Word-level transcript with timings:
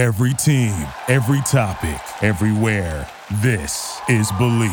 Every 0.00 0.32
team, 0.32 0.72
every 1.08 1.42
topic, 1.42 2.00
everywhere. 2.22 3.06
This 3.42 4.00
is 4.08 4.32
Believe. 4.38 4.70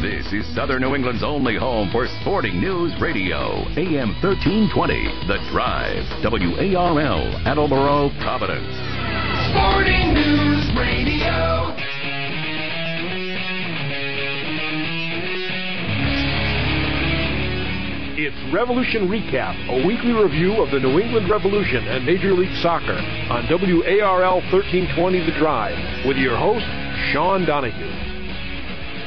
This 0.00 0.32
is 0.32 0.54
Southern 0.54 0.80
New 0.80 0.94
England's 0.94 1.22
only 1.22 1.58
home 1.58 1.90
for 1.92 2.08
sporting 2.22 2.58
news 2.62 2.98
radio. 2.98 3.60
AM 3.76 4.16
1320, 4.24 5.04
The 5.28 5.36
Drive. 5.52 6.06
WARL, 6.24 7.46
Attleboro, 7.46 8.08
Providence. 8.22 8.72
Sporting 9.52 10.14
News 10.14 10.45
It's 18.18 18.34
Revolution 18.50 19.08
Recap, 19.08 19.68
a 19.68 19.86
weekly 19.86 20.12
review 20.12 20.62
of 20.62 20.70
the 20.70 20.80
New 20.80 20.98
England 20.98 21.28
Revolution 21.28 21.86
and 21.86 22.06
Major 22.06 22.32
League 22.32 22.56
Soccer 22.62 22.96
on 23.28 23.44
WARL 23.44 24.40
1320 24.50 25.20
The 25.26 25.36
Drive 25.38 26.06
with 26.08 26.16
your 26.16 26.34
host, 26.34 26.64
Sean 27.12 27.44
Donahue. 27.44 27.92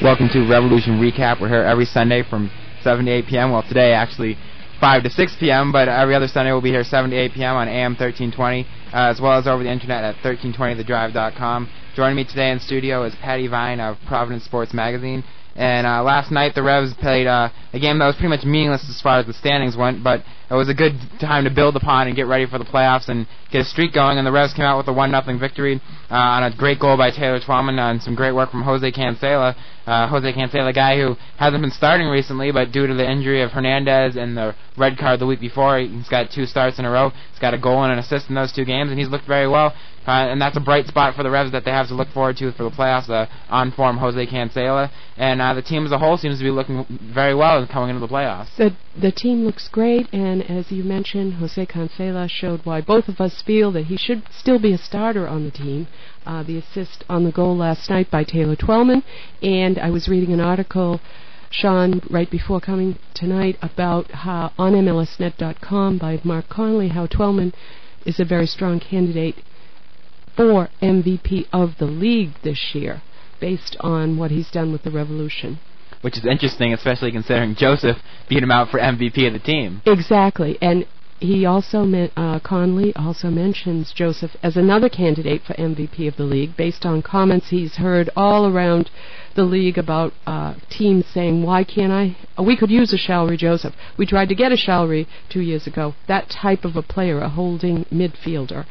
Welcome 0.00 0.28
to 0.28 0.46
Revolution 0.46 1.00
Recap. 1.00 1.40
We're 1.40 1.48
here 1.48 1.64
every 1.64 1.86
Sunday 1.86 2.22
from 2.22 2.52
7 2.84 3.04
to 3.04 3.10
8 3.10 3.26
p.m. 3.26 3.50
Well, 3.50 3.64
today 3.64 3.94
actually 3.94 4.38
5 4.80 5.02
to 5.02 5.10
6 5.10 5.36
p.m., 5.40 5.72
but 5.72 5.88
every 5.88 6.14
other 6.14 6.28
Sunday 6.28 6.52
we'll 6.52 6.62
be 6.62 6.70
here 6.70 6.84
7 6.84 7.10
to 7.10 7.16
8 7.16 7.32
p.m. 7.34 7.56
on 7.56 7.66
AM 7.66 7.98
1320, 7.98 8.62
uh, 8.62 9.10
as 9.10 9.20
well 9.20 9.36
as 9.36 9.48
over 9.48 9.64
the 9.64 9.72
internet 9.72 10.04
at 10.04 10.14
1320thedrive.com. 10.22 11.68
Joining 11.96 12.14
me 12.14 12.22
today 12.24 12.52
in 12.52 12.60
studio 12.60 13.02
is 13.02 13.12
Patty 13.16 13.48
Vine 13.48 13.80
of 13.80 13.96
Providence 14.06 14.44
Sports 14.44 14.72
Magazine. 14.72 15.24
And 15.60 15.86
uh, 15.86 16.02
last 16.02 16.30
night 16.30 16.54
the 16.54 16.62
Revs 16.62 16.94
played 16.94 17.26
uh, 17.26 17.50
a 17.74 17.78
game 17.78 17.98
that 17.98 18.06
was 18.06 18.16
pretty 18.16 18.30
much 18.30 18.44
meaningless 18.44 18.88
as 18.88 18.98
far 19.02 19.18
as 19.18 19.26
the 19.26 19.34
standings 19.34 19.76
went, 19.76 20.02
but 20.02 20.24
it 20.50 20.54
was 20.54 20.68
a 20.68 20.74
good 20.74 20.94
time 21.20 21.44
to 21.44 21.50
build 21.50 21.76
upon 21.76 22.08
and 22.08 22.16
get 22.16 22.26
ready 22.26 22.44
for 22.44 22.58
the 22.58 22.64
playoffs 22.64 23.08
and 23.08 23.26
get 23.52 23.60
a 23.60 23.64
streak 23.64 23.92
going. 23.92 24.18
And 24.18 24.26
the 24.26 24.32
Revs 24.32 24.52
came 24.52 24.64
out 24.64 24.78
with 24.78 24.88
a 24.88 24.92
one 24.92 25.12
nothing 25.12 25.38
victory 25.38 25.80
uh, 26.10 26.14
on 26.14 26.42
a 26.42 26.56
great 26.56 26.80
goal 26.80 26.96
by 26.96 27.10
Taylor 27.10 27.38
Twellman 27.38 27.78
and 27.78 28.02
some 28.02 28.16
great 28.16 28.32
work 28.32 28.50
from 28.50 28.62
Jose 28.62 28.90
Cancela. 28.90 29.54
Uh, 29.86 30.08
Jose 30.08 30.32
Cancela, 30.32 30.70
a 30.70 30.72
guy 30.72 30.96
who 30.96 31.16
hasn't 31.36 31.62
been 31.62 31.70
starting 31.70 32.08
recently, 32.08 32.50
but 32.52 32.72
due 32.72 32.86
to 32.86 32.94
the 32.94 33.08
injury 33.08 33.42
of 33.42 33.52
Hernandez 33.52 34.16
and 34.16 34.36
the 34.36 34.54
red 34.76 34.98
card 34.98 35.20
the 35.20 35.26
week 35.26 35.40
before, 35.40 35.78
he's 35.78 36.08
got 36.08 36.30
two 36.30 36.46
starts 36.46 36.78
in 36.78 36.84
a 36.84 36.90
row. 36.90 37.10
He's 37.30 37.40
got 37.40 37.54
a 37.54 37.58
goal 37.58 37.84
and 37.84 37.92
an 37.92 37.98
assist 37.98 38.28
in 38.28 38.34
those 38.34 38.52
two 38.52 38.64
games, 38.64 38.90
and 38.90 38.98
he's 38.98 39.08
looked 39.08 39.26
very 39.26 39.48
well. 39.48 39.74
Uh, 40.06 40.32
and 40.32 40.40
that's 40.40 40.56
a 40.56 40.60
bright 40.60 40.86
spot 40.86 41.14
for 41.14 41.22
the 41.22 41.30
Revs 41.30 41.52
that 41.52 41.64
they 41.64 41.70
have 41.70 41.88
to 41.88 41.94
look 41.94 42.08
forward 42.08 42.36
to 42.38 42.50
for 42.52 42.64
the 42.64 42.70
playoffs. 42.70 43.08
Uh, 43.08 43.26
on 43.50 43.70
form 43.72 43.98
Jose 43.98 44.26
Cancela, 44.26 44.90
and 45.16 45.42
uh, 45.42 45.52
the 45.54 45.62
team 45.62 45.84
as 45.84 45.92
a 45.92 45.98
whole 45.98 46.16
seems 46.16 46.38
to 46.38 46.44
be 46.44 46.50
looking 46.50 46.86
very 47.12 47.34
well 47.34 47.66
coming 47.66 47.90
into 47.90 48.00
the 48.00 48.08
playoffs. 48.08 48.48
The 48.56 48.74
the 49.00 49.12
team 49.12 49.44
looks 49.44 49.68
great, 49.68 50.08
and 50.12 50.39
as 50.40 50.72
you 50.72 50.84
mentioned, 50.84 51.34
Jose 51.34 51.66
Cancela 51.66 52.28
showed 52.28 52.64
why 52.64 52.80
both 52.80 53.08
of 53.08 53.20
us 53.20 53.42
feel 53.42 53.70
that 53.72 53.86
he 53.86 53.96
should 53.96 54.22
still 54.30 54.58
be 54.58 54.72
a 54.72 54.78
starter 54.78 55.26
on 55.26 55.44
the 55.44 55.50
team. 55.50 55.86
Uh, 56.24 56.42
the 56.42 56.58
assist 56.58 57.04
on 57.08 57.24
the 57.24 57.32
goal 57.32 57.56
last 57.56 57.88
night 57.90 58.10
by 58.10 58.24
Taylor 58.24 58.56
Twellman, 58.56 59.02
and 59.42 59.78
I 59.78 59.90
was 59.90 60.08
reading 60.08 60.32
an 60.32 60.40
article. 60.40 61.00
Sean, 61.50 62.00
right 62.08 62.30
before 62.30 62.60
coming 62.60 62.98
tonight, 63.12 63.58
about 63.60 64.10
how 64.10 64.52
on 64.56 64.72
MLSnet.com 64.72 65.98
by 65.98 66.20
Mark 66.22 66.48
Connolly, 66.48 66.88
how 66.88 67.06
Twellman 67.06 67.52
is 68.06 68.20
a 68.20 68.24
very 68.24 68.46
strong 68.46 68.78
candidate 68.78 69.36
for 70.36 70.68
MVP 70.80 71.46
of 71.52 71.78
the 71.78 71.86
league 71.86 72.34
this 72.42 72.74
year, 72.74 73.02
based 73.40 73.76
on 73.80 74.16
what 74.16 74.30
he's 74.30 74.50
done 74.50 74.72
with 74.72 74.82
the 74.82 74.90
Revolution. 74.90 75.58
Which 76.02 76.16
is 76.16 76.24
interesting, 76.24 76.72
especially 76.72 77.12
considering 77.12 77.54
Joseph 77.54 77.98
beat 78.28 78.42
him 78.42 78.50
out 78.50 78.70
for 78.70 78.78
MVP 78.80 79.26
of 79.26 79.34
the 79.34 79.38
team. 79.38 79.82
Exactly, 79.84 80.56
and 80.62 80.86
he 81.20 81.44
also 81.44 81.84
uh, 82.16 82.40
Conley 82.40 82.94
also 82.96 83.28
mentions 83.28 83.92
Joseph 83.92 84.34
as 84.42 84.56
another 84.56 84.88
candidate 84.88 85.42
for 85.42 85.52
MVP 85.54 86.08
of 86.08 86.16
the 86.16 86.24
league, 86.24 86.56
based 86.56 86.86
on 86.86 87.02
comments 87.02 87.50
he's 87.50 87.76
heard 87.76 88.08
all 88.16 88.46
around 88.46 88.90
the 89.36 89.44
league 89.44 89.76
about 89.76 90.14
uh, 90.26 90.54
teams 90.70 91.04
saying, 91.06 91.42
"Why 91.42 91.62
can't 91.62 91.92
I? 91.92 92.16
We 92.42 92.56
could 92.56 92.70
use 92.70 92.94
a 92.94 92.96
Shalrie 92.96 93.36
Joseph. 93.36 93.74
We 93.98 94.06
tried 94.06 94.30
to 94.30 94.34
get 94.34 94.50
a 94.50 94.56
Shalrie 94.56 95.06
two 95.28 95.42
years 95.42 95.66
ago. 95.66 95.94
That 96.08 96.30
type 96.30 96.64
of 96.64 96.74
a 96.74 96.82
player, 96.82 97.20
a 97.20 97.28
holding 97.28 97.84
midfielder." 97.86 98.64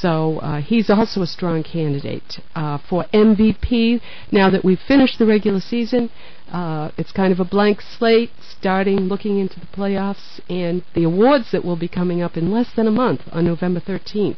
So 0.00 0.40
uh, 0.40 0.60
he's 0.60 0.90
also 0.90 1.22
a 1.22 1.26
strong 1.26 1.62
candidate 1.62 2.40
uh, 2.54 2.76
for 2.76 3.04
MVP. 3.14 4.02
Now 4.30 4.50
that 4.50 4.64
we've 4.64 4.80
finished 4.80 5.18
the 5.18 5.26
regular 5.26 5.60
season, 5.60 6.10
uh, 6.52 6.90
it's 6.96 7.12
kind 7.12 7.32
of 7.32 7.40
a 7.40 7.44
blank 7.44 7.80
slate, 7.80 8.30
starting 8.40 9.00
looking 9.00 9.38
into 9.38 9.58
the 9.58 9.66
playoffs 9.66 10.40
and 10.48 10.84
the 10.94 11.04
awards 11.04 11.50
that 11.52 11.64
will 11.64 11.76
be 11.76 11.88
coming 11.88 12.22
up 12.22 12.36
in 12.36 12.52
less 12.52 12.68
than 12.74 12.86
a 12.86 12.90
month 12.90 13.22
on 13.32 13.44
November 13.44 13.80
13th, 13.80 14.36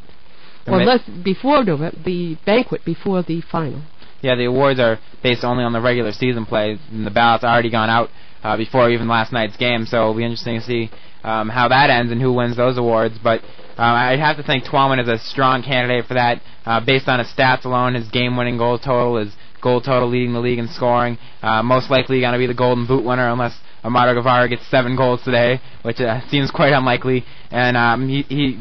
or 0.67 0.83
less 0.85 1.03
before 1.23 1.65
November, 1.65 1.97
the 2.05 2.37
banquet 2.47 2.85
before 2.85 3.23
the 3.23 3.41
final. 3.41 3.83
Yeah, 4.21 4.35
the 4.35 4.47
awards 4.47 4.81
are 4.81 4.99
based 5.23 5.45
only 5.45 5.65
on 5.65 5.73
the 5.73 5.81
regular 5.81 6.13
season 6.13 6.45
play, 6.45 6.79
and 6.91 7.07
the 7.07 7.11
ballots 7.11 7.45
already 7.45 7.71
gone 7.71 7.91
out 7.91 8.11
uh, 8.43 8.57
before 8.57 8.91
even 8.91 9.07
last 9.07 9.33
night's 9.33 9.57
game. 9.57 9.87
So 9.87 9.99
it'll 9.99 10.15
be 10.15 10.25
interesting 10.25 10.59
to 10.59 10.65
see 10.65 10.91
um, 11.23 11.49
how 11.49 11.69
that 11.69 11.91
ends 11.91 12.11
and 12.11 12.21
who 12.21 12.33
wins 12.33 12.57
those 12.57 12.79
awards. 12.79 13.17
But 13.23 13.43
um, 13.77 13.95
I'd 13.95 14.19
have 14.19 14.37
to 14.39 14.43
think 14.43 14.65
Twellman 14.65 15.01
is 15.01 15.09
a 15.09 15.19
strong 15.19 15.63
candidate 15.63 16.07
for 16.07 16.15
that, 16.15 16.43
uh, 16.67 16.81
based 16.85 17.09
on 17.09 17.21
his 17.21 17.29
stats 17.29 17.65
alone. 17.65 17.95
His 17.95 18.09
game-winning 18.09 18.59
goal 18.59 18.79
total, 18.79 19.19
his 19.19 19.35
goal 19.61 19.81
total 19.81 20.09
leading 20.09 20.33
the 20.33 20.41
league 20.41 20.59
in 20.59 20.69
scoring. 20.69 21.19
Uh, 21.43 21.63
most 21.63 21.91
likely 21.91 22.21
going 22.21 22.33
to 22.33 22.39
be 22.39 22.47
the 22.47 22.55
Golden 22.55 22.87
Boot 22.87 23.05
winner, 23.05 23.29
unless 23.29 23.59
Amado 23.85 24.15
Guevara 24.15 24.49
gets 24.49 24.67
seven 24.71 24.97
goals 24.97 25.23
today, 25.23 25.61
which 25.83 26.01
uh, 26.01 26.21
seems 26.29 26.51
quite 26.51 26.73
unlikely. 26.73 27.25
And 27.51 27.77
um, 27.77 28.09
he, 28.09 28.23
he 28.23 28.59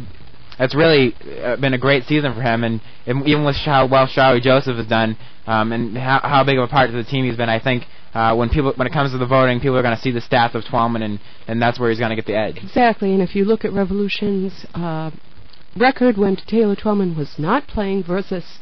it's 0.60 0.76
really 0.76 1.16
uh, 1.44 1.56
been 1.58 1.74
a 1.74 1.78
great 1.78 2.06
season 2.06 2.34
for 2.34 2.42
him, 2.42 2.64
and, 2.64 2.82
and 3.06 3.28
even 3.28 3.46
with 3.46 3.56
how 3.58 3.88
well 3.88 4.08
Shalrie 4.08 4.42
Joseph 4.42 4.78
has 4.78 4.88
done, 4.88 5.18
um, 5.46 5.72
and 5.72 5.98
how, 5.98 6.20
how 6.24 6.44
big 6.44 6.58
of 6.58 6.64
a 6.64 6.68
part 6.68 6.90
of 6.90 6.96
the 6.96 7.04
team 7.04 7.26
he's 7.26 7.38
been, 7.38 7.50
I 7.50 7.60
think 7.60 7.84
uh, 8.14 8.36
when 8.36 8.50
people 8.50 8.74
when 8.76 8.88
it 8.88 8.94
comes 8.94 9.12
to 9.12 9.18
the 9.18 9.28
voting, 9.28 9.60
people 9.60 9.78
are 9.78 9.84
going 9.84 9.96
to 9.96 10.02
see 10.02 10.12
the 10.12 10.22
stats 10.22 10.56
of 10.56 10.64
Twellman, 10.64 11.04
and 11.04 11.20
and 11.48 11.62
that's 11.62 11.80
where 11.80 11.90
he's 11.90 12.00
going 12.00 12.10
to 12.10 12.16
get 12.16 12.26
the 12.26 12.36
edge. 12.36 12.58
Exactly, 12.58 13.14
and 13.14 13.22
if 13.22 13.36
you 13.36 13.46
look 13.46 13.64
at 13.64 13.72
Revolution's 13.72 14.66
uh, 14.74 15.12
record 15.76 16.18
when 16.18 16.36
Taylor 16.36 16.76
Twellman 16.76 17.16
was 17.16 17.36
not 17.38 17.68
playing 17.68 18.04
versus 18.04 18.60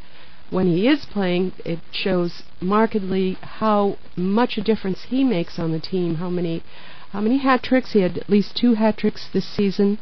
when 0.49 0.67
he 0.67 0.87
is 0.87 1.05
playing, 1.05 1.53
it 1.63 1.79
shows 1.91 2.43
markedly 2.61 3.37
how 3.41 3.97
much 4.15 4.57
a 4.57 4.61
difference 4.61 5.05
he 5.09 5.23
makes 5.23 5.57
on 5.57 5.71
the 5.71 5.79
team. 5.79 6.15
How 6.15 6.29
many 6.29 6.63
how 7.11 7.21
many 7.21 7.37
hat 7.37 7.63
tricks 7.63 7.93
he 7.93 8.01
had? 8.01 8.17
At 8.17 8.29
least 8.29 8.55
two 8.55 8.73
hat 8.73 8.97
tricks 8.97 9.27
this 9.33 9.47
season 9.47 9.99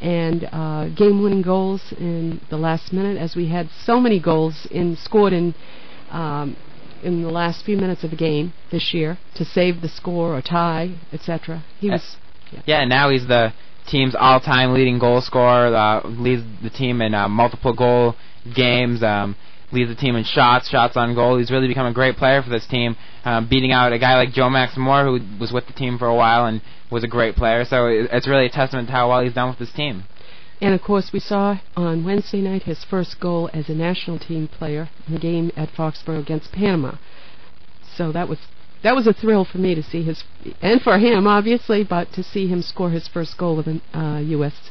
and 0.00 0.48
uh, 0.50 0.88
game-winning 0.88 1.42
goals 1.42 1.92
in 1.98 2.40
the 2.48 2.56
last 2.56 2.92
minute, 2.92 3.18
as 3.18 3.36
we 3.36 3.48
had 3.48 3.68
so 3.84 4.00
many 4.00 4.18
goals 4.18 4.66
in 4.70 4.96
scored 4.96 5.32
in 5.32 5.54
um, 6.10 6.56
in 7.02 7.22
the 7.22 7.30
last 7.30 7.64
few 7.64 7.76
minutes 7.76 8.04
of 8.04 8.10
the 8.10 8.16
game 8.16 8.52
this 8.70 8.92
year 8.92 9.18
to 9.34 9.44
save 9.44 9.80
the 9.80 9.88
score 9.88 10.36
or 10.36 10.42
tie, 10.42 10.94
etc. 11.12 11.64
He 11.78 11.90
was. 11.90 12.16
Yeah. 12.52 12.60
yeah, 12.66 12.84
now 12.84 13.10
he's 13.10 13.28
the 13.28 13.52
team's 13.86 14.16
all-time 14.18 14.72
leading 14.72 14.98
goal 14.98 15.20
scorer. 15.20 15.74
Uh, 15.74 16.08
leads 16.08 16.42
the 16.62 16.70
team 16.70 17.00
in 17.00 17.14
uh, 17.14 17.28
multiple 17.28 17.74
goal 17.74 18.16
games. 18.54 19.02
Um, 19.02 19.36
leads 19.72 19.88
the 19.88 19.94
team 19.94 20.16
in 20.16 20.24
shots, 20.24 20.68
shots 20.68 20.96
on 20.96 21.14
goal. 21.14 21.38
He's 21.38 21.50
really 21.50 21.68
become 21.68 21.86
a 21.86 21.92
great 21.92 22.16
player 22.16 22.42
for 22.42 22.50
this 22.50 22.66
team, 22.66 22.96
um, 23.24 23.48
beating 23.48 23.72
out 23.72 23.92
a 23.92 23.98
guy 23.98 24.16
like 24.16 24.32
Joe 24.32 24.50
Max 24.50 24.76
Moore, 24.76 25.04
who 25.04 25.38
was 25.38 25.52
with 25.52 25.66
the 25.66 25.72
team 25.72 25.98
for 25.98 26.06
a 26.06 26.14
while 26.14 26.46
and 26.46 26.62
was 26.90 27.04
a 27.04 27.08
great 27.08 27.36
player. 27.36 27.64
So 27.64 27.86
it's 27.86 28.28
really 28.28 28.46
a 28.46 28.50
testament 28.50 28.88
to 28.88 28.92
how 28.92 29.08
well 29.08 29.22
he's 29.22 29.34
done 29.34 29.48
with 29.48 29.58
this 29.58 29.72
team. 29.72 30.04
And 30.60 30.74
of 30.74 30.82
course, 30.82 31.10
we 31.12 31.20
saw 31.20 31.58
on 31.74 32.04
Wednesday 32.04 32.42
night 32.42 32.64
his 32.64 32.84
first 32.84 33.18
goal 33.18 33.48
as 33.54 33.68
a 33.68 33.74
national 33.74 34.18
team 34.18 34.46
player 34.46 34.90
in 35.06 35.14
the 35.14 35.20
game 35.20 35.50
at 35.56 35.70
Foxborough 35.70 36.20
against 36.20 36.52
Panama. 36.52 36.96
So 37.96 38.12
that 38.12 38.28
was 38.28 38.38
that 38.82 38.94
was 38.94 39.06
a 39.06 39.12
thrill 39.12 39.44
for 39.44 39.58
me 39.58 39.74
to 39.74 39.82
see 39.82 40.02
his 40.02 40.22
and 40.60 40.82
for 40.82 40.98
him 40.98 41.26
obviously, 41.26 41.82
but 41.82 42.12
to 42.12 42.22
see 42.22 42.46
him 42.48 42.62
score 42.62 42.90
his 42.90 43.08
first 43.08 43.38
goal 43.38 43.56
with 43.56 43.68
a 43.68 43.80
uh, 43.98 44.18
U.S. 44.20 44.70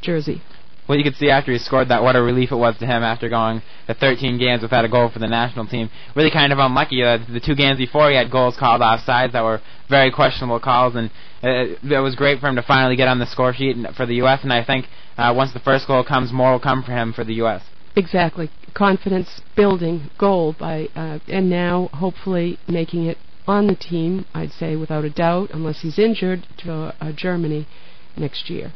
jersey. 0.00 0.42
Well, 0.88 0.96
you 0.96 1.04
could 1.04 1.16
see 1.16 1.28
after 1.28 1.52
he 1.52 1.58
scored 1.58 1.90
that 1.90 2.02
what 2.02 2.16
a 2.16 2.22
relief 2.22 2.50
it 2.50 2.56
was 2.56 2.78
to 2.78 2.86
him 2.86 3.02
after 3.02 3.28
going 3.28 3.60
the 3.86 3.94
13 3.94 4.38
games 4.38 4.62
without 4.62 4.86
a 4.86 4.88
goal 4.88 5.10
for 5.10 5.18
the 5.18 5.26
national 5.26 5.66
team. 5.66 5.90
Really 6.16 6.30
kind 6.30 6.50
of 6.50 6.58
unlucky. 6.58 7.02
Uh, 7.02 7.18
the 7.30 7.40
two 7.40 7.54
games 7.54 7.76
before 7.76 8.08
he 8.08 8.16
had 8.16 8.30
goals 8.30 8.56
called 8.56 8.80
offsides 8.80 9.32
that 9.32 9.44
were 9.44 9.60
very 9.90 10.10
questionable 10.10 10.60
calls, 10.60 10.94
and 10.94 11.10
uh, 11.42 11.76
it 11.84 12.02
was 12.02 12.16
great 12.16 12.40
for 12.40 12.48
him 12.48 12.56
to 12.56 12.62
finally 12.62 12.96
get 12.96 13.06
on 13.06 13.18
the 13.18 13.26
score 13.26 13.52
sheet 13.52 13.76
for 13.96 14.06
the 14.06 14.14
U.S. 14.16 14.40
And 14.42 14.52
I 14.52 14.64
think 14.64 14.86
uh, 15.18 15.34
once 15.36 15.52
the 15.52 15.60
first 15.60 15.86
goal 15.86 16.04
comes, 16.04 16.32
more 16.32 16.52
will 16.52 16.60
come 16.60 16.82
for 16.82 16.92
him 16.92 17.12
for 17.12 17.22
the 17.22 17.34
U.S. 17.34 17.62
Exactly, 17.94 18.50
confidence 18.72 19.42
building 19.56 20.08
goal 20.18 20.54
by, 20.58 20.88
uh, 20.94 21.18
and 21.28 21.50
now 21.50 21.88
hopefully 21.92 22.58
making 22.66 23.04
it 23.04 23.18
on 23.46 23.66
the 23.66 23.74
team. 23.74 24.24
I'd 24.32 24.52
say 24.52 24.74
without 24.74 25.04
a 25.04 25.10
doubt, 25.10 25.50
unless 25.52 25.82
he's 25.82 25.98
injured, 25.98 26.46
to 26.58 26.94
uh, 26.98 27.12
Germany 27.12 27.66
next 28.16 28.48
year. 28.48 28.72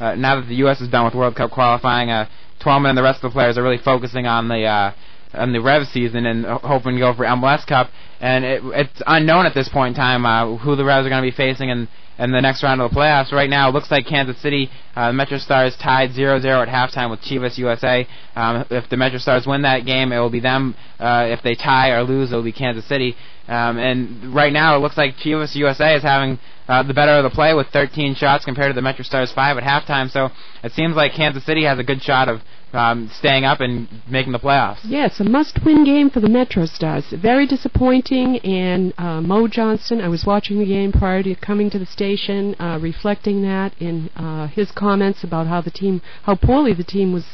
Uh, 0.00 0.14
now 0.14 0.40
that 0.40 0.48
the 0.48 0.56
U.S. 0.56 0.80
is 0.80 0.88
done 0.88 1.04
with 1.04 1.14
World 1.14 1.36
Cup 1.36 1.50
qualifying, 1.50 2.10
uh, 2.10 2.28
Twellman 2.60 2.90
and 2.90 2.98
the 2.98 3.02
rest 3.02 3.22
of 3.22 3.30
the 3.30 3.34
players 3.34 3.56
are 3.58 3.62
really 3.62 3.78
focusing 3.78 4.26
on 4.26 4.48
the 4.48 4.64
uh, 4.64 4.92
on 5.32 5.52
the 5.52 5.60
Rev 5.60 5.86
season 5.88 6.26
and 6.26 6.44
hoping 6.44 6.94
to 6.94 7.00
go 7.00 7.14
for 7.14 7.24
MLS 7.24 7.66
Cup. 7.66 7.90
And 8.20 8.44
it, 8.44 8.62
it's 8.64 9.02
unknown 9.06 9.46
at 9.46 9.54
this 9.54 9.68
point 9.68 9.96
in 9.96 10.00
time 10.00 10.24
uh, 10.24 10.56
who 10.58 10.76
the 10.76 10.84
Revs 10.84 11.06
are 11.06 11.10
going 11.10 11.22
to 11.22 11.30
be 11.30 11.36
facing 11.36 11.70
in 11.70 11.88
in 12.18 12.30
the 12.30 12.40
next 12.40 12.62
round 12.62 12.80
of 12.80 12.90
the 12.90 12.96
playoffs. 12.96 13.32
Right 13.32 13.50
now, 13.50 13.68
it 13.68 13.72
looks 13.72 13.90
like 13.90 14.06
Kansas 14.06 14.40
City, 14.40 14.70
uh, 14.94 15.08
the 15.08 15.12
Metro 15.12 15.38
Stars 15.38 15.76
tied 15.76 16.10
0-0 16.10 16.44
at 16.44 16.68
halftime 16.68 17.10
with 17.10 17.20
Chivas 17.20 17.58
USA. 17.58 18.06
Um, 18.36 18.64
if 18.70 18.88
the 18.88 18.96
Metro 18.96 19.18
Stars 19.18 19.46
win 19.46 19.62
that 19.62 19.84
game, 19.84 20.12
it 20.12 20.18
will 20.18 20.30
be 20.30 20.40
them. 20.40 20.74
Uh, 20.98 21.26
if 21.28 21.42
they 21.42 21.54
tie 21.54 21.90
or 21.90 22.02
lose, 22.02 22.32
it 22.32 22.36
will 22.36 22.42
be 22.42 22.52
Kansas 22.52 22.86
City. 22.86 23.16
Um, 23.48 23.78
and 23.78 24.34
right 24.34 24.52
now, 24.52 24.76
it 24.76 24.80
looks 24.80 24.96
like 24.96 25.16
Chivas 25.16 25.54
USA 25.54 25.94
is 25.94 26.02
having 26.02 26.38
uh, 26.68 26.82
the 26.82 26.94
better 26.94 27.12
of 27.12 27.24
the 27.24 27.30
play 27.30 27.52
with 27.52 27.66
13 27.68 28.14
shots 28.14 28.44
compared 28.44 28.70
to 28.70 28.74
the 28.74 28.82
Metro 28.82 29.04
Stars 29.04 29.32
5 29.32 29.58
at 29.58 29.64
halftime. 29.64 30.10
So 30.10 30.30
it 30.62 30.72
seems 30.72 30.96
like 30.96 31.12
Kansas 31.12 31.44
City 31.44 31.64
has 31.64 31.78
a 31.78 31.84
good 31.84 32.02
shot 32.02 32.28
of 32.28 32.40
um, 32.74 33.10
staying 33.14 33.44
up 33.44 33.60
and 33.60 33.88
making 34.08 34.32
the 34.32 34.38
playoffs. 34.38 34.80
Yes, 34.84 35.20
a 35.20 35.24
must-win 35.24 35.84
game 35.84 36.10
for 36.10 36.20
the 36.20 36.28
Metro 36.28 36.66
Stars. 36.66 37.04
Very 37.10 37.46
disappointing, 37.46 38.38
and 38.38 38.92
uh, 38.98 39.20
Mo 39.20 39.46
Johnston, 39.46 40.00
I 40.00 40.08
was 40.08 40.24
watching 40.26 40.58
the 40.58 40.66
game 40.66 40.90
prior 40.92 41.22
to 41.22 41.34
coming 41.36 41.70
to 41.70 41.78
the 41.78 41.86
station, 42.04 42.54
uh, 42.60 42.78
reflecting 42.82 43.40
that 43.40 43.72
in 43.80 44.10
uh, 44.14 44.46
his 44.48 44.70
comments 44.70 45.24
about 45.24 45.46
how 45.46 45.62
the 45.62 45.70
team, 45.70 46.02
how 46.24 46.34
poorly 46.34 46.74
the 46.74 46.84
team 46.84 47.14
was 47.14 47.24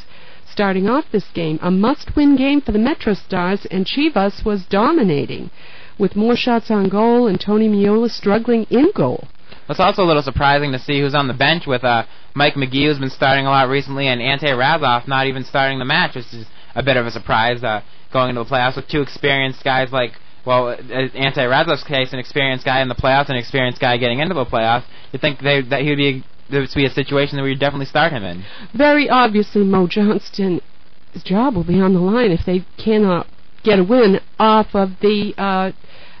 starting 0.49 0.87
off 0.87 1.03
this 1.11 1.25
game. 1.33 1.59
A 1.61 1.69
must-win 1.69 2.37
game 2.37 2.61
for 2.61 2.71
the 2.71 2.79
Metro 2.79 3.13
Stars, 3.13 3.67
and 3.69 3.85
Chivas 3.85 4.45
was 4.45 4.65
dominating 4.69 5.51
with 5.99 6.15
more 6.15 6.37
shots 6.37 6.71
on 6.71 6.87
goal 6.87 7.27
and 7.27 7.39
Tony 7.39 7.67
Meola 7.67 8.09
struggling 8.09 8.65
in 8.69 8.91
goal. 8.95 9.27
It's 9.67 9.79
also 9.79 10.03
a 10.03 10.09
little 10.09 10.23
surprising 10.23 10.71
to 10.71 10.79
see 10.79 11.01
who's 11.01 11.15
on 11.15 11.27
the 11.27 11.33
bench 11.33 11.63
with 11.67 11.83
uh, 11.83 12.05
Mike 12.33 12.55
Magee, 12.55 12.85
who's 12.85 12.99
been 12.99 13.09
starting 13.09 13.45
a 13.45 13.49
lot 13.49 13.67
recently, 13.67 14.07
and 14.07 14.21
Ante 14.21 14.51
Razov 14.51 15.05
not 15.05 15.27
even 15.27 15.43
starting 15.43 15.79
the 15.79 15.85
match, 15.85 16.15
which 16.15 16.33
is 16.33 16.45
a 16.75 16.81
bit 16.81 16.95
of 16.95 17.05
a 17.05 17.11
surprise 17.11 17.61
uh, 17.61 17.81
going 18.13 18.29
into 18.29 18.43
the 18.43 18.49
playoffs 18.49 18.77
with 18.77 18.87
two 18.87 19.01
experienced 19.01 19.63
guys 19.65 19.91
like, 19.91 20.11
well, 20.45 20.69
uh, 20.69 20.73
Ante 20.73 21.41
Razov's 21.41 21.83
case, 21.83 22.13
an 22.13 22.19
experienced 22.19 22.65
guy 22.65 22.81
in 22.81 22.87
the 22.87 22.95
playoffs, 22.95 23.29
an 23.29 23.35
experienced 23.35 23.79
guy 23.79 23.97
getting 23.97 24.19
into 24.19 24.33
the 24.33 24.45
playoffs. 24.45 24.85
You'd 25.11 25.21
think 25.21 25.39
they, 25.41 25.61
that 25.61 25.81
he 25.81 25.89
would 25.89 25.97
be 25.97 26.23
this 26.49 26.75
would 26.75 26.81
be 26.81 26.85
a 26.85 26.91
situation 26.91 27.37
that 27.37 27.43
we 27.43 27.51
would 27.51 27.59
definitely 27.59 27.85
start 27.85 28.11
him 28.11 28.23
in. 28.23 28.43
Very 28.73 29.09
obviously, 29.09 29.63
Mo 29.63 29.87
Johnston's 29.87 30.61
job 31.23 31.55
will 31.55 31.63
be 31.63 31.79
on 31.79 31.93
the 31.93 31.99
line 31.99 32.31
if 32.31 32.45
they 32.45 32.65
cannot 32.77 33.27
get 33.63 33.79
a 33.79 33.83
win 33.83 34.19
off 34.37 34.67
of 34.73 34.99
the 35.01 35.33
uh, 35.37 35.71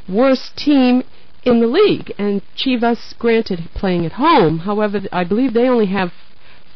worst 0.07 0.55
team 0.55 1.03
in 1.43 1.59
the 1.59 1.67
league. 1.67 2.13
And 2.17 2.41
Chivas, 2.55 3.17
granted, 3.17 3.69
playing 3.75 4.05
at 4.05 4.13
home. 4.13 4.59
However, 4.59 5.01
I 5.11 5.23
believe 5.23 5.53
they 5.53 5.67
only 5.67 5.87
have 5.87 6.13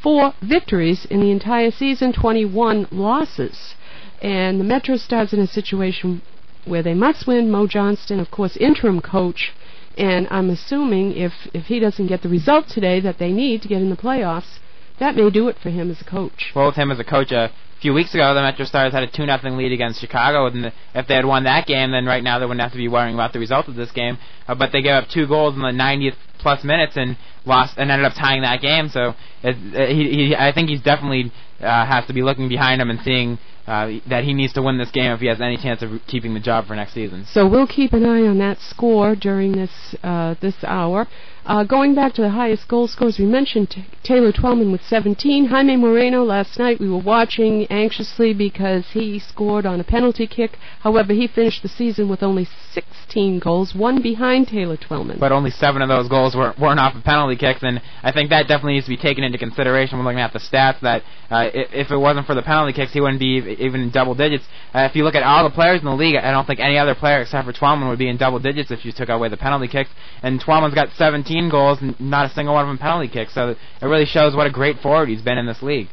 four 0.02 0.34
victories 0.42 1.06
in 1.10 1.20
the 1.22 1.32
entire 1.32 1.72
season, 1.72 2.14
21 2.14 2.88
losses. 2.92 3.76
And 4.22 4.60
the 4.60 4.64
Metro 4.64 4.98
Stars 4.98 5.34
in 5.34 5.40
a 5.40 5.48
situation 5.48 6.22
where 6.66 6.84
they 6.84 6.94
must 6.94 7.28
win. 7.28 7.52
Mo 7.52 7.68
Johnston, 7.68 8.20
of 8.20 8.32
course, 8.32 8.58
interim 8.58 9.02
coach. 9.02 9.54
And 9.98 10.28
I'm 10.30 10.50
assuming 10.50 11.14
if, 11.14 11.34
if 11.54 11.66
he 11.66 11.80
doesn't 11.80 12.08
get 12.08 12.22
the 12.22 12.30
result 12.30 12.68
today 12.68 13.00
that 13.00 13.18
they 13.18 13.32
need 13.32 13.62
to 13.62 13.68
get 13.68 13.82
in 13.82 13.90
the 13.90 13.96
playoffs, 13.96 14.60
that 15.00 15.16
may 15.16 15.30
do 15.30 15.48
it 15.48 15.58
for 15.62 15.70
him 15.70 15.90
as 15.92 16.02
a 16.02 16.06
coach. 16.06 16.52
Well, 16.56 16.68
with 16.68 16.76
him 16.76 16.92
as 16.92 17.00
a 17.00 17.04
coach, 17.04 17.32
uh, 17.32 17.50
a 17.78 17.82
few 17.82 17.94
weeks 17.94 18.14
ago, 18.14 18.34
the 18.34 18.42
Metro 18.42 18.66
Stars 18.66 18.94
had 18.94 19.04
a 19.04 19.08
2 19.08 19.26
nothing 19.26 19.58
lead 19.58 19.72
against 19.72 20.00
Chicago, 20.00 20.48
and 20.48 20.72
if 20.94 21.08
they 21.08 21.16
had 21.16 21.26
won 21.26 21.44
that 21.44 21.68
game, 21.68 21.92
then 21.92 22.06
right 22.06 22.24
now 22.24 22.40
they 22.40 22.46
wouldn't 22.46 22.62
have 22.62 22.72
to 22.72 22.78
be 22.78 22.88
worrying 22.88 23.14
about 23.14 23.34
the 23.34 23.40
result 23.40 23.68
of 23.68 23.76
this 23.76 23.92
game. 23.92 24.18
Uh, 24.48 24.56
but 24.56 24.72
they 24.72 24.82
gave 24.82 24.94
up 24.94 25.10
two 25.10 25.28
goals 25.28 25.56
in 25.56 25.62
the 25.62 25.68
90th 25.68 26.16
plus 26.40 26.64
minutes 26.64 26.96
and 26.96 27.18
lost 27.46 27.78
and 27.78 27.92
ended 27.92 28.06
up 28.06 28.14
tying 28.14 28.42
that 28.44 28.62
game. 28.62 28.88
So 28.90 29.14
it, 29.44 29.56
it, 29.74 29.90
he, 29.96 30.28
he, 30.28 30.36
I 30.36 30.52
think 30.54 30.70
he's 30.70 30.82
definitely 30.82 31.32
uh, 31.60 31.86
has 31.86 32.06
to 32.08 32.14
be 32.14 32.22
looking 32.22 32.48
behind 32.48 32.82
him 32.82 32.90
and 32.90 33.00
seeing 33.04 33.40
uh, 33.68 33.92
that 34.08 34.24
he 34.24 34.34
needs 34.34 34.54
to 34.54 34.62
win 34.62 34.78
this 34.78 34.92
game 34.92 35.12
if 35.12 35.20
he 35.20 35.28
has 35.28 35.42
any 35.42 35.58
chance 35.58 35.82
of 35.82 35.90
keeping 36.08 36.34
the 36.34 36.40
job 36.40 36.68
for 36.68 36.76
next 36.76 36.94
season. 36.94 37.26
So 37.28 37.48
we'll 37.48 37.68
keep 37.68 37.94
an 37.94 38.06
eye 38.06 38.28
on 38.28 38.38
that 38.40 38.60
score 38.60 39.16
during 39.16 39.54
this 39.54 39.96
uh, 40.04 40.36
this 40.42 40.56
hour. 40.64 41.08
Uh, 41.46 41.64
going 41.64 41.94
back 41.94 42.14
to 42.14 42.24
the 42.24 42.32
highest 42.32 42.68
goal 42.68 42.88
scores, 42.88 43.20
we 43.20 43.26
mentioned 43.26 43.70
t- 43.70 43.86
Taylor 44.02 44.32
Twellman 44.32 44.72
with 44.72 44.82
17. 44.84 45.46
Jaime 45.46 45.76
Moreno 45.76 46.24
last 46.24 46.58
night 46.58 46.80
we 46.80 46.90
were 46.90 46.98
watching 46.98 47.68
anxiously 47.68 48.34
because 48.34 48.84
he 48.94 49.20
scored 49.20 49.64
on 49.64 49.80
a 49.80 49.84
penalty 49.84 50.26
kick. 50.26 50.58
However, 50.80 51.14
he 51.14 51.28
finished 51.28 51.62
the 51.62 51.70
season 51.70 52.10
with 52.10 52.24
only 52.24 52.48
16 52.74 53.38
goals, 53.40 53.76
one 53.76 54.02
behind 54.02 54.48
Taylor 54.48 54.76
Twellman. 54.76 55.20
But 55.20 55.32
only 55.32 55.52
seven 55.52 55.84
of 55.84 55.88
those 55.88 56.10
goals 56.10 56.36
were, 56.36 56.56
weren't 56.60 56.80
off 56.80 56.96
of 56.96 57.04
penalty 57.04 57.36
kicks, 57.36 57.62
and 57.62 57.80
I 58.02 58.12
think 58.12 58.32
that 58.32 58.48
definitely 58.48 58.74
needs 58.74 58.88
to 58.88 58.90
be 58.92 58.98
taken 58.98 59.24
into 59.24 59.38
consideration 59.38 60.00
when 60.00 60.06
looking 60.06 60.22
at 60.22 60.34
the 60.34 60.40
stats. 60.40 60.82
That 60.82 61.04
uh, 61.30 61.50
if 61.54 61.92
it 61.92 61.98
wasn't 61.98 62.26
for 62.26 62.34
the 62.34 62.42
penalty 62.42 62.74
kicks, 62.74 62.92
he 62.92 63.02
wouldn't 63.02 63.20
be 63.20 63.38
even 63.60 63.82
in 63.82 63.90
double 63.90 64.16
digits. 64.16 64.46
Uh, 64.74 64.88
if 64.90 64.96
you 64.96 65.04
look 65.04 65.16
at 65.16 65.24
all 65.24 65.44
the 65.44 65.54
players 65.54 65.80
in 65.80 65.86
the 65.86 65.96
league, 65.96 66.16
I 66.16 66.32
don't 66.32 66.46
think 66.46 66.60
any 66.60 66.78
other 66.78 66.96
player 66.96 67.22
except 67.22 67.46
for 67.46 67.54
Twellman 67.54 67.90
would 67.90 68.00
be 68.00 68.10
in 68.10 68.18
double 68.18 68.40
digits 68.40 68.72
if 68.72 68.86
you 68.86 68.92
took 68.92 69.10
away 69.10 69.30
the 69.30 69.38
penalty 69.38 69.68
kicks. 69.68 69.90
And 70.22 70.42
Twellman's 70.42 70.76
got 70.76 70.90
17 70.96 71.50
goals, 71.50 71.82
and 71.82 72.00
not 72.00 72.32
a 72.32 72.34
single 72.34 72.54
one 72.54 72.64
of 72.64 72.70
them 72.70 72.78
penalty 72.78 73.08
kicks. 73.08 73.34
So 73.34 73.50
it 73.50 73.58
really 73.86 74.06
shows 74.06 74.36
what 74.36 74.48
a 74.48 74.52
great 74.52 74.80
forward 74.80 75.10
he's 75.10 75.22
been 75.22 75.38
in 75.38 75.46
this 75.46 75.62
league. 75.62 75.88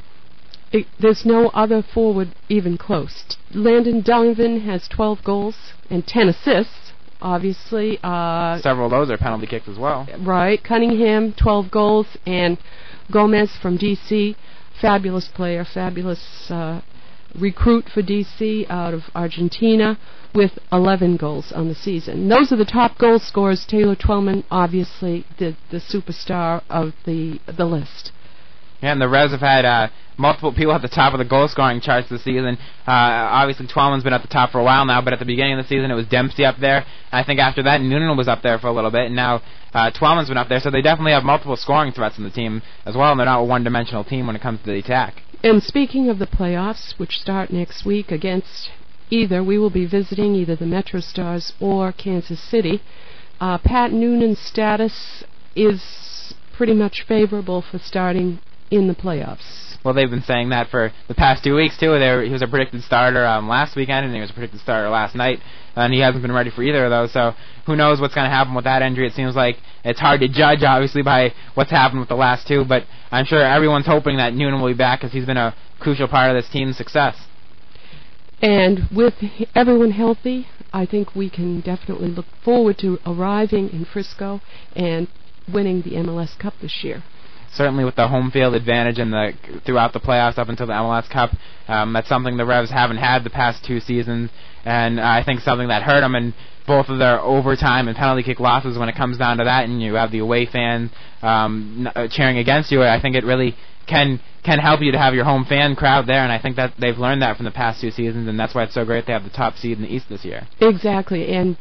It, 0.72 0.86
there's 0.98 1.26
no 1.26 1.48
other 1.48 1.82
forward 1.82 2.34
even 2.48 2.78
close. 2.78 3.36
Landon 3.52 4.00
Donovan 4.00 4.60
has 4.60 4.88
12 4.88 5.22
goals 5.22 5.56
and 5.90 6.06
10 6.06 6.28
assists. 6.28 6.92
Obviously, 7.20 8.00
uh, 8.02 8.58
several 8.60 8.86
of 8.86 8.90
those 8.90 9.10
are 9.10 9.16
penalty 9.16 9.46
kicks 9.46 9.68
as 9.68 9.78
well. 9.78 10.08
Right, 10.18 10.62
Cunningham 10.64 11.34
12 11.34 11.70
goals 11.70 12.06
and 12.26 12.58
Gomez 13.12 13.52
from 13.60 13.78
DC, 13.78 14.34
fabulous 14.80 15.28
player, 15.28 15.64
fabulous 15.64 16.50
uh, 16.50 16.80
recruit 17.34 17.88
for 17.92 18.02
DC 18.02 18.68
out 18.70 18.94
of 18.94 19.02
Argentina 19.14 19.98
with 20.34 20.58
11 20.70 21.16
goals 21.16 21.52
on 21.52 21.68
the 21.68 21.74
season. 21.74 22.28
Those 22.28 22.52
are 22.52 22.56
the 22.56 22.64
top 22.64 22.98
goal 22.98 23.18
scorers. 23.18 23.66
Taylor 23.66 23.96
Twellman, 23.96 24.44
obviously 24.50 25.24
the 25.38 25.56
the 25.70 25.78
superstar 25.78 26.62
of 26.68 26.92
the 27.04 27.40
the 27.46 27.64
list. 27.64 28.12
Yeah, 28.82 28.92
and 28.92 29.00
the 29.00 29.08
Revs 29.08 29.30
have 29.30 29.40
had 29.40 29.64
uh, 29.64 29.88
multiple 30.18 30.52
people 30.52 30.72
at 30.72 30.82
the 30.82 30.88
top 30.88 31.12
of 31.14 31.18
the 31.18 31.24
goal 31.24 31.46
scoring 31.46 31.80
charts 31.80 32.08
this 32.10 32.24
season. 32.24 32.58
Uh, 32.86 32.90
obviously, 32.90 33.68
Twellman's 33.68 34.02
been 34.02 34.12
at 34.12 34.22
the 34.22 34.28
top 34.28 34.50
for 34.50 34.58
a 34.58 34.64
while 34.64 34.84
now, 34.84 35.00
but 35.00 35.12
at 35.12 35.20
the 35.20 35.24
beginning 35.24 35.56
of 35.58 35.64
the 35.64 35.68
season, 35.68 35.90
it 35.90 35.94
was 35.94 36.06
Dempsey 36.08 36.44
up 36.44 36.56
there. 36.60 36.84
I 37.12 37.22
think 37.22 37.38
after 37.38 37.62
that, 37.62 37.80
Noonan 37.80 38.16
was 38.16 38.26
up 38.26 38.42
there 38.42 38.58
for 38.58 38.66
a 38.66 38.72
little 38.72 38.90
bit, 38.90 39.06
and 39.06 39.14
now 39.14 39.40
uh, 39.72 39.92
Twellman's 39.92 40.28
been 40.28 40.36
up 40.36 40.48
there. 40.48 40.58
So 40.58 40.70
they 40.70 40.82
definitely 40.82 41.12
have 41.12 41.22
multiple 41.22 41.56
scoring 41.56 41.92
threats 41.92 42.18
in 42.18 42.24
the 42.24 42.30
team 42.30 42.60
as 42.84 42.96
well, 42.96 43.12
and 43.12 43.20
they're 43.20 43.26
not 43.26 43.40
a 43.40 43.44
one-dimensional 43.44 44.02
team 44.02 44.26
when 44.26 44.34
it 44.34 44.42
comes 44.42 44.58
to 44.60 44.66
the 44.66 44.78
attack. 44.78 45.22
And 45.44 45.60
speaking 45.60 46.08
of 46.08 46.20
the 46.20 46.26
playoffs, 46.26 46.96
which 46.98 47.18
start 47.18 47.52
next 47.52 47.84
week 47.84 48.12
against 48.12 48.70
either, 49.10 49.42
we 49.42 49.58
will 49.58 49.70
be 49.70 49.86
visiting 49.86 50.36
either 50.36 50.54
the 50.54 50.66
Metro 50.66 51.00
Stars 51.00 51.52
or 51.58 51.90
Kansas 51.90 52.40
City. 52.40 52.80
Uh, 53.40 53.58
Pat 53.58 53.92
Noonan's 53.92 54.38
status 54.38 55.24
is 55.56 56.32
pretty 56.52 56.74
much 56.74 57.02
favorable 57.02 57.60
for 57.60 57.80
starting 57.80 58.38
in 58.70 58.86
the 58.86 58.94
playoffs. 58.94 59.71
Well, 59.84 59.94
they've 59.94 60.10
been 60.10 60.22
saying 60.22 60.50
that 60.50 60.70
for 60.70 60.92
the 61.08 61.14
past 61.14 61.42
two 61.42 61.56
weeks 61.56 61.76
too. 61.76 61.90
Were, 61.90 62.22
he 62.22 62.30
was 62.30 62.42
a 62.42 62.46
predicted 62.46 62.82
starter 62.82 63.26
um, 63.26 63.48
last 63.48 63.74
weekend, 63.74 64.06
and 64.06 64.14
he 64.14 64.20
was 64.20 64.30
a 64.30 64.32
predicted 64.32 64.60
starter 64.60 64.88
last 64.88 65.14
night, 65.16 65.40
and 65.74 65.92
he 65.92 66.00
hasn't 66.00 66.22
been 66.22 66.32
ready 66.32 66.50
for 66.50 66.62
either 66.62 66.84
of 66.84 66.90
those. 66.90 67.12
So 67.12 67.32
who 67.66 67.74
knows 67.74 68.00
what's 68.00 68.14
going 68.14 68.26
to 68.28 68.34
happen 68.34 68.54
with 68.54 68.64
that 68.64 68.82
injury? 68.82 69.08
It 69.08 69.14
seems 69.14 69.34
like 69.34 69.56
it's 69.84 69.98
hard 69.98 70.20
to 70.20 70.28
judge, 70.28 70.62
obviously, 70.62 71.02
by 71.02 71.34
what's 71.54 71.70
happened 71.70 72.00
with 72.00 72.08
the 72.08 72.14
last 72.14 72.46
two. 72.46 72.64
But 72.64 72.84
I'm 73.10 73.24
sure 73.24 73.42
everyone's 73.42 73.86
hoping 73.86 74.18
that 74.18 74.34
Noonan 74.34 74.60
will 74.60 74.68
be 74.68 74.74
back 74.74 75.00
because 75.00 75.12
he's 75.12 75.26
been 75.26 75.36
a 75.36 75.54
crucial 75.80 76.06
part 76.06 76.30
of 76.30 76.40
this 76.40 76.50
team's 76.50 76.76
success. 76.76 77.16
And 78.40 78.88
with 78.94 79.14
everyone 79.54 79.92
healthy, 79.92 80.46
I 80.72 80.86
think 80.86 81.14
we 81.14 81.28
can 81.28 81.60
definitely 81.60 82.08
look 82.08 82.26
forward 82.44 82.78
to 82.78 82.98
arriving 83.04 83.70
in 83.70 83.84
Frisco 83.84 84.40
and 84.74 85.08
winning 85.52 85.82
the 85.82 85.92
MLS 85.92 86.38
Cup 86.38 86.54
this 86.60 86.82
year 86.82 87.02
certainly 87.52 87.84
with 87.84 87.96
the 87.96 88.08
home 88.08 88.30
field 88.30 88.54
advantage 88.54 88.98
and 88.98 89.12
the 89.12 89.32
throughout 89.64 89.92
the 89.92 90.00
playoffs 90.00 90.38
up 90.38 90.48
until 90.48 90.66
the 90.66 90.72
MLS 90.72 91.08
Cup. 91.10 91.30
Um, 91.68 91.92
that's 91.92 92.08
something 92.08 92.36
the 92.36 92.46
Revs 92.46 92.70
haven't 92.70 92.98
had 92.98 93.24
the 93.24 93.30
past 93.30 93.64
two 93.64 93.80
seasons, 93.80 94.30
and 94.64 95.00
I 95.00 95.22
think 95.22 95.40
something 95.40 95.68
that 95.68 95.82
hurt 95.82 96.00
them 96.00 96.14
in 96.14 96.34
both 96.66 96.88
of 96.88 96.98
their 96.98 97.20
overtime 97.20 97.88
and 97.88 97.96
penalty 97.96 98.22
kick 98.22 98.40
losses 98.40 98.78
when 98.78 98.88
it 98.88 98.96
comes 98.96 99.18
down 99.18 99.38
to 99.38 99.44
that, 99.44 99.64
and 99.64 99.82
you 99.82 99.94
have 99.94 100.10
the 100.12 100.18
away 100.18 100.46
fans 100.46 100.90
um, 101.22 101.88
uh, 101.94 102.08
cheering 102.08 102.38
against 102.38 102.70
you. 102.70 102.82
I 102.82 103.00
think 103.00 103.16
it 103.16 103.24
really 103.24 103.56
can 103.86 104.20
can 104.44 104.58
help 104.58 104.80
you 104.80 104.90
to 104.92 104.98
have 104.98 105.14
your 105.14 105.24
home 105.24 105.44
fan 105.44 105.76
crowd 105.76 106.06
there, 106.06 106.22
and 106.22 106.32
I 106.32 106.38
think 106.40 106.56
that 106.56 106.74
they've 106.78 106.98
learned 106.98 107.22
that 107.22 107.36
from 107.36 107.44
the 107.44 107.52
past 107.52 107.80
two 107.80 107.90
seasons, 107.90 108.28
and 108.28 108.38
that's 108.38 108.54
why 108.54 108.64
it's 108.64 108.74
so 108.74 108.84
great 108.84 109.06
they 109.06 109.12
have 109.12 109.24
the 109.24 109.30
top 109.30 109.56
seed 109.56 109.76
in 109.76 109.84
the 109.84 109.92
East 109.92 110.08
this 110.08 110.24
year. 110.24 110.46
Exactly, 110.60 111.28
and 111.32 111.56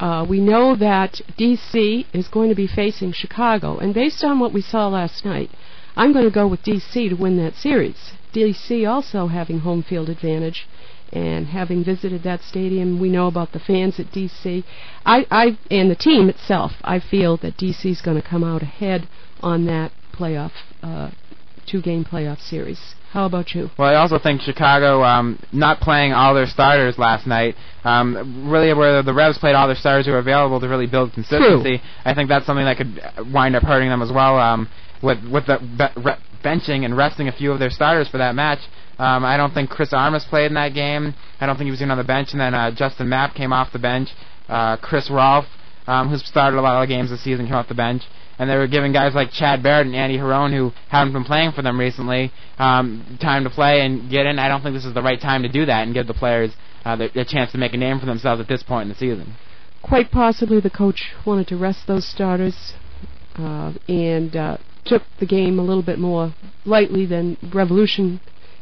uh, 0.00 0.26
we 0.28 0.40
know 0.40 0.74
that 0.76 1.20
DC 1.38 2.06
is 2.12 2.28
going 2.28 2.48
to 2.48 2.54
be 2.54 2.66
facing 2.66 3.12
Chicago, 3.12 3.78
and 3.78 3.94
based 3.94 4.24
on 4.24 4.38
what 4.38 4.52
we 4.52 4.60
saw 4.60 4.88
last 4.88 5.24
night, 5.24 5.50
I'm 5.96 6.12
going 6.12 6.24
to 6.24 6.30
go 6.30 6.46
with 6.46 6.62
DC 6.62 6.92
to 7.08 7.14
win 7.14 7.36
that 7.38 7.54
series. 7.54 8.12
DC 8.32 8.88
also 8.88 9.28
having 9.28 9.60
home 9.60 9.82
field 9.82 10.08
advantage, 10.08 10.66
and 11.12 11.46
having 11.46 11.84
visited 11.84 12.24
that 12.24 12.42
stadium, 12.42 12.98
we 12.98 13.08
know 13.08 13.28
about 13.28 13.52
the 13.52 13.60
fans 13.60 14.00
at 14.00 14.06
DC. 14.06 14.64
I, 15.06 15.26
I 15.30 15.58
and 15.70 15.90
the 15.90 15.94
team 15.94 16.28
itself. 16.28 16.72
I 16.82 16.98
feel 16.98 17.36
that 17.38 17.56
DC 17.56 17.86
is 17.86 18.00
going 18.00 18.20
to 18.20 18.28
come 18.28 18.42
out 18.42 18.62
ahead 18.62 19.08
on 19.40 19.66
that 19.66 19.92
playoff 20.12 20.52
uh, 20.82 21.10
two-game 21.66 22.04
playoff 22.04 22.40
series. 22.40 22.94
How 23.14 23.26
about 23.26 23.54
you? 23.54 23.70
Well, 23.78 23.88
I 23.88 23.94
also 23.94 24.18
think 24.18 24.40
Chicago 24.40 25.04
um, 25.04 25.40
not 25.52 25.78
playing 25.78 26.12
all 26.12 26.34
their 26.34 26.48
starters 26.48 26.98
last 26.98 27.28
night, 27.28 27.54
um, 27.84 28.50
really 28.50 28.74
where 28.74 29.04
the 29.04 29.14
Revs 29.14 29.38
played 29.38 29.54
all 29.54 29.68
their 29.68 29.76
starters 29.76 30.06
who 30.06 30.10
were 30.10 30.18
available 30.18 30.58
to 30.58 30.66
really 30.66 30.88
build 30.88 31.12
consistency. 31.12 31.78
True. 31.78 31.86
I 32.04 32.12
think 32.12 32.28
that's 32.28 32.44
something 32.44 32.64
that 32.64 32.76
could 32.76 33.32
wind 33.32 33.54
up 33.54 33.62
hurting 33.62 33.88
them 33.88 34.02
as 34.02 34.10
well. 34.10 34.36
Um, 34.36 34.68
with 35.00 35.22
with 35.30 35.46
the 35.46 35.58
be- 35.58 36.02
re- 36.02 36.18
benching 36.44 36.84
and 36.84 36.96
resting 36.96 37.28
a 37.28 37.32
few 37.32 37.52
of 37.52 37.60
their 37.60 37.70
starters 37.70 38.08
for 38.08 38.18
that 38.18 38.34
match. 38.34 38.58
Um, 38.98 39.24
I 39.24 39.36
don't 39.36 39.54
think 39.54 39.70
Chris 39.70 39.92
Armas 39.92 40.24
played 40.24 40.46
in 40.46 40.54
that 40.54 40.74
game. 40.74 41.14
I 41.40 41.46
don't 41.46 41.56
think 41.56 41.66
he 41.66 41.70
was 41.70 41.80
even 41.80 41.92
on 41.92 41.98
the 41.98 42.02
bench. 42.04 42.32
And 42.32 42.40
then 42.40 42.52
uh, 42.52 42.72
Justin 42.72 43.08
Mapp 43.08 43.36
came 43.36 43.52
off 43.52 43.72
the 43.72 43.78
bench. 43.78 44.08
Uh, 44.48 44.76
Chris 44.78 45.08
Rolfe, 45.08 45.46
um, 45.86 46.10
who's 46.10 46.24
started 46.26 46.58
a 46.58 46.62
lot 46.62 46.82
of 46.82 46.88
games 46.88 47.10
this 47.10 47.22
season, 47.22 47.46
came 47.46 47.54
off 47.54 47.68
the 47.68 47.74
bench. 47.74 48.02
And 48.38 48.50
they 48.50 48.56
were 48.56 48.66
giving 48.66 48.92
guys 48.92 49.14
like 49.14 49.30
Chad 49.30 49.62
Barrett 49.62 49.86
and 49.86 49.94
Andy 49.94 50.16
Herron, 50.16 50.52
who 50.52 50.72
haven't 50.88 51.12
been 51.12 51.24
playing 51.24 51.52
for 51.52 51.62
them 51.62 51.78
recently, 51.78 52.32
um, 52.58 53.18
time 53.20 53.44
to 53.44 53.50
play 53.50 53.80
and 53.82 54.10
get 54.10 54.26
in. 54.26 54.38
I 54.38 54.48
don't 54.48 54.62
think 54.62 54.74
this 54.74 54.84
is 54.84 54.94
the 54.94 55.02
right 55.02 55.20
time 55.20 55.42
to 55.42 55.48
do 55.48 55.66
that 55.66 55.84
and 55.84 55.94
give 55.94 56.06
the 56.06 56.14
players 56.14 56.52
uh, 56.84 56.96
the, 56.96 57.10
the 57.14 57.24
chance 57.24 57.52
to 57.52 57.58
make 57.58 57.74
a 57.74 57.76
name 57.76 58.00
for 58.00 58.06
themselves 58.06 58.40
at 58.40 58.48
this 58.48 58.62
point 58.62 58.84
in 58.84 58.88
the 58.88 58.94
season. 58.94 59.34
Quite 59.82 60.10
possibly 60.10 60.60
the 60.60 60.70
coach 60.70 61.12
wanted 61.24 61.46
to 61.48 61.56
rest 61.56 61.86
those 61.86 62.06
starters 62.06 62.72
uh, 63.36 63.72
and 63.88 64.34
uh, 64.34 64.56
took 64.84 65.02
the 65.20 65.26
game 65.26 65.58
a 65.58 65.62
little 65.62 65.82
bit 65.82 65.98
more 65.98 66.34
lightly 66.64 67.06
than 67.06 67.36
Revolution 67.52 68.20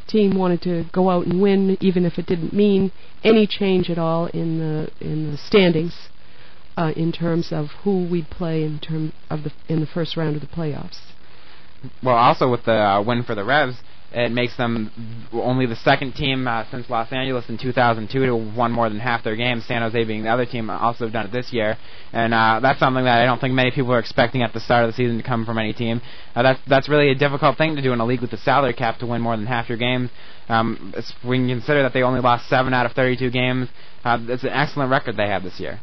team 0.09 0.37
wanted 0.37 0.61
to 0.63 0.85
go 0.93 1.09
out 1.09 1.27
and 1.27 1.41
win, 1.41 1.79
even 1.81 2.05
if 2.05 2.19
it 2.19 2.27
didn't 2.27 2.53
mean 2.53 2.93
any 3.25 3.47
change 3.47 3.89
at 3.89 3.99
all 3.99 4.27
in 4.27 4.59
the 4.59 4.91
in 5.01 5.31
the 5.31 5.39
standings 5.39 6.09
uh, 6.77 6.93
in 6.97 7.13
terms 7.13 7.53
of 7.53 7.69
who 7.85 8.09
we'd 8.09 8.31
play 8.31 8.65
in 8.65 8.79
term 8.79 9.13
of 9.31 9.45
the 9.45 9.53
in 9.69 9.81
the 9.81 9.87
first 9.87 10.17
round 10.17 10.37
of 10.37 10.41
the 10.41 10.49
playoffs. 10.49 10.99
Well, 12.03 12.17
also 12.17 12.51
with 12.51 12.65
the 12.65 12.73
uh, 12.73 13.03
win 13.03 13.25
for 13.25 13.35
the 13.35 13.45
Revs, 13.45 13.77
it 14.15 14.31
makes 14.31 14.57
them 14.57 15.27
only 15.33 15.67
the 15.67 15.77
second 15.77 16.13
team 16.13 16.47
uh, 16.47 16.65
since 16.71 16.89
Los 16.91 17.11
Angeles 17.13 17.49
in 17.49 17.59
2002 17.59 18.27
to 18.27 18.37
won 18.37 18.71
more 18.71 18.89
than 18.89 19.01
half 19.01 19.25
their 19.25 19.37
games. 19.37 19.65
San 19.65 19.83
Jose 19.83 20.05
being 20.05 20.23
the 20.25 20.29
other 20.29 20.47
team, 20.47 20.71
also 20.71 21.05
have 21.05 21.13
done 21.13 21.27
it 21.27 21.33
this 21.33 21.53
year, 21.53 21.77
and 22.13 22.35
uh, 22.35 22.61
that's 22.63 22.79
something 22.79 23.05
that 23.05 23.23
I 23.23 23.25
don't 23.25 23.41
think 23.41 23.55
many 23.55 23.71
people 23.71 23.93
are 23.93 23.99
expecting 23.99 24.43
at 24.43 24.53
the 24.53 24.61
start 24.61 24.85
of 24.85 24.91
the 24.91 24.97
season 24.97 25.17
to 25.17 25.23
come 25.23 25.45
from 25.45 25.59
any 25.59 25.73
team. 25.73 26.01
Uh, 26.35 26.43
that's 26.43 26.61
that's 26.69 26.89
really 26.89 27.11
a 27.11 27.15
difficult 27.15 27.57
thing 27.59 27.77
to 27.77 27.83
do 27.83 27.93
in 27.93 28.01
a 28.01 28.07
league 28.07 28.21
with 28.21 28.31
the 28.31 28.37
salary 28.37 28.75
cap 28.75 28.99
to 28.99 29.07
win 29.07 29.21
more 29.21 29.37
than 29.37 29.47
half 29.47 29.69
your 29.69 29.79
games. 29.79 30.11
Um, 30.49 30.95
when 31.23 31.49
you 31.49 31.57
consider 31.57 31.83
that 31.83 31.93
they 31.93 32.03
only 32.03 32.21
lost 32.21 32.49
seven 32.49 32.75
out 32.75 32.85
of 32.85 32.93
32 32.93 33.31
games, 33.31 33.69
uh, 34.05 34.19
it's 34.29 34.43
an 34.43 34.51
excellent 34.51 34.91
record 34.91 35.17
they 35.17 35.29
have 35.29 35.43
this 35.43 35.59
year. 35.59 35.81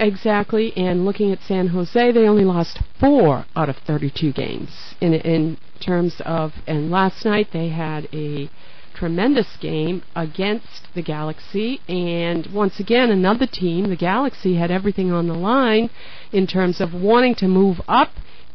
Exactly, 0.00 0.72
and 0.76 1.04
looking 1.04 1.32
at 1.32 1.42
San 1.42 1.68
Jose, 1.68 2.12
they 2.12 2.28
only 2.28 2.44
lost 2.44 2.78
four 3.00 3.46
out 3.56 3.68
of 3.68 3.76
32 3.78 4.32
games 4.32 4.94
in 5.00 5.12
in 5.14 5.58
terms 5.80 6.20
of. 6.24 6.52
And 6.66 6.90
last 6.90 7.24
night 7.24 7.48
they 7.52 7.70
had 7.70 8.08
a 8.12 8.48
tremendous 8.94 9.56
game 9.60 10.02
against 10.14 10.88
the 10.94 11.02
Galaxy, 11.02 11.80
and 11.88 12.46
once 12.52 12.78
again 12.78 13.10
another 13.10 13.46
team, 13.46 13.88
the 13.88 13.96
Galaxy, 13.96 14.54
had 14.54 14.70
everything 14.70 15.12
on 15.12 15.26
the 15.26 15.34
line 15.34 15.90
in 16.32 16.46
terms 16.46 16.80
of 16.80 16.94
wanting 16.94 17.34
to 17.36 17.48
move 17.48 17.80
up 17.88 18.10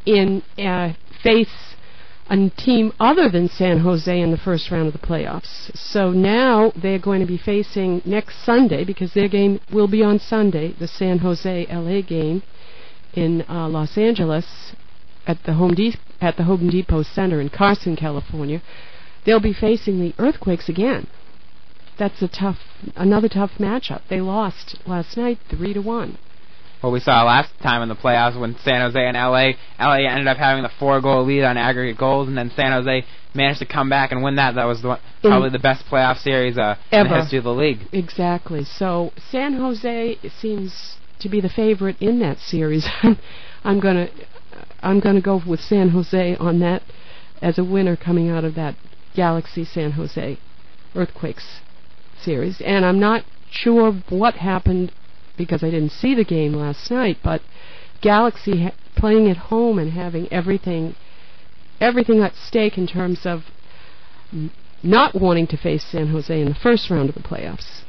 in 0.06 0.44
uh, 0.58 0.94
face 1.22 1.73
a 2.30 2.50
team 2.50 2.94
other 3.00 3.30
than 3.30 3.50
San 3.50 3.80
Jose 3.80 4.20
in 4.20 4.32
the 4.32 4.38
first 4.38 4.72
round 4.72 4.88
of 4.88 4.94
the 4.94 5.08
playoffs. 5.08 5.76
So 5.78 6.12
now 6.12 6.72
they're 6.76 7.00
going 7.00 7.20
to 7.20 7.26
be 7.26 7.38
facing 7.38 8.02
next 8.06 8.44
Sunday 8.44 8.84
because 8.84 9.14
their 9.14 9.28
game 9.28 9.60
will 9.72 9.88
be 9.88 10.04
on 10.04 10.20
Sunday, 10.20 10.74
the 10.80 10.88
San 10.88 11.20
Jose 11.20 11.68
LA 11.70 12.02
game 12.02 12.44
in 13.14 13.44
uh, 13.50 13.68
Los 13.68 13.98
Angeles 13.98 14.74
at 15.28 15.44
the 15.44 15.54
Home 15.54 15.74
De- 15.74 15.98
at 16.22 16.38
the 16.38 16.44
Home 16.44 16.70
Depot 16.70 17.04
Center 17.04 17.40
in 17.40 17.50
Carson, 17.50 17.96
California. 17.96 18.62
They'll 19.26 19.40
be 19.40 19.54
facing 19.54 20.00
the 20.00 20.14
Earthquakes 20.18 20.70
again. 20.70 21.08
That's 21.98 22.22
a 22.22 22.28
tough 22.28 22.58
another 22.96 23.30
tough 23.30 23.52
matchup. 23.60 24.02
They 24.10 24.22
lost 24.22 24.80
last 24.88 25.16
night 25.16 25.40
3 25.50 25.74
to 25.74 25.82
1 25.82 26.18
what 26.84 26.92
we 26.92 27.00
saw 27.00 27.24
last 27.24 27.50
time 27.62 27.82
in 27.82 27.88
the 27.88 27.96
playoffs 27.96 28.38
when 28.38 28.58
San 28.66 28.82
Jose 28.82 29.00
and 29.00 29.16
LA 29.16 29.52
LA 29.80 30.06
ended 30.06 30.28
up 30.28 30.36
having 30.36 30.64
the 30.64 30.72
four 30.80 31.00
goal 31.00 31.26
lead 31.26 31.44
on 31.44 31.56
aggregate 31.56 31.98
goals 31.98 32.28
and 32.28 32.38
then 32.38 32.52
San 32.58 32.74
Jose 32.74 33.06
managed 33.34 33.60
to 33.60 33.66
come 33.66 33.90
back 33.90 34.12
and 34.12 34.22
win 34.22 34.36
that. 34.36 34.56
That 34.56 34.66
was 34.66 34.82
the, 34.82 35.00
probably 35.22 35.50
the 35.50 35.60
best 35.60 35.86
playoff 35.86 36.18
series 36.18 36.58
uh, 36.58 36.76
in 36.92 37.08
the 37.08 37.22
history 37.22 37.38
of 37.38 37.46
the 37.46 37.54
league. 37.54 37.80
Exactly. 37.94 38.66
So 38.66 39.14
San 39.32 39.54
Jose 39.54 40.18
seems 40.42 40.98
to 41.22 41.30
be 41.30 41.40
the 41.40 41.48
favorite 41.48 41.96
in 42.02 42.20
that 42.20 42.40
series. 42.40 42.86
I'm 43.64 43.80
to 43.80 44.10
I'm 44.82 45.00
going 45.00 45.16
to 45.16 45.22
go 45.22 45.42
with 45.48 45.62
San 45.62 45.90
Jose 45.90 46.36
on 46.36 46.60
that 46.60 46.84
as 47.42 47.58
a 47.58 47.64
winner 47.64 47.96
coming 47.96 48.30
out 48.30 48.44
of 48.44 48.56
that 48.56 48.76
Galaxy 49.16 49.64
San 49.64 49.94
Jose 49.94 50.38
Earthquakes 50.94 51.62
series. 52.22 52.62
And 52.62 52.86
I'm 52.86 53.00
not 53.00 53.24
sure 53.50 53.94
what 54.10 54.36
happened 54.36 54.92
because 55.38 55.64
I 55.64 55.70
didn't 55.70 55.92
see 55.92 56.16
the 56.16 56.24
game 56.24 56.54
last 56.54 56.90
night, 56.92 57.18
but 57.24 57.42
Galaxy 58.02 58.64
ha- 58.64 58.76
playing 58.96 59.30
at 59.30 59.38
home 59.38 59.80
and 59.80 59.92
having 59.92 60.32
everything 60.32 60.96
everything 61.80 62.22
at 62.22 62.34
stake 62.36 62.78
in 62.78 62.88
terms 62.88 63.26
of 63.26 63.42
not 64.82 65.16
wanting 65.16 65.48
to 65.48 65.58
face 65.58 65.84
San 65.86 66.08
Jose 66.08 66.40
in 66.42 66.48
the 66.48 66.56
first 66.56 66.90
round 66.90 67.10
of 67.10 67.16
the 67.16 67.22
playoffs. 67.22 67.82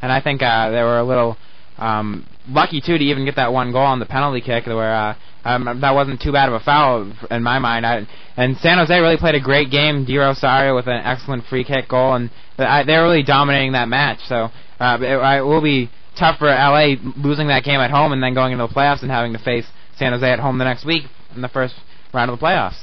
And 0.00 0.10
I 0.10 0.20
think 0.20 0.42
uh, 0.42 0.70
they 0.70 0.82
were 0.82 0.98
a 0.98 1.04
little 1.04 1.36
um, 1.78 2.26
lucky 2.48 2.80
too 2.80 2.98
to 2.98 3.04
even 3.04 3.24
get 3.24 3.36
that 3.36 3.52
one 3.52 3.72
goal 3.72 3.82
on 3.82 3.98
the 3.98 4.06
penalty 4.06 4.40
kick, 4.40 4.66
where 4.66 4.94
uh, 4.94 5.14
um, 5.44 5.80
that 5.80 5.94
wasn't 5.94 6.20
too 6.20 6.32
bad 6.32 6.48
of 6.48 6.54
a 6.54 6.60
foul 6.60 7.12
in 7.30 7.42
my 7.42 7.58
mind. 7.58 7.86
I, 7.86 8.06
and 8.36 8.56
San 8.58 8.78
Jose 8.78 8.98
really 8.98 9.16
played 9.16 9.34
a 9.34 9.40
great 9.40 9.70
game. 9.70 10.04
De 10.04 10.16
Rosario 10.16 10.74
with 10.74 10.86
an 10.86 11.00
excellent 11.04 11.44
free 11.46 11.64
kick 11.64 11.88
goal, 11.88 12.14
and 12.14 12.30
I, 12.58 12.84
they're 12.84 13.02
really 13.02 13.22
dominating 13.22 13.72
that 13.72 13.88
match. 13.88 14.18
So 14.28 14.50
uh, 14.80 14.98
it, 15.00 15.38
it 15.38 15.42
will 15.42 15.62
be 15.62 15.90
tough 16.18 16.38
for 16.38 16.46
LA 16.46 16.94
losing 17.16 17.48
that 17.48 17.64
game 17.64 17.80
at 17.80 17.90
home 17.90 18.12
and 18.12 18.22
then 18.22 18.34
going 18.34 18.52
into 18.52 18.66
the 18.66 18.72
playoffs 18.72 19.02
and 19.02 19.10
having 19.10 19.32
to 19.32 19.38
face 19.38 19.66
San 19.96 20.12
Jose 20.12 20.28
at 20.28 20.38
home 20.38 20.58
the 20.58 20.64
next 20.64 20.84
week 20.84 21.04
in 21.34 21.42
the 21.42 21.48
first 21.48 21.74
round 22.12 22.30
of 22.30 22.38
the 22.38 22.44
playoffs. 22.44 22.80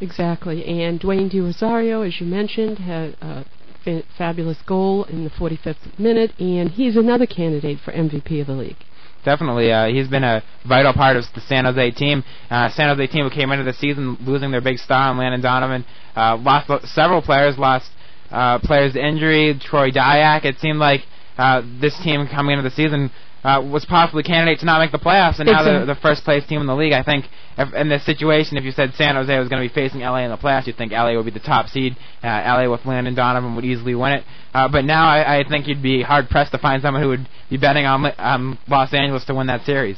Exactly. 0.00 0.64
And 0.64 1.00
Dwayne 1.00 1.30
De 1.30 1.40
Rosario, 1.40 2.02
as 2.02 2.20
you 2.20 2.26
mentioned, 2.26 2.78
had 2.78 3.16
a 3.20 3.44
fa- 3.84 4.02
fabulous 4.16 4.58
goal 4.66 5.04
in 5.04 5.24
the 5.24 5.30
45th 5.30 5.98
minute, 5.98 6.32
and 6.38 6.70
he's 6.70 6.96
another 6.96 7.26
candidate 7.26 7.78
for 7.84 7.92
MVP 7.92 8.40
of 8.40 8.46
the 8.46 8.52
league. 8.52 8.76
Definitely, 9.24 9.72
uh, 9.72 9.88
he's 9.88 10.06
been 10.06 10.22
a 10.22 10.44
vital 10.66 10.92
part 10.92 11.16
of 11.16 11.24
the 11.34 11.40
San 11.40 11.64
Jose 11.64 11.90
team. 11.92 12.22
Uh, 12.50 12.68
San 12.70 12.88
Jose 12.88 13.08
team 13.08 13.24
who 13.24 13.30
came 13.30 13.50
into 13.50 13.64
the 13.64 13.72
season 13.72 14.16
losing 14.20 14.52
their 14.52 14.60
big 14.60 14.78
star, 14.78 15.12
Landon 15.14 15.40
Donovan, 15.40 15.84
uh, 16.14 16.36
lost 16.36 16.70
several 16.94 17.20
players, 17.20 17.58
lost 17.58 17.90
uh, 18.30 18.60
players 18.60 18.92
to 18.92 19.04
injury. 19.04 19.58
Troy 19.60 19.90
Dayak. 19.90 20.44
It 20.44 20.58
seemed 20.60 20.78
like 20.78 21.02
uh, 21.38 21.62
this 21.80 21.96
team 22.02 22.26
coming 22.26 22.58
into 22.58 22.68
the 22.68 22.74
season 22.74 23.10
uh, 23.44 23.62
was 23.62 23.84
possibly 23.84 24.22
candidate 24.22 24.58
to 24.60 24.66
not 24.66 24.80
make 24.80 24.90
the 24.90 24.98
playoffs, 24.98 25.38
and 25.38 25.46
now 25.46 25.62
they're 25.62 25.86
the 25.86 25.94
first 25.94 26.24
place 26.24 26.44
team 26.46 26.60
in 26.60 26.66
the 26.66 26.74
league. 26.74 26.92
I 26.92 27.02
think 27.02 27.26
if, 27.56 27.72
in 27.72 27.88
this 27.88 28.04
situation, 28.04 28.56
if 28.56 28.64
you 28.64 28.72
said 28.72 28.94
San 28.94 29.14
Jose 29.14 29.38
was 29.38 29.48
going 29.48 29.62
to 29.62 29.68
be 29.68 29.72
facing 29.72 30.00
LA 30.00 30.24
in 30.24 30.30
the 30.30 30.36
playoffs, 30.36 30.66
you'd 30.66 30.76
think 30.76 30.92
LA 30.92 31.14
would 31.14 31.24
be 31.24 31.30
the 31.30 31.38
top 31.38 31.68
seed. 31.68 31.96
Uh, 32.22 32.26
LA 32.26 32.68
with 32.68 32.84
Landon 32.84 33.14
Donovan 33.14 33.54
would 33.54 33.64
easily 33.64 33.94
win 33.94 34.12
it. 34.14 34.24
Uh, 34.52 34.68
but 34.68 34.84
now 34.84 35.08
I, 35.08 35.38
I 35.38 35.48
think 35.48 35.68
you'd 35.68 35.82
be 35.82 36.02
hard 36.02 36.28
pressed 36.28 36.52
to 36.52 36.58
find 36.58 36.82
someone 36.82 37.02
who 37.02 37.10
would 37.10 37.28
be 37.48 37.56
betting 37.56 37.86
on 37.86 38.12
um, 38.18 38.58
Los 38.66 38.92
Angeles 38.92 39.24
to 39.26 39.34
win 39.34 39.46
that 39.46 39.64
series. 39.64 39.96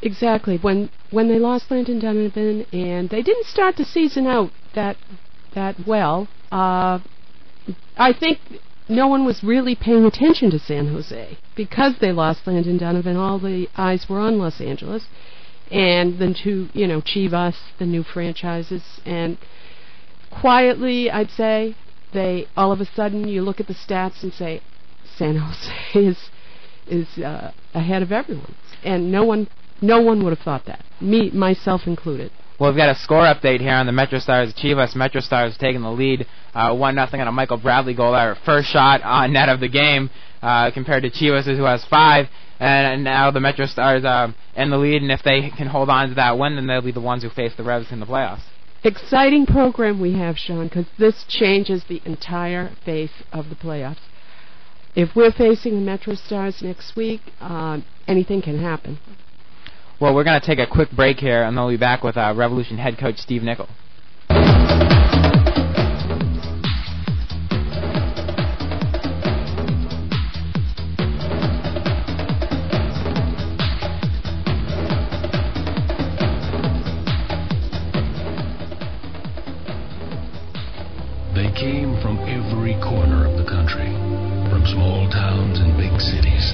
Exactly. 0.00 0.58
When 0.58 0.90
when 1.10 1.28
they 1.28 1.38
lost 1.38 1.70
Landon 1.70 2.00
Donovan 2.00 2.66
and 2.72 3.08
they 3.08 3.22
didn't 3.22 3.46
start 3.46 3.76
the 3.76 3.84
season 3.84 4.26
out 4.26 4.50
that 4.74 4.96
that 5.54 5.76
well, 5.86 6.26
uh, 6.50 6.98
I 7.96 8.12
think 8.12 8.40
no 8.88 9.06
one 9.06 9.24
was 9.24 9.42
really 9.42 9.74
paying 9.74 10.04
attention 10.04 10.50
to 10.50 10.58
San 10.58 10.88
Jose 10.88 11.38
because 11.56 11.94
they 12.00 12.12
lost 12.12 12.46
Landon 12.46 12.78
Donovan. 12.78 13.16
All 13.16 13.38
the 13.38 13.68
eyes 13.76 14.06
were 14.08 14.18
on 14.18 14.38
Los 14.38 14.60
Angeles, 14.60 15.06
and 15.70 16.18
then 16.18 16.34
to 16.42 16.68
you 16.72 16.86
know 16.86 17.00
Chivas, 17.00 17.56
the 17.78 17.86
new 17.86 18.02
franchises, 18.02 19.00
and 19.04 19.38
quietly, 20.30 21.10
I'd 21.10 21.30
say 21.30 21.76
they 22.12 22.46
all 22.56 22.72
of 22.72 22.80
a 22.80 22.86
sudden 22.86 23.28
you 23.28 23.42
look 23.42 23.60
at 23.60 23.68
the 23.68 23.74
stats 23.74 24.22
and 24.22 24.32
say 24.32 24.62
San 25.16 25.36
Jose 25.36 25.72
is 25.94 26.30
is 26.86 27.22
uh, 27.22 27.52
ahead 27.74 28.02
of 28.02 28.12
everyone, 28.12 28.54
and 28.82 29.10
no 29.12 29.24
one 29.24 29.48
no 29.80 30.00
one 30.00 30.22
would 30.22 30.30
have 30.30 30.44
thought 30.44 30.66
that, 30.66 30.84
me 31.00 31.30
myself 31.30 31.82
included. 31.86 32.30
Well, 32.62 32.70
we've 32.70 32.78
got 32.78 32.90
a 32.90 32.94
score 33.00 33.24
update 33.24 33.58
here 33.58 33.74
on 33.74 33.86
the 33.86 33.92
Metro 33.92 34.20
Stars. 34.20 34.54
Chivas 34.54 34.94
Metro 34.94 35.20
Stars 35.20 35.56
taking 35.58 35.82
the 35.82 35.90
lead, 35.90 36.28
uh, 36.54 36.72
one 36.72 36.94
nothing 36.94 37.20
on 37.20 37.26
a 37.26 37.32
Michael 37.32 37.56
Bradley 37.56 37.92
goal. 37.92 38.14
Our 38.14 38.36
first 38.46 38.68
shot 38.68 39.02
on 39.02 39.32
net 39.32 39.48
of 39.48 39.58
the 39.58 39.68
game, 39.68 40.10
uh, 40.40 40.70
compared 40.70 41.02
to 41.02 41.10
Chivas, 41.10 41.44
who 41.44 41.64
has 41.64 41.84
five. 41.86 42.26
And, 42.60 43.02
now 43.02 43.32
the 43.32 43.40
Metro 43.40 43.66
Stars 43.66 44.04
uh, 44.04 44.30
in 44.54 44.70
the 44.70 44.76
lead, 44.76 45.02
and 45.02 45.10
if 45.10 45.24
they 45.24 45.50
can 45.50 45.66
hold 45.66 45.90
on 45.90 46.10
to 46.10 46.14
that 46.14 46.38
win, 46.38 46.54
then 46.54 46.68
they'll 46.68 46.82
be 46.82 46.92
the 46.92 47.00
ones 47.00 47.24
who 47.24 47.30
face 47.30 47.50
the 47.56 47.64
Revs 47.64 47.90
in 47.90 47.98
the 47.98 48.06
playoffs. 48.06 48.42
Exciting 48.84 49.44
program 49.44 50.00
we 50.00 50.12
have, 50.12 50.38
Sean, 50.38 50.68
because 50.68 50.86
this 51.00 51.24
changes 51.28 51.82
the 51.88 52.00
entire 52.04 52.70
face 52.84 53.24
of 53.32 53.48
the 53.48 53.56
playoffs. 53.56 53.98
If 54.94 55.16
we're 55.16 55.32
facing 55.32 55.74
the 55.74 55.80
Metro 55.80 56.14
Stars 56.14 56.62
next 56.62 56.94
week, 56.94 57.22
uh, 57.40 57.80
anything 58.06 58.40
can 58.40 58.60
happen. 58.60 59.00
Well, 60.02 60.16
we're 60.16 60.24
going 60.24 60.40
to 60.40 60.44
take 60.44 60.58
a 60.58 60.66
quick 60.66 60.90
break 60.90 61.18
here, 61.20 61.44
and 61.44 61.56
then 61.56 61.64
we'll 61.64 61.74
be 61.74 61.76
back 61.76 62.02
with 62.02 62.16
uh, 62.16 62.34
Revolution 62.36 62.76
head 62.76 62.98
coach 62.98 63.18
Steve 63.18 63.44
Nicol. 63.44 63.68
They 81.32 81.46
came 81.54 81.94
from 82.02 82.18
every 82.26 82.74
corner 82.82 83.30
of 83.30 83.38
the 83.38 83.46
country, 83.48 83.92
from 84.50 84.66
small 84.66 85.08
towns 85.10 85.60
and 85.60 85.76
big 85.76 86.00
cities. 86.00 86.52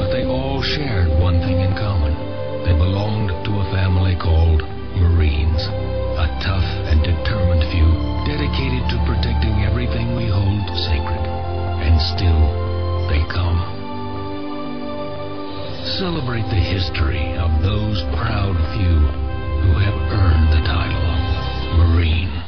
But 0.00 0.12
they 0.12 0.24
all 0.24 0.62
shared 0.62 1.10
one 1.20 1.40
thing 1.40 1.60
in 1.60 1.72
common 1.72 2.29
they 2.64 2.72
belonged 2.76 3.30
to 3.44 3.52
a 3.60 3.70
family 3.72 4.16
called 4.16 4.62
Marines. 4.96 5.62
A 6.20 6.26
tough 6.44 6.68
and 6.90 7.02
determined 7.02 7.64
few, 7.72 7.88
dedicated 8.28 8.84
to 8.90 9.04
protecting 9.06 9.64
everything 9.64 10.14
we 10.14 10.26
hold 10.26 10.68
sacred. 10.76 11.24
And 11.80 12.00
still, 12.00 12.42
they 13.08 13.24
come. 13.32 13.60
Celebrate 15.98 16.48
the 16.50 16.60
history 16.60 17.36
of 17.36 17.62
those 17.62 18.02
proud 18.16 18.56
few 18.76 18.98
who 19.64 19.72
have 19.78 19.94
earned 20.12 20.52
the 20.52 20.66
title 20.66 21.10
Marine. 21.78 22.39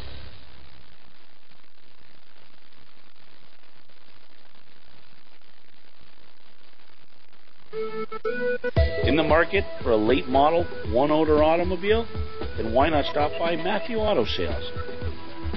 In 8.25 9.17
the 9.17 9.25
market 9.25 9.64
for 9.83 9.91
a 9.91 9.97
late 9.97 10.29
model, 10.29 10.64
one 10.93 11.11
owner 11.11 11.43
automobile? 11.43 12.07
Then 12.57 12.73
why 12.73 12.88
not 12.88 13.05
stop 13.07 13.33
by 13.37 13.57
Matthew 13.57 13.97
Auto 13.97 14.25
Sales? 14.25 14.71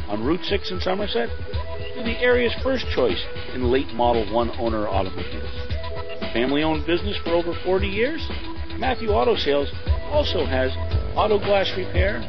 On 0.07 0.23
Route 0.23 0.43
6 0.43 0.71
in 0.71 0.79
Somerset, 0.79 1.29
they're 1.93 2.03
the 2.03 2.17
area's 2.19 2.55
first 2.63 2.87
choice 2.89 3.23
in 3.53 3.71
late 3.71 3.93
model 3.93 4.25
one 4.33 4.49
owner 4.57 4.87
automobiles. 4.87 5.51
Family 6.33 6.63
owned 6.63 6.87
business 6.87 7.17
for 7.23 7.31
over 7.31 7.53
40 7.63 7.87
years? 7.87 8.27
Matthew 8.79 9.09
Auto 9.09 9.35
Sales 9.35 9.69
also 10.09 10.45
has 10.45 10.71
auto 11.15 11.37
glass 11.37 11.71
repair, 11.77 12.21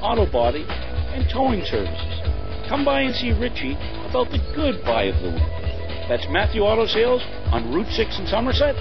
auto 0.00 0.30
body, 0.30 0.64
and 0.68 1.28
towing 1.28 1.64
services. 1.64 2.68
Come 2.68 2.84
by 2.84 3.00
and 3.00 3.14
see 3.16 3.32
Richie 3.32 3.74
about 4.08 4.30
the 4.30 4.38
good 4.54 4.84
buy 4.84 5.04
of 5.04 5.20
the 5.22 5.30
week. 5.30 6.08
That's 6.08 6.26
Matthew 6.30 6.62
Auto 6.62 6.86
Sales 6.86 7.22
on 7.50 7.74
Route 7.74 7.90
6 7.90 8.20
in 8.20 8.26
Somerset, 8.26 8.76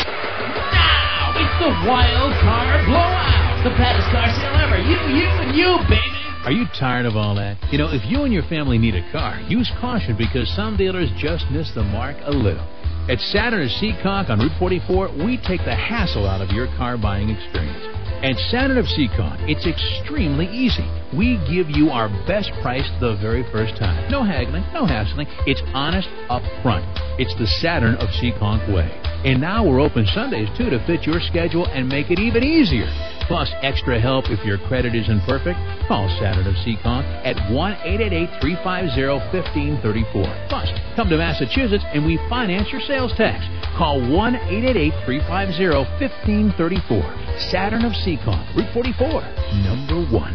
Now 0.00 1.34
it's 1.36 1.56
the 1.62 1.70
wild 1.88 2.32
card 2.40 2.86
blowout. 2.86 3.42
The 3.62 3.70
baddest 3.78 4.10
car 4.10 4.26
sale 4.34 4.56
ever. 4.58 4.78
You, 4.82 4.98
you, 5.14 5.28
and 5.28 5.54
you, 5.54 5.78
baby. 5.88 6.21
Are 6.44 6.50
you 6.50 6.66
tired 6.74 7.06
of 7.06 7.14
all 7.14 7.36
that? 7.36 7.56
You 7.70 7.78
know, 7.78 7.86
if 7.94 8.02
you 8.04 8.24
and 8.24 8.32
your 8.34 8.42
family 8.50 8.76
need 8.76 8.96
a 8.96 9.12
car, 9.12 9.38
use 9.46 9.70
caution 9.80 10.16
because 10.18 10.50
some 10.56 10.76
dealers 10.76 11.08
just 11.16 11.46
miss 11.52 11.70
the 11.72 11.84
mark 11.84 12.16
a 12.22 12.32
little. 12.32 12.66
At 13.08 13.20
Saturn 13.30 13.62
of 13.62 13.70
Seekonk 13.70 14.28
on 14.28 14.40
Route 14.40 14.58
44, 14.58 15.22
we 15.24 15.38
take 15.46 15.62
the 15.62 15.74
hassle 15.74 16.26
out 16.26 16.40
of 16.40 16.50
your 16.50 16.66
car 16.74 16.98
buying 16.98 17.30
experience. 17.30 17.86
At 18.26 18.34
Saturn 18.50 18.76
of 18.76 18.86
Seekonk, 18.86 19.46
it's 19.46 19.66
extremely 19.70 20.46
easy. 20.46 20.82
We 21.16 21.38
give 21.46 21.70
you 21.70 21.90
our 21.90 22.08
best 22.26 22.50
price 22.60 22.90
the 22.98 23.14
very 23.22 23.46
first 23.52 23.78
time. 23.78 24.10
No 24.10 24.24
haggling, 24.24 24.64
no 24.74 24.84
hassling. 24.84 25.28
It's 25.46 25.62
honest 25.72 26.08
up 26.28 26.42
front. 26.62 26.82
It's 27.22 27.38
the 27.38 27.46
Saturn 27.46 27.94
of 28.02 28.08
Seekonk 28.18 28.66
way. 28.74 28.90
And 29.24 29.40
now 29.40 29.64
we're 29.64 29.80
open 29.80 30.04
Sundays 30.14 30.48
too 30.58 30.68
to 30.70 30.84
fit 30.84 31.06
your 31.06 31.20
schedule 31.20 31.66
and 31.66 31.88
make 31.88 32.10
it 32.10 32.18
even 32.18 32.42
easier. 32.42 32.88
Plus, 33.28 33.48
extra 33.62 34.00
help 34.00 34.28
if 34.30 34.44
your 34.44 34.58
credit 34.66 34.96
isn't 34.96 35.20
perfect. 35.22 35.56
Call 35.86 36.08
Saturn 36.18 36.44
of 36.46 36.54
Seekonk 36.66 37.04
at 37.24 37.36
1 37.52 37.76
350 37.86 38.42
1534 38.42 40.46
Plus, 40.48 40.68
come 40.96 41.08
to 41.08 41.16
Massachusetts 41.16 41.84
and 41.94 42.04
we 42.04 42.18
finance 42.28 42.66
your 42.72 42.80
sales 42.82 43.12
tax. 43.16 43.44
Call 43.78 44.00
1 44.00 44.10
350 44.50 45.18
1534 45.22 47.38
Saturn 47.50 47.84
of 47.84 47.92
Seekonk, 48.02 48.56
Route 48.56 48.72
44, 48.74 49.22
number 49.62 50.02
one. 50.10 50.34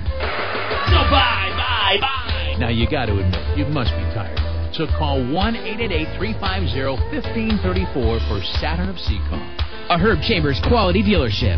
So 0.87 0.95
bye, 1.11 1.51
bye, 1.59 1.97
bye. 1.99 2.55
Now 2.57 2.69
you 2.69 2.89
got 2.89 3.07
to 3.07 3.19
admit, 3.19 3.57
you 3.57 3.65
must 3.65 3.91
be 3.91 4.03
tired. 4.15 4.39
So 4.77 4.85
call 4.85 5.17
1 5.17 5.53
350 5.53 6.33
1534 6.39 8.19
for 8.29 8.43
Saturn 8.61 8.89
of 8.89 8.97
Seekonk. 8.97 9.57
A 9.89 9.97
Herb 9.97 10.21
Chambers 10.21 10.61
quality 10.67 11.01
dealership. 11.01 11.57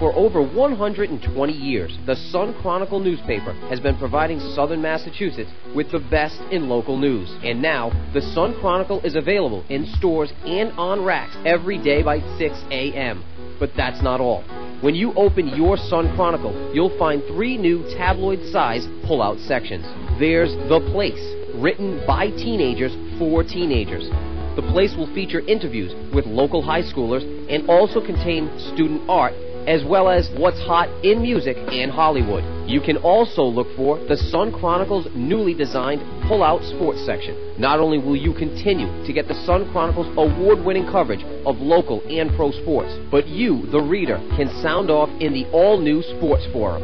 For 0.00 0.14
over 0.14 0.40
120 0.40 1.52
years, 1.52 1.98
the 2.06 2.16
Sun 2.16 2.54
Chronicle 2.62 3.00
newspaper 3.00 3.52
has 3.68 3.78
been 3.78 3.98
providing 3.98 4.40
Southern 4.54 4.80
Massachusetts 4.80 5.50
with 5.74 5.92
the 5.92 5.98
best 5.98 6.40
in 6.50 6.70
local 6.70 6.96
news. 6.96 7.30
And 7.44 7.60
now, 7.60 7.90
the 8.14 8.22
Sun 8.22 8.58
Chronicle 8.60 9.02
is 9.02 9.16
available 9.16 9.66
in 9.68 9.84
stores 9.98 10.32
and 10.46 10.72
on 10.78 11.04
racks 11.04 11.36
every 11.44 11.76
day 11.76 12.02
by 12.02 12.20
6 12.38 12.54
a.m. 12.70 13.22
But 13.60 13.72
that's 13.76 14.02
not 14.02 14.22
all. 14.22 14.44
When 14.82 14.94
you 14.94 15.14
open 15.14 15.48
your 15.56 15.78
Sun 15.78 16.14
Chronicle, 16.16 16.74
you'll 16.74 16.98
find 16.98 17.22
three 17.24 17.56
new 17.56 17.82
tabloid 17.96 18.44
size 18.52 18.86
pull 19.06 19.22
out 19.22 19.38
sections. 19.38 19.86
There's 20.20 20.52
The 20.68 20.80
Place, 20.92 21.34
written 21.54 22.04
by 22.06 22.28
teenagers 22.28 22.92
for 23.18 23.42
teenagers. 23.42 24.04
The 24.54 24.68
Place 24.70 24.94
will 24.94 25.12
feature 25.14 25.40
interviews 25.40 25.94
with 26.14 26.26
local 26.26 26.60
high 26.60 26.82
schoolers 26.82 27.24
and 27.48 27.66
also 27.70 28.04
contain 28.04 28.52
student 28.74 29.08
art 29.08 29.32
as 29.66 29.84
well 29.84 30.08
as 30.08 30.30
what's 30.36 30.60
hot 30.60 30.88
in 31.04 31.20
music 31.22 31.56
and 31.56 31.90
Hollywood. 31.90 32.44
You 32.68 32.80
can 32.80 32.96
also 32.98 33.42
look 33.42 33.68
for 33.76 33.98
the 33.98 34.16
Sun 34.16 34.52
Chronicle's 34.58 35.08
newly 35.14 35.54
designed 35.54 36.02
Pull 36.28 36.42
Out 36.42 36.62
Sports 36.62 37.04
section. 37.04 37.54
Not 37.58 37.80
only 37.80 37.98
will 37.98 38.16
you 38.16 38.32
continue 38.34 38.86
to 39.06 39.12
get 39.12 39.28
the 39.28 39.34
Sun 39.46 39.70
Chronicle's 39.72 40.12
award 40.16 40.64
winning 40.64 40.86
coverage 40.86 41.22
of 41.44 41.58
local 41.58 42.02
and 42.08 42.34
pro 42.36 42.52
sports, 42.52 42.92
but 43.10 43.26
you, 43.26 43.66
the 43.70 43.80
reader, 43.80 44.18
can 44.36 44.48
sound 44.62 44.90
off 44.90 45.10
in 45.20 45.32
the 45.32 45.46
all 45.50 45.80
new 45.80 46.02
Sports 46.02 46.46
Forum. 46.52 46.82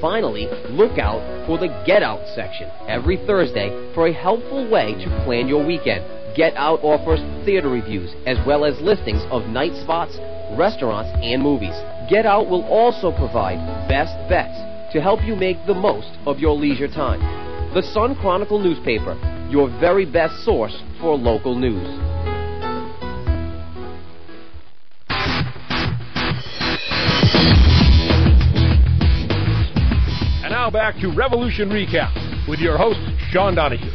Finally, 0.00 0.46
look 0.70 0.98
out 0.98 1.46
for 1.46 1.56
the 1.56 1.68
Get 1.86 2.02
Out 2.02 2.20
section 2.34 2.70
every 2.88 3.16
Thursday 3.26 3.70
for 3.94 4.06
a 4.06 4.12
helpful 4.12 4.68
way 4.68 4.92
to 4.94 5.24
plan 5.24 5.48
your 5.48 5.64
weekend. 5.64 6.04
Get 6.36 6.54
Out 6.56 6.80
offers 6.82 7.20
theater 7.46 7.70
reviews 7.70 8.12
as 8.26 8.36
well 8.46 8.64
as 8.64 8.80
listings 8.80 9.22
of 9.30 9.46
night 9.46 9.72
spots, 9.82 10.18
restaurants, 10.58 11.10
and 11.22 11.40
movies. 11.40 11.74
Get 12.08 12.26
Out 12.26 12.50
will 12.50 12.64
also 12.64 13.12
provide 13.16 13.88
best 13.88 14.12
bets 14.28 14.54
to 14.92 15.00
help 15.00 15.24
you 15.24 15.34
make 15.34 15.56
the 15.66 15.72
most 15.72 16.10
of 16.26 16.38
your 16.38 16.54
leisure 16.54 16.86
time. 16.86 17.20
The 17.72 17.82
Sun 17.82 18.16
Chronicle 18.16 18.58
newspaper, 18.58 19.16
your 19.50 19.68
very 19.80 20.04
best 20.04 20.44
source 20.44 20.76
for 21.00 21.16
local 21.16 21.58
news. 21.58 21.88
And 30.44 30.52
now 30.52 30.70
back 30.70 30.96
to 31.00 31.10
Revolution 31.10 31.70
Recap 31.70 32.48
with 32.48 32.58
your 32.58 32.76
host, 32.76 33.00
Sean 33.30 33.54
Donahue. 33.54 33.90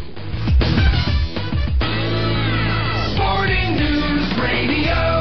Sporting 3.13 3.75
News 3.75 4.33
Radio. 4.41 5.18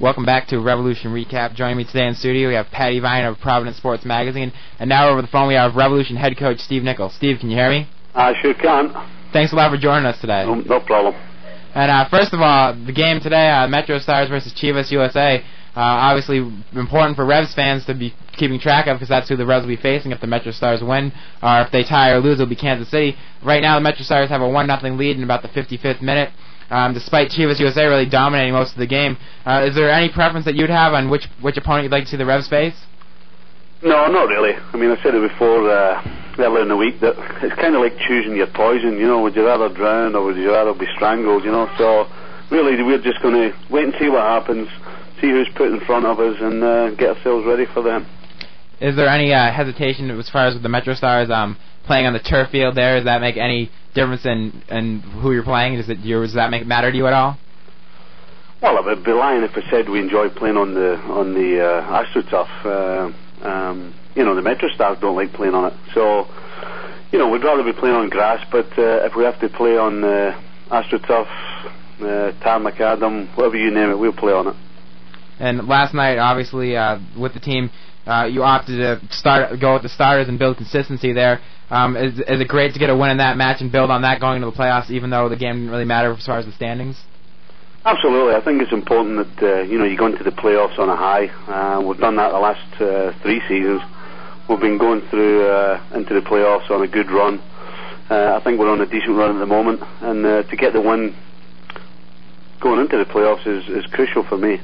Welcome 0.00 0.24
back 0.24 0.48
to 0.48 0.58
Revolution 0.58 1.12
Recap. 1.12 1.54
Joining 1.54 1.76
me 1.76 1.84
today 1.84 2.06
in 2.06 2.14
studio, 2.14 2.48
we 2.48 2.54
have 2.54 2.68
Patty 2.68 3.00
Vine 3.00 3.26
of 3.26 3.38
Providence 3.38 3.76
Sports 3.76 4.02
Magazine, 4.02 4.50
and 4.78 4.88
now 4.88 5.10
over 5.10 5.20
the 5.20 5.28
phone 5.28 5.46
we 5.46 5.52
have 5.52 5.74
Revolution 5.74 6.16
head 6.16 6.38
coach 6.38 6.58
Steve 6.58 6.82
Nichols. 6.82 7.14
Steve, 7.14 7.38
can 7.38 7.50
you 7.50 7.56
hear 7.58 7.68
me? 7.68 7.86
I 8.14 8.32
sure 8.40 8.54
can. 8.54 8.94
Thanks 9.34 9.52
a 9.52 9.56
lot 9.56 9.70
for 9.70 9.76
joining 9.76 10.06
us 10.06 10.18
today. 10.18 10.46
No, 10.46 10.54
no 10.54 10.80
problem. 10.80 11.14
And 11.74 11.90
uh, 11.90 12.08
first 12.08 12.32
of 12.32 12.40
all, 12.40 12.72
the 12.72 12.94
game 12.94 13.20
today, 13.20 13.50
uh, 13.50 13.68
Metro 13.68 13.98
Stars 13.98 14.30
versus 14.30 14.54
Chivas 14.54 14.90
USA. 14.90 15.44
Uh, 15.76 15.80
obviously 15.80 16.38
important 16.72 17.14
for 17.14 17.26
Revs 17.26 17.54
fans 17.54 17.84
to 17.84 17.92
be 17.92 18.14
keeping 18.38 18.58
track 18.58 18.86
of 18.86 18.96
because 18.96 19.10
that's 19.10 19.28
who 19.28 19.36
the 19.36 19.44
Revs 19.44 19.66
will 19.66 19.76
be 19.76 19.82
facing 19.82 20.12
if 20.12 20.20
the 20.22 20.26
Metro 20.26 20.50
Stars 20.50 20.80
win, 20.82 21.12
or 21.42 21.60
if 21.60 21.70
they 21.72 21.84
tie 21.84 22.08
or 22.12 22.20
lose, 22.20 22.40
it'll 22.40 22.46
be 22.46 22.56
Kansas 22.56 22.90
City. 22.90 23.16
Right 23.44 23.60
now, 23.60 23.74
the 23.74 23.82
Metro 23.82 24.02
Stars 24.02 24.30
have 24.30 24.40
a 24.40 24.48
one 24.48 24.66
nothing 24.66 24.96
lead 24.96 25.18
in 25.18 25.22
about 25.24 25.42
the 25.42 25.48
55th 25.48 26.00
minute. 26.00 26.30
Um, 26.70 26.94
despite 26.94 27.30
Chivas 27.30 27.58
USA 27.58 27.84
really 27.86 28.08
dominating 28.08 28.52
most 28.52 28.72
of 28.72 28.78
the 28.78 28.86
game, 28.86 29.16
uh, 29.44 29.66
is 29.68 29.74
there 29.74 29.90
any 29.90 30.08
preference 30.08 30.44
that 30.44 30.54
you'd 30.54 30.70
have 30.70 30.92
on 30.94 31.10
which 31.10 31.26
which 31.40 31.56
opponent 31.56 31.84
you'd 31.84 31.92
like 31.92 32.04
to 32.04 32.10
see 32.10 32.16
the 32.16 32.26
Revs 32.26 32.48
face? 32.48 32.78
No, 33.82 34.06
not 34.06 34.28
really. 34.28 34.52
I 34.54 34.76
mean, 34.76 34.90
I 34.90 35.02
said 35.02 35.14
it 35.14 35.28
before 35.28 35.68
uh, 35.68 36.02
earlier 36.38 36.62
in 36.62 36.68
the 36.68 36.76
week 36.76 37.00
that 37.00 37.16
it's 37.42 37.54
kind 37.56 37.74
of 37.74 37.80
like 37.80 37.96
choosing 38.06 38.36
your 38.36 38.46
poison. 38.46 38.98
You 38.98 39.06
know, 39.06 39.22
would 39.22 39.34
you 39.34 39.44
rather 39.44 39.72
drown 39.72 40.14
or 40.14 40.24
would 40.24 40.36
you 40.36 40.52
rather 40.52 40.74
be 40.74 40.86
strangled? 40.94 41.44
You 41.44 41.50
know, 41.50 41.66
so 41.78 42.06
really 42.50 42.80
we're 42.82 43.02
just 43.02 43.22
going 43.22 43.34
to 43.34 43.56
wait 43.70 43.84
and 43.84 43.94
see 43.98 44.08
what 44.08 44.22
happens, 44.22 44.68
see 45.20 45.30
who's 45.30 45.48
put 45.56 45.72
in 45.72 45.80
front 45.80 46.04
of 46.04 46.20
us, 46.20 46.36
and 46.40 46.62
uh, 46.62 46.90
get 46.94 47.16
ourselves 47.16 47.46
ready 47.46 47.64
for 47.72 47.82
them. 47.82 48.06
Is 48.80 48.96
there 48.96 49.08
any 49.08 49.32
uh, 49.32 49.52
hesitation 49.52 50.10
as 50.10 50.28
far 50.28 50.46
as 50.46 50.60
the 50.60 50.68
Metro 50.68 50.94
Stars 50.94 51.30
um, 51.30 51.56
playing 51.84 52.06
on 52.06 52.12
the 52.12 52.20
turf 52.20 52.50
field 52.50 52.76
there? 52.76 52.96
Does 52.96 53.04
that 53.04 53.20
make 53.20 53.36
any 53.36 53.70
difference 53.94 54.24
in, 54.24 54.62
in 54.68 55.00
who 55.00 55.32
you're 55.32 55.42
playing? 55.42 55.76
Does 55.76 55.88
it 55.88 56.02
does 56.02 56.34
that 56.34 56.50
make 56.50 56.66
matter 56.66 56.90
to 56.90 56.96
you 56.96 57.06
at 57.06 57.12
all? 57.12 57.38
Well, 58.62 58.76
I 58.76 58.80
would 58.80 59.04
be 59.04 59.12
lying 59.12 59.42
if 59.42 59.52
I 59.56 59.70
said 59.70 59.88
we 59.88 60.00
enjoy 60.00 60.28
playing 60.28 60.56
on 60.56 60.74
the 60.74 60.96
on 60.96 61.32
the 61.32 61.64
uh, 61.64 62.04
AstroTurf. 62.04 63.12
Uh, 63.42 63.46
um, 63.46 63.94
you 64.14 64.24
know, 64.24 64.34
the 64.34 64.42
Metro 64.42 64.68
Stars 64.68 64.98
don't 65.00 65.16
like 65.16 65.32
playing 65.32 65.54
on 65.54 65.72
it, 65.72 65.78
so 65.94 66.28
you 67.10 67.18
know 67.18 67.30
we'd 67.30 67.42
rather 67.42 67.64
be 67.64 67.72
playing 67.72 67.96
on 67.96 68.10
grass. 68.10 68.46
But 68.52 68.66
uh, 68.78 69.06
if 69.06 69.16
we 69.16 69.24
have 69.24 69.40
to 69.40 69.48
play 69.48 69.78
on 69.78 70.04
uh, 70.04 70.38
AstroTurf, 70.68 71.26
uh, 72.02 72.32
Tar 72.42 72.60
Macadam, 72.60 73.34
whatever 73.34 73.56
you 73.56 73.70
name 73.70 73.90
it, 73.90 73.98
we'll 73.98 74.12
play 74.12 74.32
on 74.32 74.48
it. 74.48 74.56
And 75.38 75.66
last 75.66 75.94
night, 75.94 76.18
obviously, 76.18 76.76
uh, 76.76 76.98
with 77.18 77.32
the 77.32 77.40
team, 77.40 77.70
uh, 78.06 78.24
you 78.24 78.42
opted 78.42 78.76
to 78.76 79.14
start 79.14 79.58
go 79.60 79.74
with 79.74 79.82
the 79.82 79.88
starters 79.88 80.28
and 80.28 80.38
build 80.38 80.56
consistency 80.56 81.12
there. 81.12 81.40
Um, 81.70 81.96
is, 81.96 82.18
is 82.18 82.40
it 82.40 82.48
great 82.48 82.72
to 82.72 82.80
get 82.80 82.90
a 82.90 82.96
win 82.96 83.10
in 83.10 83.18
that 83.18 83.36
match 83.36 83.60
and 83.60 83.70
build 83.70 83.90
on 83.90 84.02
that 84.02 84.20
going 84.20 84.42
into 84.42 84.50
the 84.50 84.56
playoffs, 84.56 84.90
even 84.90 85.10
though 85.10 85.28
the 85.28 85.36
game 85.36 85.54
didn't 85.56 85.70
really 85.70 85.84
matter 85.84 86.12
as 86.12 86.26
far 86.26 86.38
as 86.38 86.46
the 86.46 86.52
standings? 86.52 87.00
Absolutely, 87.84 88.34
I 88.34 88.44
think 88.44 88.60
it's 88.60 88.72
important 88.72 89.38
that 89.38 89.42
uh, 89.42 89.62
you 89.62 89.78
know 89.78 89.84
you 89.84 89.96
go 89.96 90.06
into 90.06 90.24
the 90.24 90.32
playoffs 90.32 90.78
on 90.78 90.88
a 90.88 90.96
high. 90.96 91.28
Uh, 91.46 91.80
we've 91.80 91.98
done 91.98 92.16
that 92.16 92.30
the 92.30 92.38
last 92.38 92.80
uh, 92.80 93.12
three 93.22 93.40
seasons. 93.48 93.80
We've 94.48 94.60
been 94.60 94.78
going 94.78 95.02
through 95.08 95.46
uh, 95.46 95.82
into 95.94 96.12
the 96.12 96.20
playoffs 96.20 96.70
on 96.70 96.82
a 96.82 96.88
good 96.88 97.10
run. 97.10 97.38
Uh, 98.10 98.36
I 98.38 98.42
think 98.42 98.58
we're 98.58 98.68
on 98.68 98.80
a 98.80 98.86
decent 98.86 99.16
run 99.16 99.36
at 99.36 99.38
the 99.38 99.46
moment, 99.46 99.80
and 100.00 100.26
uh, 100.26 100.42
to 100.42 100.56
get 100.56 100.72
the 100.72 100.80
win 100.80 101.14
going 102.60 102.80
into 102.80 102.98
the 102.98 103.04
playoffs 103.04 103.46
is, 103.46 103.68
is 103.68 103.86
crucial 103.92 104.24
for 104.24 104.36
me. 104.36 104.60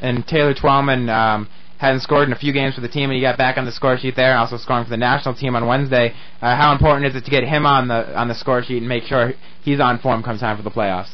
And 0.00 0.26
Taylor 0.26 0.54
Twellman 0.54 1.08
um, 1.08 1.48
hadn't 1.82 2.00
scored 2.00 2.28
in 2.28 2.32
a 2.32 2.38
few 2.38 2.52
games 2.52 2.76
for 2.76 2.80
the 2.80 2.88
team, 2.88 3.10
and 3.10 3.16
he 3.16 3.20
got 3.20 3.36
back 3.36 3.58
on 3.58 3.64
the 3.64 3.72
score 3.72 3.98
sheet 3.98 4.14
there, 4.14 4.30
and 4.30 4.38
also 4.38 4.56
scoring 4.56 4.84
for 4.84 4.90
the 4.90 4.96
national 4.96 5.34
team 5.34 5.56
on 5.56 5.66
Wednesday. 5.66 6.14
Uh, 6.40 6.56
how 6.56 6.72
important 6.72 7.04
is 7.06 7.16
it 7.16 7.24
to 7.24 7.30
get 7.30 7.42
him 7.42 7.66
on 7.66 7.88
the 7.88 8.16
on 8.18 8.28
the 8.28 8.34
score 8.34 8.62
sheet 8.62 8.78
and 8.78 8.88
make 8.88 9.02
sure 9.02 9.32
he's 9.62 9.80
on 9.80 9.98
form 9.98 10.22
come 10.22 10.38
time 10.38 10.56
for 10.56 10.62
the 10.62 10.70
playoffs? 10.70 11.10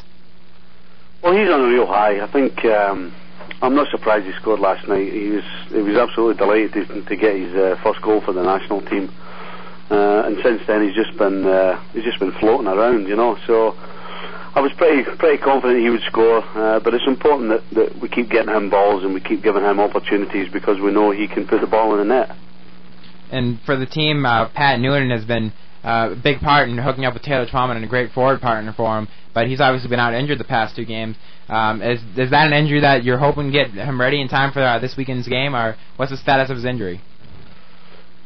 Well, 1.23 1.33
he's 1.33 1.51
on 1.51 1.61
a 1.61 1.67
real 1.67 1.87
high. 1.87 2.21
I 2.21 2.31
think 2.31 2.65
um, 2.67 3.15
I'm 3.63 3.75
not 3.75 3.89
surprised 3.91 4.27
he 4.27 4.33
scored 4.35 4.61
last 4.61 4.87
night. 4.87 5.11
He 5.11 5.31
was 5.31 5.45
he 5.71 5.81
was 5.81 5.97
absolutely 5.97 6.37
delighted 6.37 6.73
to, 6.75 7.03
to 7.03 7.17
get 7.17 7.35
his 7.35 7.55
uh, 7.57 7.81
first 7.83 8.03
goal 8.03 8.21
for 8.21 8.33
the 8.33 8.43
national 8.43 8.83
team, 8.83 9.09
uh, 9.91 10.27
and 10.27 10.37
since 10.45 10.61
then 10.67 10.87
he's 10.87 10.95
just 10.95 11.17
been 11.19 11.47
uh, 11.47 11.83
he's 11.93 12.05
just 12.05 12.21
been 12.21 12.33
floating 12.33 12.69
around, 12.69 13.09
you 13.09 13.17
know. 13.17 13.39
So 13.47 13.73
I 14.59 14.61
was 14.61 14.73
pretty 14.73 15.05
pretty 15.19 15.41
confident 15.41 15.79
he 15.79 15.89
would 15.89 16.03
score, 16.03 16.43
uh, 16.43 16.81
but 16.81 16.93
it's 16.93 17.07
important 17.07 17.51
that, 17.51 17.63
that 17.77 18.03
we 18.03 18.09
keep 18.09 18.29
getting 18.29 18.53
him 18.53 18.71
balls 18.71 19.05
and 19.05 19.15
we 19.15 19.21
keep 19.21 19.41
giving 19.41 19.63
him 19.63 19.79
opportunities 19.79 20.53
because 20.53 20.81
we 20.81 20.91
know 20.91 21.13
he 21.13 21.29
can 21.29 21.47
put 21.47 21.61
the 21.61 21.69
ball 21.69 21.93
in 21.93 21.99
the 21.99 22.13
net. 22.13 22.37
And 23.31 23.61
for 23.65 23.77
the 23.77 23.87
team, 23.87 24.27
uh, 24.27 24.49
Pat 24.49 24.81
Noonan 24.81 25.11
has 25.11 25.25
been 25.25 25.53
uh, 25.85 26.11
a 26.11 26.17
big 26.17 26.41
part 26.41 26.69
in 26.69 26.77
hooking 26.77 27.05
up 27.05 27.15
with 27.15 27.23
Taylor 27.23 27.47
Twellman 27.47 27.77
and 27.77 27.85
a 27.85 27.89
great 27.89 28.11
forward 28.11 28.41
partner 28.41 28.73
for 28.77 28.99
him. 28.99 29.07
But 29.33 29.47
he's 29.47 29.61
obviously 29.61 29.91
been 29.91 30.01
out 30.01 30.13
injured 30.13 30.41
the 30.41 30.45
past 30.45 30.75
two 30.75 30.85
games. 30.85 31.15
Um, 31.49 31.81
is 31.81 32.01
is 32.17 32.33
that 32.33 32.49
an 32.49 32.53
injury 32.53 32.81
that 32.81 33.05
you're 33.05 33.19
hoping 33.19 33.53
to 33.53 33.53
get 33.53 33.71
him 33.71 34.01
ready 34.01 34.21
in 34.21 34.27
time 34.27 34.53
for 34.53 34.61
uh, 34.61 34.81
this 34.81 34.97
weekend's 34.97 35.29
game, 35.29 35.55
or 35.55 35.77
what's 35.95 36.11
the 36.11 36.17
status 36.17 36.51
of 36.51 36.57
his 36.57 36.65
injury? 36.65 37.01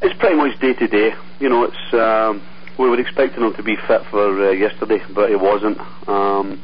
It's 0.01 0.19
pretty 0.19 0.37
much 0.37 0.59
day 0.61 0.73
to 0.73 0.89
day. 0.89 1.11
You 1.41 1.51
know, 1.51 1.65
it's 1.65 1.93
um, 1.93 2.41
we 2.79 2.89
were 2.89 3.01
expecting 3.01 3.43
him 3.43 3.55
to 3.55 3.63
be 3.63 3.77
fit 3.77 4.03
for 4.11 4.49
uh, 4.49 4.51
yesterday, 4.51 5.03
but 5.15 5.31
he 5.31 5.37
wasn't. 5.37 5.79
Um, 6.09 6.61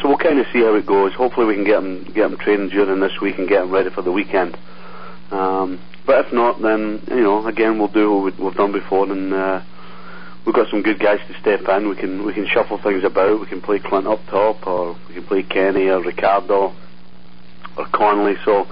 so 0.00 0.08
we'll 0.08 0.18
kind 0.18 0.38
of 0.38 0.46
see 0.52 0.60
how 0.60 0.74
it 0.74 0.86
goes. 0.86 1.12
Hopefully, 1.14 1.46
we 1.46 1.54
can 1.54 1.64
get 1.64 1.78
him 1.78 2.04
get 2.04 2.30
him 2.30 2.38
training 2.38 2.70
during 2.70 3.00
this 3.00 3.20
week 3.20 3.38
and 3.38 3.48
get 3.48 3.62
him 3.62 3.70
ready 3.70 3.90
for 3.90 4.02
the 4.02 4.12
weekend. 4.12 4.56
Um, 5.30 5.80
but 6.06 6.26
if 6.26 6.32
not, 6.32 6.60
then 6.60 7.02
you 7.08 7.22
know, 7.22 7.46
again, 7.46 7.78
we'll 7.78 7.88
do 7.88 8.12
what 8.12 8.38
we've 8.38 8.54
done 8.54 8.72
before 8.72 9.10
and. 9.10 9.32
Uh, 9.32 9.62
we've 10.44 10.54
got 10.54 10.68
some 10.70 10.82
good 10.82 10.98
guys 10.98 11.20
to 11.28 11.38
step 11.40 11.68
in. 11.68 11.88
We 11.88 11.96
can 11.96 12.24
we 12.24 12.32
can 12.32 12.46
shuffle 12.46 12.78
things 12.78 13.04
about. 13.04 13.40
We 13.40 13.46
can 13.46 13.60
play 13.60 13.78
Clint 13.78 14.06
up 14.06 14.20
top, 14.26 14.66
or 14.66 14.96
we 15.08 15.14
can 15.14 15.24
play 15.24 15.42
Kenny 15.42 15.88
or 15.88 16.02
Ricardo 16.02 16.74
or 17.76 17.86
Conley. 17.92 18.36
So, 18.44 18.66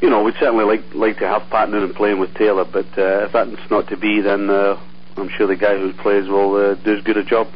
you 0.00 0.10
know, 0.10 0.22
we'd 0.22 0.34
certainly 0.38 0.64
like 0.64 0.94
like 0.94 1.18
to 1.18 1.28
have 1.28 1.48
Pat 1.50 1.70
Noonan 1.70 1.94
playing 1.94 2.18
with 2.18 2.34
Taylor. 2.34 2.64
But 2.64 2.86
uh, 2.98 3.26
if 3.26 3.32
that's 3.32 3.70
not 3.70 3.88
to 3.88 3.96
be, 3.96 4.20
then 4.20 4.50
uh, 4.50 4.78
I'm 5.20 5.30
sure 5.36 5.46
the 5.46 5.56
guy 5.56 5.76
who 5.78 5.92
plays 5.92 6.28
will 6.28 6.54
uh, 6.56 6.74
do 6.74 6.96
as 6.96 7.04
good 7.04 7.16
a 7.16 7.24
job. 7.24 7.48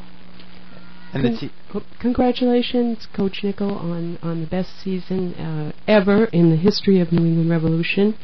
And 1.12 1.24
the 1.24 1.50
Con- 1.70 1.85
congratulations, 2.00 3.07
Coach 3.14 3.40
Nicol, 3.44 3.79
on 3.79 4.18
on 4.22 4.40
the 4.40 4.46
best 4.46 4.81
season 4.83 5.35
uh, 5.35 5.72
ever 5.87 6.24
in 6.27 6.50
the 6.50 6.57
history 6.57 7.00
of 7.00 7.12
New 7.12 7.24
England 7.24 7.50
Revolution. 7.50 8.16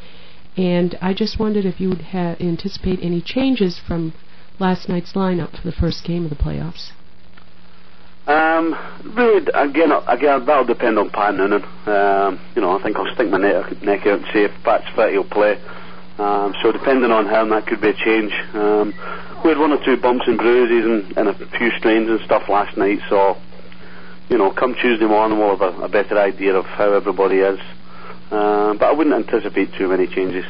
And 0.57 0.98
I 1.00 1.14
just 1.14 1.38
wondered 1.38 1.64
if 1.64 1.81
you 1.81 1.88
would 1.88 2.03
ha- 2.03 2.37
anticipate 2.40 2.98
any 3.03 3.20
changes 3.20 3.79
from 3.79 4.12
last 4.61 4.88
night's 4.88 5.14
lineup 5.14 5.57
for 5.57 5.62
the 5.64 5.72
first 5.72 6.05
game 6.05 6.24
of 6.24 6.31
the 6.31 6.37
playoffs? 6.37 6.90
Um, 8.26 8.76
really, 9.16 9.44
again, 9.55 9.90
again, 10.07 10.44
that'll 10.46 10.66
depend 10.66 10.98
on 10.98 11.11
Pat 11.11 11.35
Noonan. 11.35 11.64
Um, 11.87 12.38
you 12.55 12.62
know, 12.62 12.79
I 12.79 12.83
think 12.83 12.96
I'll 12.96 13.12
stick 13.14 13.29
my 13.29 13.38
neck, 13.38 13.83
neck 13.83 14.07
out 14.07 14.20
and 14.20 14.26
see 14.33 14.44
if 14.44 14.53
Pat's 14.62 14.87
fit, 14.94 15.11
he'll 15.11 15.24
play. 15.24 15.57
Um, 16.18 16.55
so 16.62 16.70
depending 16.70 17.11
on 17.11 17.26
him, 17.26 17.48
that 17.48 17.66
could 17.66 17.81
be 17.81 17.88
a 17.88 17.94
change. 17.94 18.33
Um, 18.55 18.92
we 19.44 19.50
had 19.50 19.59
one 19.59 19.72
or 19.72 19.85
two 19.85 19.96
bumps 19.96 20.26
and 20.26 20.37
bruises 20.38 20.85
and, 20.85 21.16
and 21.16 21.29
a 21.29 21.59
few 21.59 21.70
strains 21.79 22.09
and 22.09 22.20
stuff 22.24 22.48
last 22.48 22.76
night. 22.76 22.98
So, 23.09 23.37
you 24.29 24.38
know, 24.38 24.53
come 24.53 24.74
Tuesday 24.74 25.07
morning, 25.07 25.38
we'll 25.38 25.57
have 25.57 25.74
a, 25.74 25.83
a 25.83 25.88
better 25.88 26.18
idea 26.18 26.55
of 26.55 26.64
how 26.66 26.92
everybody 26.92 27.37
is. 27.37 27.59
Um, 28.31 28.79
but 28.79 28.87
I 28.87 28.92
wouldn't 28.92 29.14
anticipate 29.14 29.70
too 29.76 29.88
many 29.88 30.07
changes. 30.07 30.44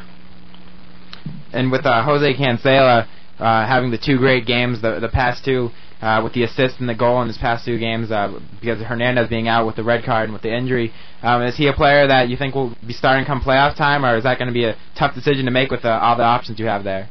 And 1.53 1.73
with 1.73 1.87
uh, 1.87 2.03
Jose 2.05 2.35
Cancela 2.35 3.09
uh, 3.39 3.67
having 3.67 3.91
the 3.91 3.99
two 3.99 4.19
great 4.19 4.47
games, 4.47 4.83
the 4.83 5.01
the 5.01 5.09
past 5.09 5.45
two 5.45 5.71
uh, 6.03 6.21
with 6.23 6.33
the 6.35 6.45
assist 6.45 6.79
and 6.79 6.89
the 6.89 6.95
goal 6.95 7.23
in 7.23 7.29
his 7.29 7.39
past 7.39 7.65
two 7.65 7.79
games, 7.79 8.11
uh, 8.11 8.39
because 8.61 8.81
Hernandez 8.83 9.29
being 9.29 9.49
out 9.49 9.67
with 9.67 9.77
the 9.77 9.85
red 9.85 10.05
card 10.05 10.25
and 10.25 10.33
with 10.33 10.43
the 10.43 10.55
injury. 10.55 10.93
Um, 11.23 11.43
is 11.43 11.57
he 11.57 11.67
a 11.67 11.73
player 11.73 12.07
that 12.07 12.29
you 12.29 12.37
think 12.37 12.55
will 12.55 12.77
be 12.87 12.93
starting 12.93 13.25
come 13.25 13.41
playoff 13.41 13.77
time, 13.77 14.05
or 14.05 14.17
is 14.17 14.25
that 14.25 14.39
going 14.39 14.49
to 14.49 14.55
be 14.55 14.65
a 14.65 14.77
tough 14.99 15.15
decision 15.15 15.47
to 15.47 15.51
make 15.51 15.71
with 15.71 15.85
uh, 15.85 15.99
all 16.03 16.17
the 16.17 16.23
options 16.23 16.59
you 16.59 16.67
have 16.67 16.85
there? 16.85 17.09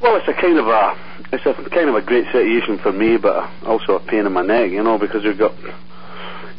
Well, 0.00 0.16
it's 0.16 0.28
a 0.28 0.32
kind 0.32 0.56
of 0.56 0.66
a 0.66 0.96
it's 1.30 1.44
a 1.44 1.52
kind 1.68 1.90
of 1.90 1.94
a 1.94 2.00
great 2.00 2.24
situation 2.32 2.78
for 2.78 2.90
me, 2.90 3.18
but 3.18 3.50
also 3.66 3.96
a 3.96 4.00
pain 4.00 4.24
in 4.24 4.32
my 4.32 4.40
neck, 4.40 4.70
you 4.70 4.82
know, 4.82 4.98
because 4.98 5.24
we've 5.24 5.36
got, 5.36 5.52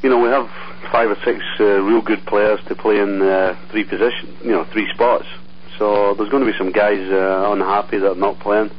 you 0.03 0.09
know, 0.11 0.19
we 0.19 0.29
have 0.29 0.47
five 0.91 1.09
or 1.09 1.17
six 1.25 1.43
uh, 1.59 1.81
real 1.81 2.03
good 2.03 2.23
players 2.27 2.59
to 2.67 2.75
play 2.75 2.99
in 2.99 3.19
uh, 3.19 3.57
three 3.71 3.83
positions, 3.83 4.37
you 4.43 4.51
know, 4.51 4.63
three 4.71 4.87
spots. 4.93 5.25
So 5.79 6.13
there's 6.13 6.29
going 6.29 6.45
to 6.45 6.51
be 6.51 6.55
some 6.55 6.71
guys 6.71 7.01
uh, 7.11 7.49
unhappy 7.51 7.97
that 7.97 8.11
are 8.11 8.15
not 8.15 8.39
playing. 8.39 8.69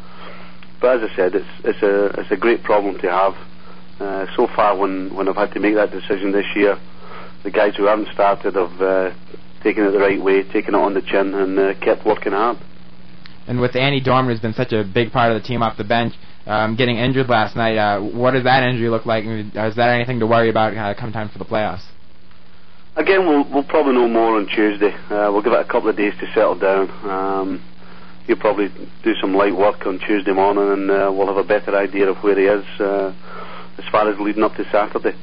But 0.81 1.03
as 1.03 1.11
I 1.11 1.17
said, 1.17 1.35
it's 1.35 1.49
it's 1.65 1.83
a 1.83 2.21
it's 2.21 2.31
a 2.31 2.37
great 2.37 2.63
problem 2.63 3.01
to 3.01 3.11
have. 3.11 3.35
Uh, 3.99 4.27
so 4.37 4.47
far, 4.47 4.77
when 4.77 5.13
when 5.13 5.29
I've 5.29 5.35
had 5.35 5.51
to 5.55 5.61
make 5.61 5.75
that 5.75 5.91
decision 5.91 6.31
this 6.31 6.47
year, 6.55 6.79
the 7.43 7.51
guys 7.51 7.75
who 7.75 7.87
haven't 7.87 8.13
started 8.13 8.55
have 8.55 8.81
uh, 8.81 9.11
taken 9.65 9.85
it 9.85 9.91
the 9.91 9.99
right 9.99 10.23
way, 10.23 10.45
taken 10.45 10.77
it 10.77 10.79
on 10.79 10.95
the 10.95 11.03
chin, 11.03 11.35
and 11.35 11.59
uh, 11.59 11.75
kept 11.81 12.07
working 12.07 12.31
hard. 12.31 12.59
And 13.47 13.61
with 13.61 13.75
Andy 13.77 14.01
Dorman, 14.01 14.33
who's 14.33 14.41
been 14.41 14.55
such 14.55 14.73
a 14.73 14.85
big 14.85 15.13
part 15.13 15.33
of 15.33 15.41
the 15.41 15.47
team 15.47 15.63
off 15.63 15.77
the 15.77 15.85
bench, 15.85 16.15
um, 16.47 16.77
getting 16.77 16.97
injured 16.97 17.29
last 17.29 17.57
night, 17.57 17.77
uh, 17.77 18.01
what 18.01 18.33
does 18.33 18.45
that 18.45 18.63
injury 18.63 18.89
look 18.89 19.07
like? 19.07 19.25
Is 19.25 19.77
that 19.77 19.89
anything 19.91 20.21
to 20.21 20.27
worry 20.27 20.51
about 20.51 20.77
uh, 20.77 20.95
come 20.99 21.13
time 21.13 21.29
for 21.29 21.39
the 21.39 21.45
playoffs? 21.45 21.85
Again, 22.95 23.27
we'll 23.27 23.49
we'll 23.51 23.65
probably 23.65 23.95
know 23.95 24.09
more 24.09 24.37
on 24.37 24.47
Tuesday. 24.47 24.93
Uh, 25.09 25.31
we'll 25.33 25.43
give 25.43 25.53
it 25.55 25.61
a 25.61 25.65
couple 25.65 25.89
of 25.89 25.97
days 25.97 26.13
to 26.21 26.27
settle 26.35 26.59
down. 26.59 26.91
Um, 27.09 27.65
he'll 28.27 28.37
probably 28.37 28.69
do 29.03 29.15
some 29.21 29.35
light 29.35 29.57
work 29.57 29.87
on 29.87 29.99
Tuesday 29.99 30.33
morning, 30.33 30.69
and 30.71 30.91
uh, 30.91 31.11
we'll 31.13 31.27
have 31.27 31.37
a 31.37 31.45
better 31.45 31.75
idea 31.77 32.11
of 32.11 32.19
where 32.19 32.39
he 32.39 32.45
is 32.45 32.65
uh, 32.81 33.15
as 33.79 33.85
far 33.91 34.11
as 34.11 34.19
leading 34.21 34.43
up 34.43 34.55
to 34.57 34.65
Saturday. 34.71 35.17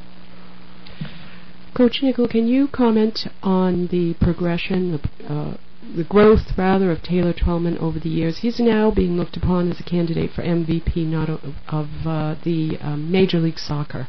Coach 1.75 1.99
Nicol, 2.01 2.27
can 2.27 2.47
you 2.47 2.67
comment 2.67 3.27
on 3.43 3.87
the 3.87 4.15
progression, 4.19 4.93
the, 4.93 5.33
uh, 5.33 5.57
the 5.95 6.03
growth 6.03 6.57
rather, 6.57 6.91
of 6.91 7.01
Taylor 7.01 7.33
Twellman 7.33 7.77
over 7.79 7.99
the 7.99 8.09
years? 8.09 8.39
He's 8.39 8.59
now 8.59 8.91
being 8.91 9.17
looked 9.17 9.37
upon 9.37 9.71
as 9.71 9.79
a 9.79 9.83
candidate 9.83 10.31
for 10.31 10.43
MVP, 10.43 11.05
not 11.05 11.29
of, 11.29 11.55
of 11.67 11.87
uh, 12.05 12.35
the 12.43 12.77
um, 12.81 13.11
Major 13.11 13.39
League 13.39 13.59
Soccer. 13.59 14.07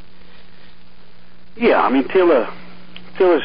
Yeah, 1.57 1.83
I 1.83 1.91
mean 1.91 2.09
Taylor 2.09 2.49
Taylor's 3.19 3.43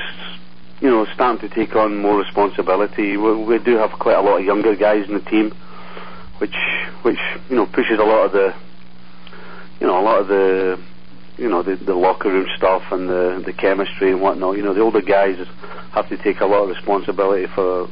you 0.79 0.89
know 0.89 1.05
starting 1.13 1.47
to 1.47 1.53
take 1.53 1.75
on 1.75 1.97
more 1.97 2.17
responsibility. 2.17 3.17
We, 3.17 3.43
we 3.43 3.59
do 3.59 3.75
have 3.77 3.91
quite 3.99 4.17
a 4.17 4.21
lot 4.21 4.39
of 4.39 4.45
younger 4.45 4.75
guys 4.75 5.07
in 5.07 5.15
the 5.15 5.21
team, 5.21 5.51
which 6.37 6.55
which 7.01 7.19
you 7.49 7.55
know 7.55 7.65
pushes 7.65 7.99
a 7.99 8.03
lot 8.03 8.27
of 8.27 8.31
the 8.31 8.53
you 9.81 9.87
know 9.87 9.99
a 9.99 10.03
lot 10.03 10.21
of 10.21 10.27
the 10.27 10.81
you 11.37 11.49
know 11.49 11.63
the, 11.63 11.75
the 11.75 11.93
locker 11.93 12.29
room 12.29 12.47
stuff 12.55 12.83
and 12.91 13.09
the 13.09 13.43
the 13.45 13.53
chemistry 13.53 14.11
and 14.11 14.21
whatnot. 14.21 14.55
You 14.55 14.63
know 14.63 14.73
the 14.73 14.81
older 14.81 15.01
guys 15.01 15.37
have 15.91 16.07
to 16.09 16.17
take 16.17 16.39
a 16.39 16.45
lot 16.45 16.63
of 16.63 16.69
responsibility 16.69 17.47
for 17.53 17.89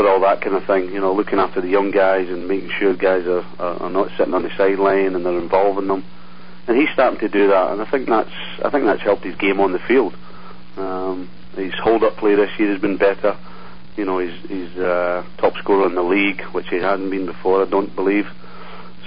for 0.00 0.08
all 0.08 0.20
that 0.20 0.40
kind 0.40 0.56
of 0.56 0.64
thing. 0.64 0.92
You 0.92 1.00
know, 1.00 1.12
looking 1.12 1.38
after 1.38 1.60
the 1.60 1.68
young 1.68 1.90
guys 1.90 2.28
and 2.28 2.48
making 2.48 2.70
sure 2.78 2.96
guys 2.96 3.26
are, 3.26 3.44
are, 3.58 3.82
are 3.82 3.90
not 3.90 4.08
sitting 4.16 4.32
on 4.32 4.42
the 4.42 4.50
sideline 4.56 5.14
and 5.14 5.26
they're 5.26 5.38
involving 5.38 5.88
them. 5.88 6.04
And 6.66 6.78
he's 6.78 6.88
starting 6.94 7.20
to 7.20 7.28
do 7.28 7.48
that, 7.48 7.72
and 7.72 7.82
I 7.82 7.90
think 7.90 8.08
that's 8.08 8.30
I 8.64 8.70
think 8.70 8.84
that's 8.84 9.02
helped 9.02 9.24
his 9.24 9.34
game 9.36 9.60
on 9.60 9.72
the 9.72 9.78
field. 9.80 10.14
Um, 10.76 11.28
his 11.56 11.74
hold-up 11.82 12.16
play 12.16 12.34
this 12.36 12.50
year 12.58 12.70
has 12.70 12.80
been 12.80 12.96
better. 12.96 13.36
You 13.96 14.04
know, 14.04 14.18
he's 14.18 14.38
he's 14.48 14.78
uh, 14.78 15.24
top 15.38 15.54
scorer 15.56 15.86
in 15.86 15.94
the 15.94 16.02
league, 16.02 16.42
which 16.52 16.68
he 16.68 16.76
hadn't 16.76 17.10
been 17.10 17.26
before, 17.26 17.62
I 17.62 17.68
don't 17.68 17.94
believe. 17.94 18.26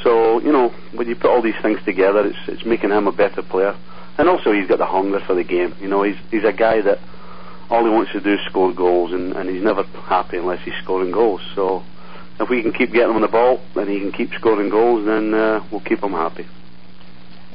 So 0.04 0.42
you 0.42 0.52
know, 0.52 0.70
when 0.94 1.08
you 1.08 1.16
put 1.16 1.32
all 1.32 1.42
these 1.42 1.60
things 1.62 1.80
together, 1.86 2.28
it's 2.28 2.38
it's 2.48 2.66
making 2.66 2.92
him 2.92 3.08
a 3.08 3.14
better 3.14 3.42
player, 3.42 3.76
and 4.18 4.28
also 4.28 4.52
he's 4.52 4.68
got 4.68 4.80
the 4.80 4.86
hunger 4.86 5.22
for 5.26 5.34
the 5.34 5.44
game. 5.44 5.74
You 5.80 5.88
know, 5.88 6.04
he's 6.04 6.18
he's 6.30 6.44
a 6.44 6.54
guy 6.54 6.82
that 6.82 7.00
all 7.70 7.84
he 7.84 7.90
wants 7.90 8.12
to 8.12 8.22
do 8.22 8.34
is 8.34 8.40
score 8.50 8.74
goals, 8.74 9.12
and, 9.14 9.34
and 9.34 9.50
he's 9.50 9.64
never 9.64 9.84
happy 9.84 10.38
unless 10.38 10.64
he's 10.64 10.74
scoring 10.84 11.12
goals. 11.12 11.42
So 11.56 11.84
if 12.40 12.50
we 12.50 12.62
can 12.62 12.72
keep 12.72 12.92
getting 12.92 13.16
him 13.16 13.22
the 13.22 13.28
ball 13.28 13.62
and 13.76 13.90
he 13.90 14.00
can 14.00 14.12
keep 14.12 14.32
scoring 14.34 14.70
goals, 14.70 15.06
then 15.06 15.34
uh, 15.34 15.66
we'll 15.72 15.82
keep 15.82 16.04
him 16.04 16.12
happy. 16.12 16.46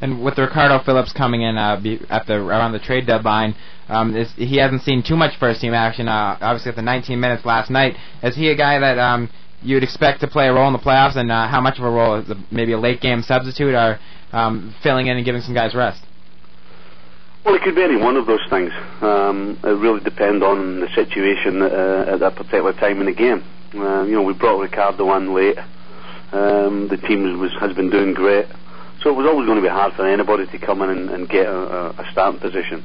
And 0.01 0.23
with 0.23 0.38
Ricardo 0.38 0.79
Phillips 0.85 1.12
coming 1.12 1.42
in 1.42 1.57
uh, 1.57 1.81
at 2.09 2.27
the 2.27 2.35
around 2.35 2.73
the 2.73 2.79
trade 2.79 3.07
deadline, 3.07 3.57
um, 3.88 4.16
is, 4.16 4.33
he 4.37 4.59
hasn't 4.59 4.83
seen 4.83 5.03
too 5.03 5.16
much 5.16 5.37
first 5.38 5.61
team 5.61 5.75
action. 5.75 6.07
Uh, 6.09 6.38
obviously, 6.40 6.71
at 6.71 6.77
the 6.77 6.83
19 6.83 7.18
minutes 7.18 7.44
last 7.44 7.71
night, 7.71 7.97
is 8.23 8.37
he 8.37 8.49
a 8.51 8.57
guy 8.57 8.79
that 8.79 8.99
um, 8.99 9.29
you'd 9.61 9.83
expect 9.83 10.21
to 10.21 10.29
play 10.29 10.47
a 10.47 10.53
role 10.53 10.68
in 10.68 10.73
the 10.73 10.79
playoffs? 10.79 11.16
And 11.16 11.33
uh, 11.33 11.49
how 11.49 11.61
much 11.61 11.79
of 11.79 11.85
a 11.85 11.90
role 11.90 12.21
is 12.21 12.31
a, 12.31 12.37
maybe 12.51 12.73
a 12.73 12.79
late 12.79 13.01
game 13.01 13.23
substitute 13.23 13.75
or 13.75 13.99
um, 14.33 14.75
filling 14.83 15.09
in 15.09 15.16
and 15.16 15.25
giving 15.25 15.42
some 15.42 15.55
guys 15.55 15.75
rest? 15.75 16.03
Well, 17.48 17.56
it 17.56 17.62
could 17.62 17.76
be 17.76 17.82
any 17.82 17.96
one 17.96 18.18
of 18.18 18.26
those 18.26 18.46
things. 18.50 18.70
Um, 19.00 19.58
it 19.64 19.68
really 19.68 20.00
depends 20.00 20.44
on 20.44 20.80
the 20.80 20.88
situation 20.94 21.62
uh, 21.62 22.04
at 22.06 22.20
that 22.20 22.37
particular 22.37 22.74
time 22.74 23.00
in 23.00 23.06
the 23.06 23.14
game. 23.14 23.42
Uh, 23.72 24.02
you 24.02 24.12
know, 24.12 24.22
we 24.22 24.34
brought 24.34 24.61
Ricardo 24.61 25.16
in 25.16 25.32
late. 25.32 25.56
Um, 26.30 26.88
the 26.88 26.98
team 26.98 27.40
was, 27.40 27.50
has 27.58 27.72
been 27.72 27.88
doing 27.88 28.12
great. 28.12 28.44
So 29.00 29.08
it 29.08 29.16
was 29.16 29.24
always 29.26 29.46
going 29.46 29.56
to 29.56 29.62
be 29.62 29.72
hard 29.72 29.94
for 29.94 30.06
anybody 30.06 30.46
to 30.46 30.58
come 30.58 30.82
in 30.82 30.90
and, 30.90 31.08
and 31.08 31.26
get 31.26 31.46
a, 31.46 31.98
a 31.98 32.06
starting 32.12 32.38
position. 32.38 32.84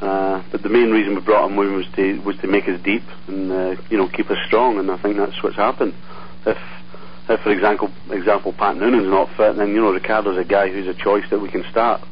Uh, 0.00 0.40
but 0.52 0.62
the 0.62 0.68
main 0.68 0.92
reason 0.92 1.16
we 1.16 1.20
brought 1.20 1.50
him 1.50 1.58
in 1.58 1.74
was 1.74 1.86
to 1.96 2.20
was 2.20 2.36
to 2.42 2.46
make 2.46 2.68
us 2.68 2.80
deep 2.84 3.02
and 3.26 3.50
uh, 3.50 3.74
you 3.90 3.98
know 3.98 4.08
keep 4.08 4.30
us 4.30 4.38
strong, 4.46 4.78
and 4.78 4.88
I 4.88 5.02
think 5.02 5.16
that's 5.16 5.42
what's 5.42 5.56
happened. 5.56 5.94
If, 6.46 6.58
if 7.28 7.40
for 7.40 7.50
example, 7.50 7.90
example 8.12 8.52
Pat 8.52 8.76
Noonan's 8.76 9.08
not 9.10 9.34
fit, 9.36 9.56
then 9.56 9.70
you 9.70 9.80
know 9.80 9.90
Ricardo's 9.92 10.38
a 10.38 10.44
guy 10.44 10.70
who's 10.70 10.86
a 10.86 10.94
choice 10.94 11.24
that 11.30 11.40
we 11.40 11.50
can 11.50 11.64
start. 11.72 12.02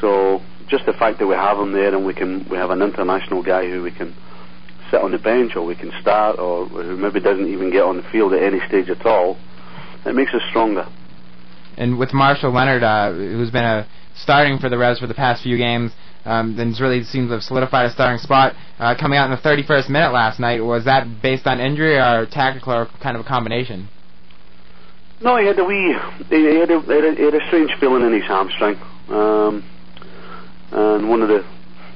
So 0.00 0.42
just 0.68 0.86
the 0.86 0.92
fact 0.92 1.18
that 1.18 1.26
we 1.26 1.34
have 1.34 1.58
him 1.58 1.72
there 1.72 1.94
and 1.94 2.04
we 2.06 2.14
can 2.14 2.46
we 2.50 2.56
have 2.56 2.70
an 2.70 2.82
international 2.82 3.42
guy 3.42 3.68
who 3.68 3.82
we 3.82 3.90
can 3.90 4.14
sit 4.90 5.00
on 5.00 5.10
the 5.10 5.18
bench 5.18 5.56
or 5.56 5.64
we 5.64 5.74
can 5.74 5.90
start 6.00 6.38
or 6.38 6.66
who 6.66 6.96
maybe 6.96 7.20
doesn't 7.20 7.48
even 7.48 7.70
get 7.70 7.82
on 7.82 7.96
the 7.96 8.02
field 8.12 8.32
at 8.34 8.42
any 8.42 8.60
stage 8.68 8.88
at 8.90 9.04
all, 9.06 9.36
it 10.04 10.14
makes 10.14 10.32
us 10.34 10.42
stronger. 10.50 10.86
And 11.76 11.98
with 11.98 12.12
Marshall 12.12 12.52
Leonard, 12.52 12.82
uh, 12.82 13.12
who's 13.12 13.50
been 13.50 13.64
a 13.64 13.88
starting 14.14 14.58
for 14.58 14.68
the 14.68 14.76
Revs 14.76 15.00
for 15.00 15.06
the 15.06 15.14
past 15.14 15.42
few 15.42 15.56
games, 15.56 15.92
um, 16.24 16.56
then 16.56 16.74
really 16.80 17.02
seems 17.02 17.28
to 17.28 17.34
have 17.34 17.42
solidified 17.42 17.86
a 17.86 17.90
starting 17.90 18.18
spot. 18.18 18.54
Uh, 18.78 18.94
coming 18.98 19.18
out 19.18 19.30
in 19.30 19.36
the 19.36 19.42
31st 19.42 19.88
minute 19.88 20.12
last 20.12 20.38
night, 20.38 20.62
was 20.62 20.84
that 20.84 21.22
based 21.22 21.46
on 21.46 21.58
injury 21.58 21.96
or 21.96 22.26
tactical 22.30 22.72
or 22.72 22.86
kind 23.02 23.16
of 23.16 23.24
a 23.24 23.28
combination? 23.28 23.88
No, 25.22 25.38
he 25.38 25.46
had 25.46 25.58
a 25.58 25.64
wee, 25.64 25.96
he 26.28 26.44
had 26.58 26.70
a, 26.70 26.80
he 26.80 26.92
had 26.92 27.04
a, 27.04 27.14
he 27.14 27.22
had 27.22 27.34
a 27.34 27.46
strange 27.46 27.70
feeling 27.80 28.02
in 28.04 28.12
his 28.12 28.24
hamstring. 28.24 28.76
Um, 29.08 29.64
and 30.72 31.08
one 31.08 31.22
of 31.22 31.28
the 31.28 31.44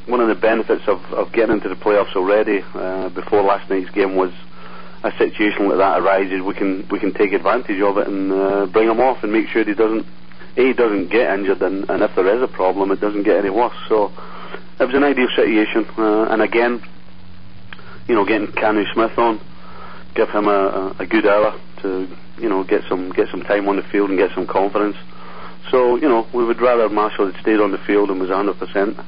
one 0.06 0.20
of 0.20 0.28
the 0.28 0.34
benefits 0.34 0.82
of, 0.86 1.00
of 1.12 1.32
getting 1.32 1.56
into 1.56 1.68
the 1.68 1.74
playoffs 1.74 2.14
already 2.14 2.62
uh, 2.74 3.08
before 3.08 3.42
last 3.42 3.68
night's 3.68 3.90
game 3.90 4.14
was 4.14 4.30
a 5.02 5.10
situation 5.18 5.68
like 5.68 5.78
that 5.78 6.00
arises, 6.00 6.42
we 6.42 6.54
can 6.54 6.86
we 6.90 6.98
can 6.98 7.12
take 7.12 7.32
advantage 7.32 7.80
of 7.80 7.98
it 7.98 8.06
and 8.06 8.32
uh, 8.32 8.66
bring 8.66 8.88
him 8.88 9.00
off 9.00 9.22
and 9.22 9.32
make 9.32 9.48
sure 9.48 9.64
he 9.64 9.74
doesn't 9.74 10.06
a 10.56 10.72
doesn't 10.72 11.10
get 11.10 11.32
injured 11.38 11.62
and, 11.62 11.88
and 11.90 12.02
if 12.02 12.14
there 12.16 12.34
is 12.34 12.42
a 12.42 12.48
problem, 12.48 12.90
it 12.90 13.00
doesn't 13.00 13.24
get 13.24 13.36
any 13.36 13.50
worse. 13.50 13.76
So 13.88 14.12
it 14.80 14.84
was 14.84 14.94
an 14.94 15.04
ideal 15.04 15.28
situation, 15.36 15.86
uh, 15.98 16.26
and 16.30 16.42
again, 16.42 16.82
you 18.08 18.14
know, 18.14 18.24
getting 18.24 18.48
Khano 18.48 18.84
Smith 18.92 19.18
on, 19.18 19.40
give 20.14 20.30
him 20.30 20.48
a, 20.48 20.96
a 20.98 21.06
good 21.06 21.26
hour 21.26 21.58
to 21.82 22.08
you 22.38 22.48
know 22.48 22.64
get 22.64 22.82
some 22.88 23.12
get 23.12 23.28
some 23.30 23.42
time 23.42 23.68
on 23.68 23.76
the 23.76 23.82
field 23.82 24.10
and 24.10 24.18
get 24.18 24.30
some 24.34 24.46
confidence. 24.46 24.96
So, 25.70 25.96
you 25.96 26.08
know, 26.08 26.26
we 26.32 26.44
would 26.44 26.60
rather 26.60 26.88
Marshall 26.88 27.30
had 27.30 27.40
stayed 27.40 27.60
on 27.60 27.72
the 27.72 27.78
field 27.86 28.10
and 28.10 28.20
was 28.20 28.30
100%, 28.30 29.04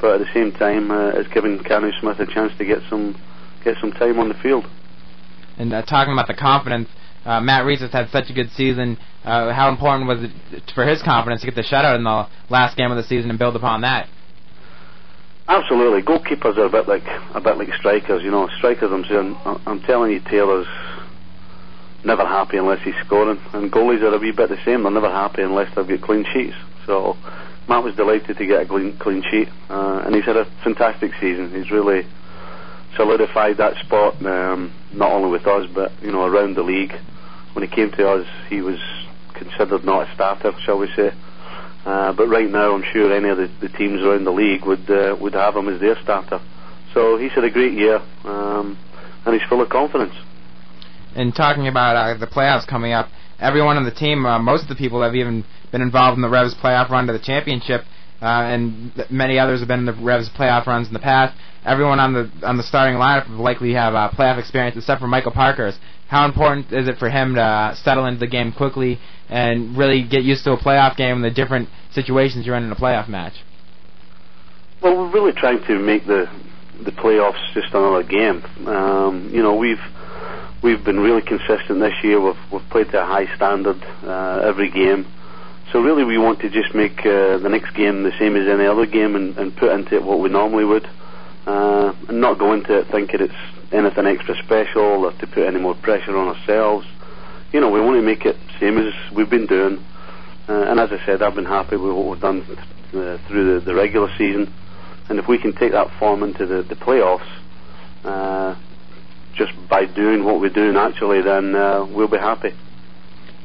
but 0.00 0.14
at 0.14 0.20
the 0.20 0.32
same 0.32 0.52
time, 0.52 0.90
uh, 0.90 1.10
it's 1.10 1.28
given 1.32 1.58
Khano 1.58 1.90
Smith 2.00 2.18
a 2.20 2.26
chance 2.26 2.52
to 2.58 2.64
get 2.64 2.78
some 2.88 3.20
get 3.62 3.76
some 3.80 3.92
time 3.92 4.18
on 4.18 4.28
the 4.28 4.34
field. 4.34 4.64
And 5.58 5.72
uh, 5.74 5.82
talking 5.82 6.14
about 6.14 6.26
the 6.26 6.34
confidence, 6.34 6.88
uh, 7.26 7.40
Matt 7.40 7.66
Reis 7.66 7.80
has 7.80 7.92
had 7.92 8.08
such 8.10 8.30
a 8.30 8.32
good 8.32 8.50
season. 8.52 8.96
Uh, 9.24 9.52
how 9.52 9.68
important 9.68 10.08
was 10.08 10.22
it 10.22 10.72
for 10.74 10.86
his 10.86 11.02
confidence 11.02 11.42
to 11.42 11.46
get 11.46 11.54
the 11.54 11.62
shutout 11.62 11.96
in 11.96 12.04
the 12.04 12.26
last 12.48 12.78
game 12.78 12.90
of 12.90 12.96
the 12.96 13.02
season 13.02 13.28
and 13.28 13.38
build 13.38 13.56
upon 13.56 13.82
that? 13.82 14.08
Absolutely, 15.46 16.00
goalkeepers 16.00 16.56
are 16.56 16.64
a 16.64 16.70
bit 16.70 16.88
like 16.88 17.04
a 17.34 17.40
bit 17.40 17.58
like 17.58 17.68
strikers. 17.74 18.22
You 18.22 18.30
know, 18.30 18.48
strikers. 18.56 18.90
I'm 18.92 19.04
saying, 19.04 19.36
I'm 19.66 19.80
telling 19.82 20.12
you, 20.12 20.20
Taylor's 20.20 20.66
never 22.04 22.24
happy 22.24 22.56
unless 22.56 22.82
he's 22.82 22.94
scoring. 23.04 23.40
And 23.52 23.70
goalies 23.70 24.02
are 24.02 24.14
a 24.14 24.18
wee 24.18 24.32
bit 24.32 24.48
the 24.48 24.58
same. 24.64 24.82
They're 24.82 24.92
never 24.92 25.10
happy 25.10 25.42
unless 25.42 25.74
they've 25.74 25.86
got 25.86 26.00
clean 26.00 26.24
sheets. 26.32 26.56
So 26.86 27.16
Matt 27.68 27.84
was 27.84 27.94
delighted 27.94 28.36
to 28.36 28.46
get 28.46 28.62
a 28.62 28.66
clean, 28.66 28.96
clean 28.98 29.22
sheet, 29.30 29.48
uh, 29.68 30.02
and 30.04 30.14
he's 30.14 30.24
had 30.24 30.36
a 30.36 30.44
fantastic 30.64 31.12
season. 31.20 31.52
He's 31.52 31.70
really 31.70 32.06
solidified 32.96 33.58
that 33.58 33.76
spot, 33.84 34.24
um, 34.26 34.72
not 34.92 35.12
only 35.12 35.30
with 35.30 35.46
us 35.46 35.68
but 35.72 35.92
you 36.02 36.10
know 36.10 36.24
around 36.24 36.56
the 36.56 36.62
league. 36.62 36.92
When 37.52 37.66
he 37.66 37.74
came 37.74 37.90
to 37.92 38.08
us, 38.08 38.26
he 38.48 38.60
was 38.60 38.78
considered 39.34 39.84
not 39.84 40.08
a 40.08 40.14
starter, 40.14 40.52
shall 40.64 40.78
we 40.78 40.88
say. 40.94 41.12
Uh, 41.84 42.12
but 42.12 42.28
right 42.28 42.50
now, 42.50 42.74
I'm 42.74 42.84
sure 42.92 43.12
any 43.12 43.28
of 43.28 43.38
the, 43.38 43.50
the 43.60 43.68
teams 43.68 44.02
around 44.02 44.24
the 44.24 44.32
league 44.32 44.64
would 44.64 44.90
uh, 44.90 45.16
would 45.20 45.34
have 45.34 45.56
him 45.56 45.68
as 45.68 45.80
their 45.80 46.00
starter. 46.02 46.40
So 46.92 47.16
he's 47.18 47.32
had 47.32 47.44
a 47.44 47.50
great 47.50 47.72
year, 47.72 48.00
um, 48.24 48.76
and 49.24 49.34
he's 49.34 49.48
full 49.48 49.62
of 49.62 49.68
confidence 49.68 50.14
and 51.14 51.34
talking 51.34 51.68
about 51.68 51.96
uh, 51.96 52.18
the 52.18 52.26
playoffs 52.26 52.66
coming 52.66 52.92
up, 52.92 53.08
everyone 53.38 53.76
on 53.76 53.84
the 53.84 53.90
team, 53.90 54.24
uh, 54.26 54.38
most 54.38 54.62
of 54.62 54.68
the 54.68 54.74
people 54.74 55.02
have 55.02 55.14
even 55.14 55.44
been 55.72 55.82
involved 55.82 56.16
in 56.16 56.22
the 56.22 56.28
Revs 56.28 56.54
playoff 56.54 56.90
run 56.90 57.06
to 57.06 57.12
the 57.12 57.18
championship, 57.18 57.82
uh, 58.22 58.26
and 58.26 58.94
th- 58.94 59.10
many 59.10 59.38
others 59.38 59.60
have 59.60 59.68
been 59.68 59.80
in 59.80 59.86
the 59.86 59.92
Revs 59.92 60.28
playoff 60.30 60.66
runs 60.66 60.88
in 60.88 60.92
the 60.92 61.00
past. 61.00 61.36
Everyone 61.64 62.00
on 62.00 62.12
the 62.12 62.30
on 62.46 62.56
the 62.56 62.62
starting 62.62 62.96
lineup 62.96 63.28
will 63.28 63.44
likely 63.44 63.72
have 63.74 63.94
uh, 63.94 64.10
playoff 64.10 64.38
experience, 64.38 64.76
except 64.76 65.00
for 65.00 65.08
Michael 65.08 65.32
Parkhurst. 65.32 65.78
How 66.08 66.24
important 66.24 66.72
is 66.72 66.88
it 66.88 66.98
for 66.98 67.08
him 67.08 67.34
to 67.36 67.42
uh, 67.42 67.74
settle 67.74 68.06
into 68.06 68.18
the 68.18 68.26
game 68.26 68.52
quickly 68.52 68.98
and 69.28 69.76
really 69.76 70.02
get 70.02 70.24
used 70.24 70.42
to 70.44 70.52
a 70.52 70.56
playoff 70.56 70.96
game 70.96 71.16
and 71.16 71.24
the 71.24 71.30
different 71.30 71.68
situations 71.92 72.46
you're 72.46 72.56
in 72.56 72.64
in 72.64 72.72
a 72.72 72.76
playoff 72.76 73.08
match? 73.08 73.34
Well, 74.82 74.96
we're 74.96 75.12
really 75.12 75.32
trying 75.32 75.62
to 75.66 75.78
make 75.78 76.06
the 76.06 76.26
the 76.84 76.92
playoffs 76.92 77.52
just 77.52 77.68
another 77.74 78.02
game. 78.02 78.42
Um, 78.66 79.30
you 79.32 79.42
know, 79.42 79.54
we've 79.54 79.78
we've 80.62 80.84
been 80.84 81.00
really 81.00 81.22
consistent 81.22 81.80
this 81.80 81.94
year. 82.02 82.20
We've, 82.20 82.52
we've 82.52 82.68
played 82.70 82.90
to 82.90 83.02
a 83.02 83.04
high 83.04 83.34
standard 83.36 83.82
uh, 84.04 84.42
every 84.44 84.70
game. 84.70 85.06
So 85.72 85.80
really, 85.80 86.04
we 86.04 86.18
want 86.18 86.40
to 86.40 86.50
just 86.50 86.74
make 86.74 86.98
uh, 87.00 87.38
the 87.38 87.48
next 87.48 87.74
game 87.74 88.02
the 88.02 88.16
same 88.18 88.36
as 88.36 88.48
any 88.48 88.66
other 88.66 88.86
game 88.86 89.14
and, 89.14 89.36
and 89.38 89.56
put 89.56 89.70
into 89.72 89.94
it 89.94 90.02
what 90.02 90.18
we 90.18 90.28
normally 90.28 90.64
would, 90.64 90.88
uh, 91.46 91.92
and 92.08 92.20
not 92.20 92.38
go 92.38 92.52
into 92.52 92.78
it 92.78 92.88
thinking 92.90 93.20
it's 93.20 93.72
anything 93.72 94.06
extra 94.06 94.36
special 94.42 95.04
or 95.04 95.12
to 95.12 95.26
put 95.28 95.46
any 95.46 95.60
more 95.60 95.74
pressure 95.74 96.16
on 96.16 96.36
ourselves. 96.36 96.86
You 97.52 97.60
know, 97.60 97.70
we 97.70 97.80
want 97.80 97.96
to 97.96 98.02
make 98.02 98.26
it 98.26 98.36
same 98.58 98.78
as 98.78 98.92
we've 99.12 99.30
been 99.30 99.46
doing. 99.46 99.84
Uh, 100.48 100.64
and 100.64 100.80
as 100.80 100.90
I 100.90 101.04
said, 101.06 101.22
I've 101.22 101.34
been 101.34 101.44
happy 101.44 101.76
with 101.76 101.92
what 101.92 102.06
we've 102.06 102.20
done 102.20 102.42
uh, 102.42 103.18
through 103.28 103.60
the, 103.60 103.64
the 103.64 103.74
regular 103.74 104.08
season. 104.18 104.52
And 105.08 105.18
if 105.18 105.28
we 105.28 105.38
can 105.38 105.52
take 105.54 105.72
that 105.72 105.90
form 105.98 106.22
into 106.22 106.46
the, 106.46 106.62
the 106.62 106.74
playoffs, 106.74 107.28
uh, 108.04 108.56
just 109.34 109.52
by 109.68 109.86
doing 109.86 110.24
what 110.24 110.40
we're 110.40 110.50
doing 110.50 110.76
actually, 110.76 111.22
then 111.22 111.54
uh, 111.54 111.86
we'll 111.88 112.08
be 112.08 112.18
happy. 112.18 112.50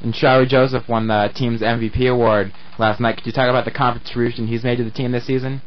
And 0.03 0.13
Shalrie 0.13 0.47
Joseph 0.47 0.87
won 0.87 1.07
the 1.07 1.31
team's 1.35 1.61
MVP 1.61 2.11
award 2.11 2.53
last 2.77 2.99
night. 2.99 3.17
Could 3.17 3.25
you 3.25 3.31
talk 3.31 3.49
about 3.49 3.65
the 3.65 3.71
contribution 3.71 4.47
he's 4.47 4.63
made 4.63 4.77
to 4.77 4.83
the 4.83 4.91
team 4.91 5.11
this 5.11 5.25
season? 5.25 5.61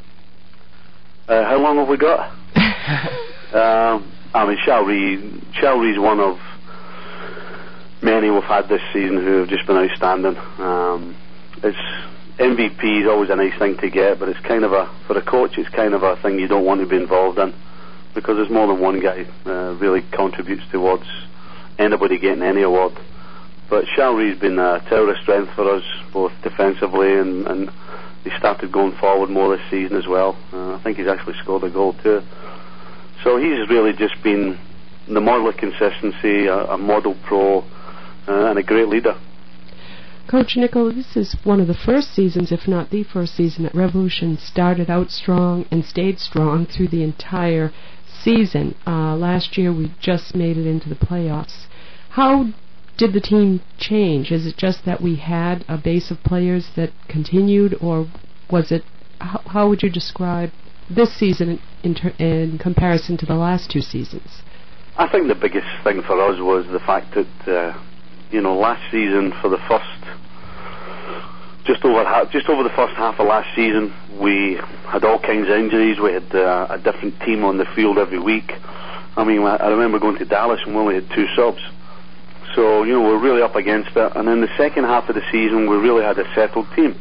Uh, 1.26 1.44
how 1.44 1.58
long 1.58 1.76
have 1.76 1.88
we 1.88 1.96
got? 1.96 2.30
um, 3.54 4.12
I 4.32 4.46
mean, 4.46 4.58
Shalrie, 4.66 5.52
Shalrie's 5.54 5.98
one 5.98 6.20
of 6.20 6.38
many 8.02 8.30
we've 8.30 8.42
had 8.44 8.68
this 8.68 8.82
season 8.92 9.16
who 9.16 9.40
have 9.40 9.48
just 9.48 9.66
been 9.66 9.76
outstanding. 9.76 10.36
Um, 10.58 11.16
it's 11.62 11.76
MVP 12.38 13.02
is 13.02 13.08
always 13.08 13.30
a 13.30 13.36
nice 13.36 13.58
thing 13.58 13.76
to 13.78 13.90
get, 13.90 14.18
but 14.18 14.28
it's 14.28 14.40
kind 14.40 14.64
of 14.64 14.72
a 14.72 14.86
for 15.06 15.18
a 15.18 15.22
coach, 15.22 15.58
it's 15.58 15.68
kind 15.70 15.94
of 15.94 16.02
a 16.02 16.16
thing 16.22 16.38
you 16.38 16.46
don't 16.46 16.64
want 16.64 16.80
to 16.80 16.86
be 16.86 16.96
involved 16.96 17.38
in 17.38 17.52
because 18.14 18.36
there's 18.36 18.50
more 18.50 18.66
than 18.66 18.80
one 18.80 19.00
guy 19.00 19.26
uh, 19.46 19.76
really 19.80 20.02
contributes 20.12 20.62
towards 20.70 21.04
anybody 21.78 22.18
getting 22.18 22.42
any 22.42 22.62
award. 22.62 22.98
But 23.70 23.84
Shalrie's 23.96 24.38
been 24.40 24.58
a 24.58 24.80
tower 24.88 25.10
of 25.10 25.16
strength 25.18 25.52
for 25.54 25.70
us, 25.70 25.84
both 26.12 26.32
defensively 26.42 27.18
and, 27.18 27.46
and 27.46 27.70
he 28.24 28.30
started 28.38 28.72
going 28.72 28.92
forward 28.98 29.30
more 29.30 29.56
this 29.56 29.70
season 29.70 29.96
as 29.96 30.06
well. 30.06 30.36
Uh, 30.52 30.74
I 30.74 30.82
think 30.82 30.98
he's 30.98 31.06
actually 31.06 31.34
scored 31.42 31.64
a 31.64 31.70
goal 31.70 31.94
too. 32.02 32.22
So 33.24 33.36
he's 33.36 33.68
really 33.68 33.92
just 33.92 34.22
been 34.22 34.58
the 35.06 35.20
model 35.20 35.48
of 35.48 35.56
consistency, 35.56 36.46
a, 36.46 36.56
a 36.72 36.78
model 36.78 37.16
pro, 37.26 37.60
uh, 37.60 38.50
and 38.50 38.58
a 38.58 38.62
great 38.62 38.88
leader. 38.88 39.18
Coach 40.30 40.56
Nicol, 40.56 40.92
this 40.92 41.16
is 41.16 41.36
one 41.42 41.58
of 41.58 41.68
the 41.68 41.74
first 41.74 42.14
seasons, 42.14 42.52
if 42.52 42.68
not 42.68 42.90
the 42.90 43.02
first 43.02 43.34
season, 43.34 43.64
that 43.64 43.74
Revolution 43.74 44.36
started 44.36 44.90
out 44.90 45.10
strong 45.10 45.64
and 45.70 45.82
stayed 45.84 46.20
strong 46.20 46.66
through 46.66 46.88
the 46.88 47.02
entire 47.02 47.72
season. 48.28 48.74
Uh, 48.86 49.16
last 49.16 49.56
year 49.56 49.72
we 49.72 49.92
just 50.00 50.34
made 50.34 50.56
it 50.56 50.66
into 50.66 50.88
the 50.88 50.94
playoffs. 50.94 51.66
How 52.10 52.46
did 52.96 53.12
the 53.12 53.20
team 53.20 53.60
change? 53.78 54.30
Is 54.30 54.46
it 54.46 54.56
just 54.56 54.84
that 54.84 55.00
we 55.00 55.16
had 55.16 55.64
a 55.68 55.78
base 55.78 56.10
of 56.10 56.22
players 56.22 56.70
that 56.76 56.90
continued, 57.08 57.74
or 57.80 58.06
was 58.50 58.70
it? 58.70 58.82
How, 59.20 59.40
how 59.46 59.68
would 59.68 59.82
you 59.82 59.90
describe 59.90 60.50
this 60.90 61.16
season 61.16 61.60
in, 61.82 61.94
ter- 61.94 62.14
in 62.18 62.58
comparison 62.58 63.16
to 63.18 63.26
the 63.26 63.34
last 63.34 63.70
two 63.70 63.80
seasons? 63.80 64.42
I 64.96 65.08
think 65.08 65.28
the 65.28 65.34
biggest 65.34 65.66
thing 65.84 66.02
for 66.02 66.20
us 66.20 66.40
was 66.40 66.66
the 66.66 66.80
fact 66.80 67.14
that 67.14 67.52
uh, 67.52 67.82
you 68.30 68.40
know 68.40 68.56
last 68.56 68.90
season 68.90 69.32
for 69.40 69.48
the 69.48 69.58
first 69.68 69.97
just 71.68 71.84
over 71.84 72.02
just 72.32 72.48
over 72.48 72.64
the 72.64 72.74
first 72.74 72.94
half 72.96 73.20
of 73.20 73.28
last 73.28 73.54
season 73.54 73.92
we 74.18 74.58
had 74.86 75.04
all 75.04 75.18
kinds 75.18 75.48
of 75.48 75.54
injuries. 75.54 75.98
We 76.00 76.12
had 76.12 76.34
uh, 76.34 76.66
a 76.70 76.78
different 76.78 77.20
team 77.20 77.44
on 77.44 77.58
the 77.58 77.66
field 77.76 77.98
every 77.98 78.18
week. 78.18 78.52
I 79.16 79.24
mean, 79.24 79.42
I 79.42 79.68
remember 79.68 79.98
going 79.98 80.16
to 80.18 80.24
Dallas 80.24 80.60
and 80.64 80.74
we 80.74 80.80
only 80.80 80.94
had 80.94 81.10
two 81.10 81.26
subs. 81.36 81.60
So, 82.54 82.82
you 82.84 82.92
know, 82.92 83.02
we're 83.02 83.18
really 83.18 83.42
up 83.42 83.54
against 83.54 83.90
it. 83.96 84.12
And 84.16 84.26
then 84.26 84.40
the 84.40 84.50
second 84.56 84.84
half 84.84 85.08
of 85.08 85.14
the 85.14 85.22
season, 85.30 85.68
we 85.68 85.76
really 85.76 86.02
had 86.02 86.18
a 86.18 86.34
settled 86.34 86.66
team. 86.74 86.98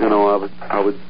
You 0.00 0.08
know, 0.08 0.26
I 0.26 0.36
would, 0.36 0.52
I 0.60 0.80
would, 0.80 1.00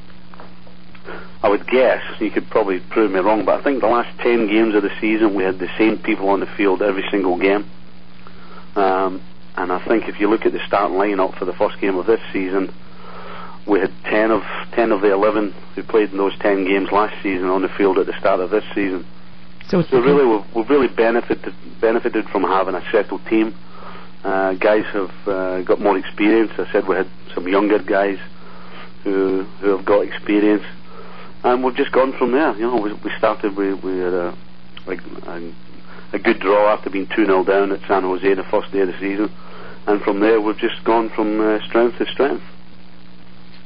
I 1.43 1.49
would 1.49 1.67
guess, 1.67 2.03
you 2.21 2.31
could 2.31 2.49
probably 2.49 2.81
prove 2.81 3.11
me 3.11 3.21
wrong, 3.21 3.45
but 3.45 3.61
I 3.61 3.63
think 3.63 3.81
the 3.81 3.89
last 3.89 4.19
10 4.21 4.47
games 4.47 4.75
of 4.75 4.83
the 4.83 4.93
season, 5.01 5.35
we 5.35 5.45
had 5.45 5.59
the 5.59 5.69
same 5.77 5.99
people 5.99 6.29
on 6.29 6.41
the 6.41 6.47
field 6.47 6.83
every 6.83 7.05
single 7.11 7.39
game. 7.39 7.69
Um, 8.77 9.21
and 9.57 9.73
I 9.73 9.85
think 9.87 10.09
if 10.09 10.21
you 10.21 10.29
look 10.29 10.47
at 10.47 10.53
the 10.53 10.61
starting 10.67 10.97
lineup 10.97 11.39
for 11.39 11.45
the 11.45 11.53
first 11.53 11.81
game 11.81 11.97
of 11.97 12.07
this 12.07 12.21
season, 12.33 12.73
we 13.67 13.81
had 13.81 13.93
10 14.05 14.31
of 14.31 14.43
10 14.73 14.93
of 14.93 15.01
the 15.01 15.13
11 15.13 15.53
who 15.75 15.83
played 15.83 16.11
in 16.11 16.19
those 16.19 16.37
10 16.39 16.67
games 16.67 16.91
last 16.93 17.15
season 17.23 17.47
on 17.47 17.63
the 17.63 17.69
field 17.69 17.99
at 17.99 18.07
the 18.07 18.19
start 18.19 18.41
of 18.41 18.51
this 18.51 18.65
season. 18.75 19.07
So, 19.69 19.83
so 19.83 20.01
really, 20.01 20.27
we've, 20.27 20.55
we've 20.55 20.69
really 20.69 20.89
benefited 20.89 21.55
benefited 21.81 22.29
from 22.29 22.43
having 22.43 22.75
a 22.75 22.85
settled 22.93 23.25
team. 23.27 23.55
Uh, 24.23 24.55
guys 24.55 24.85
have 24.93 25.29
uh, 25.29 25.63
got 25.63 25.81
more 25.81 25.97
experience. 25.97 26.53
I 26.59 26.71
said 26.71 26.87
we 26.87 26.97
had 26.97 27.09
some 27.35 27.49
younger 27.49 27.79
guys 27.79 28.19
who 29.03 29.45
who 29.61 29.69
have 29.77 29.85
got 29.85 30.01
experience, 30.01 30.65
and 31.43 31.65
we've 31.65 31.77
just 31.77 31.93
gone 31.93 32.13
from 32.19 32.33
there. 32.33 32.55
You 32.57 32.67
know, 32.67 32.77
we, 32.77 32.93
we 32.93 33.11
started 33.17 33.57
we 33.57 33.73
we 33.73 33.99
had 33.99 34.13
a 34.13 34.37
like 34.87 35.01
a, 35.27 35.53
a 36.13 36.19
good 36.19 36.41
draw 36.41 36.71
after 36.71 36.91
being 36.91 37.09
two 37.17 37.25
0 37.25 37.45
down 37.45 37.73
at 37.73 37.81
San 37.89 38.03
Jose 38.03 38.35
the 38.35 38.45
first 38.45 38.71
day 38.71 38.81
of 38.81 38.89
the 38.89 38.99
season, 39.01 39.35
and 39.87 40.03
from 40.03 40.21
there 40.21 40.43
we've 40.43 40.59
just 40.59 40.85
gone 40.85 41.09
from 41.09 41.41
uh, 41.41 41.59
strength 41.67 41.97
to 41.99 42.07
strength 42.07 42.45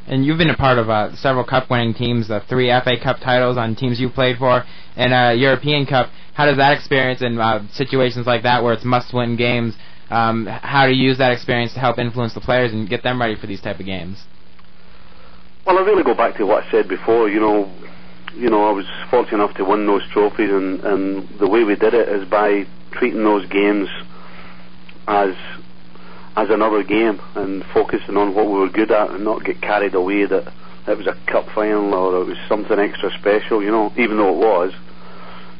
and 0.09 0.25
you've 0.25 0.39
been 0.39 0.51
a 0.51 0.57
part 0.57 0.79
of 0.79 0.89
uh, 0.89 1.15
several 1.17 1.45
cup-winning 1.45 1.95
teams, 1.95 2.29
the 2.29 2.41
three 2.49 2.69
FA 2.69 2.97
Cup 3.03 3.21
titles 3.21 3.57
on 3.57 3.77
teams 3.77 4.01
you 4.01 4.09
played 4.11 4.39
for, 4.39 4.65
and 4.97 5.13
a 5.13 5.39
European 5.39 5.87
Cup. 5.87 6.11
How 6.35 6.47
does 6.47 6.57
that 6.57 6.77
experience 6.77 7.23
in 7.23 7.39
uh, 7.39 7.67
situations 7.73 8.27
like 8.27 8.43
that, 8.45 8.63
where 8.63 8.73
it's 8.73 8.85
must-win 8.85 9.37
games, 9.37 9.75
um, 10.11 10.47
how 10.47 10.87
do 10.87 10.95
you 10.95 11.09
use 11.09 11.19
that 11.19 11.33
experience 11.33 11.75
to 11.75 11.81
help 11.81 11.99
influence 11.99 12.33
the 12.33 12.41
players 12.41 12.73
and 12.73 12.89
get 12.89 13.03
them 13.03 13.21
ready 13.21 13.37
for 13.37 13.47
these 13.47 13.61
type 13.61 13.79
of 13.79 13.87
games? 13.87 14.25
Well, 15.67 15.79
I 15.79 15.83
really 15.83 16.03
go 16.03 16.15
back 16.15 16.37
to 16.39 16.47
what 16.47 16.65
I 16.65 16.71
said 16.71 16.89
before. 16.89 17.29
You 17.29 17.41
know, 17.41 17.73
you 18.35 18.49
know, 18.49 18.65
I 18.65 18.73
was 18.73 18.87
fortunate 19.11 19.43
enough 19.43 19.57
to 19.59 19.65
win 19.65 19.87
those 19.87 20.03
trophies, 20.11 20.51
and 20.51 20.81
and 20.81 21.39
the 21.39 21.47
way 21.49 21.65
we 21.65 21.77
did 21.77 21.93
it 21.93 22.09
is 22.09 22.27
by 22.27 22.65
treating 22.93 23.23
those 23.23 23.47
games 23.49 23.89
as 25.07 25.35
as 26.37 26.51
another 26.51 26.83
game 26.83 27.21
and 27.35 27.65
focusing 27.65 28.17
on 28.17 28.35
what 28.35 28.47
we 28.47 28.59
were 28.59 28.69
good 28.69 28.91
at 28.91 29.11
and 29.11 29.25
not 29.25 29.45
get 29.45 29.61
carried 29.61 29.95
away 29.95 30.25
that 30.25 30.53
it 30.87 30.97
was 30.97 31.07
a 31.07 31.17
cup 31.27 31.49
final 31.51 31.93
or 31.95 32.23
it 32.23 32.25
was 32.25 32.39
something 32.49 32.79
extra 32.79 33.11
special, 33.19 33.63
you 33.63 33.71
know, 33.71 33.93
even 33.97 34.17
though 34.17 34.31
it 34.31 34.39
was. 34.39 34.73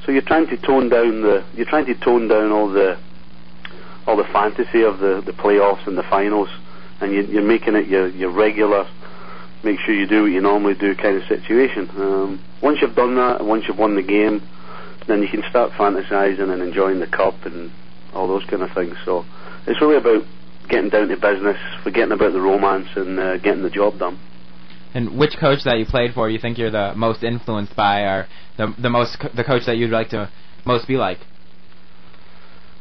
So 0.05 0.13
you're 0.13 0.23
trying 0.23 0.47
to 0.49 0.57
tone 0.57 0.89
down 0.89 1.23
the 1.23 1.45
you're 1.55 1.67
trying 1.67 1.87
to 1.87 1.95
tone 1.95 2.29
down 2.29 2.51
all 2.51 2.69
the 2.69 2.99
all 4.07 4.17
the 4.17 4.25
fantasy 4.25 4.83
of 4.83 5.01
the, 5.01 5.21
the 5.21 5.33
playoffs 5.33 5.87
and 5.87 5.99
the 5.99 6.03
finals 6.03 6.49
and 7.01 7.13
you, 7.13 7.23
you're 7.23 7.43
making 7.43 7.75
it 7.75 7.89
your 7.89 8.09
your 8.09 8.31
regular 8.31 8.89
make 9.63 9.79
sure 9.81 9.95
you 9.95 10.07
do 10.07 10.23
what 10.23 10.33
you 10.33 10.41
normally 10.41 10.75
do 10.75 10.95
kind 10.95 11.17
of 11.17 11.29
situation. 11.29 11.91
Um, 11.97 12.43
once 12.63 12.81
you've 12.81 12.95
done 12.95 13.17
that 13.17 13.45
once 13.45 13.65
you've 13.69 13.79
won 13.79 13.97
the 13.97 14.03
game 14.03 14.49
then 15.09 15.23
you 15.23 15.29
can 15.29 15.43
start 15.51 15.73
fantasizing 15.73 16.51
and 16.51 16.63
enjoying 16.63 17.01
the 17.01 17.07
cup 17.07 17.45
and 17.45 17.71
all 18.15 18.29
those 18.29 18.45
kind 18.45 18.63
of 18.63 18.71
things. 18.73 18.97
So 19.05 19.27
it's 19.67 19.81
really 19.81 19.97
about 19.97 20.25
getting 20.69 20.91
down 20.91 21.09
to 21.09 21.17
business, 21.17 21.57
forgetting 21.83 22.13
about 22.13 22.33
the 22.33 22.41
romance, 22.41 22.89
and 22.97 23.19
uh, 23.19 23.37
getting 23.39 23.63
the 23.63 23.71
job 23.71 23.99
done. 23.99 24.19
And 24.95 25.19
which 25.19 25.37
coach 25.39 25.65
that 25.65 25.79
you 25.79 25.87
played 25.87 26.15
for, 26.15 26.31
you 26.31 26.39
think 26.39 26.59
you're 26.59 26.71
the 26.71 26.95
most 26.95 27.23
influenced 27.23 27.77
by, 27.77 28.01
or 28.03 28.27
the 28.57 28.75
the 28.79 28.91
most 28.91 29.19
co- 29.21 29.31
the 29.35 29.45
coach 29.45 29.67
that 29.67 29.77
you'd 29.77 29.91
like 29.91 30.11
to 30.11 30.31
most 30.65 30.87
be 30.87 30.97
like? 30.97 31.19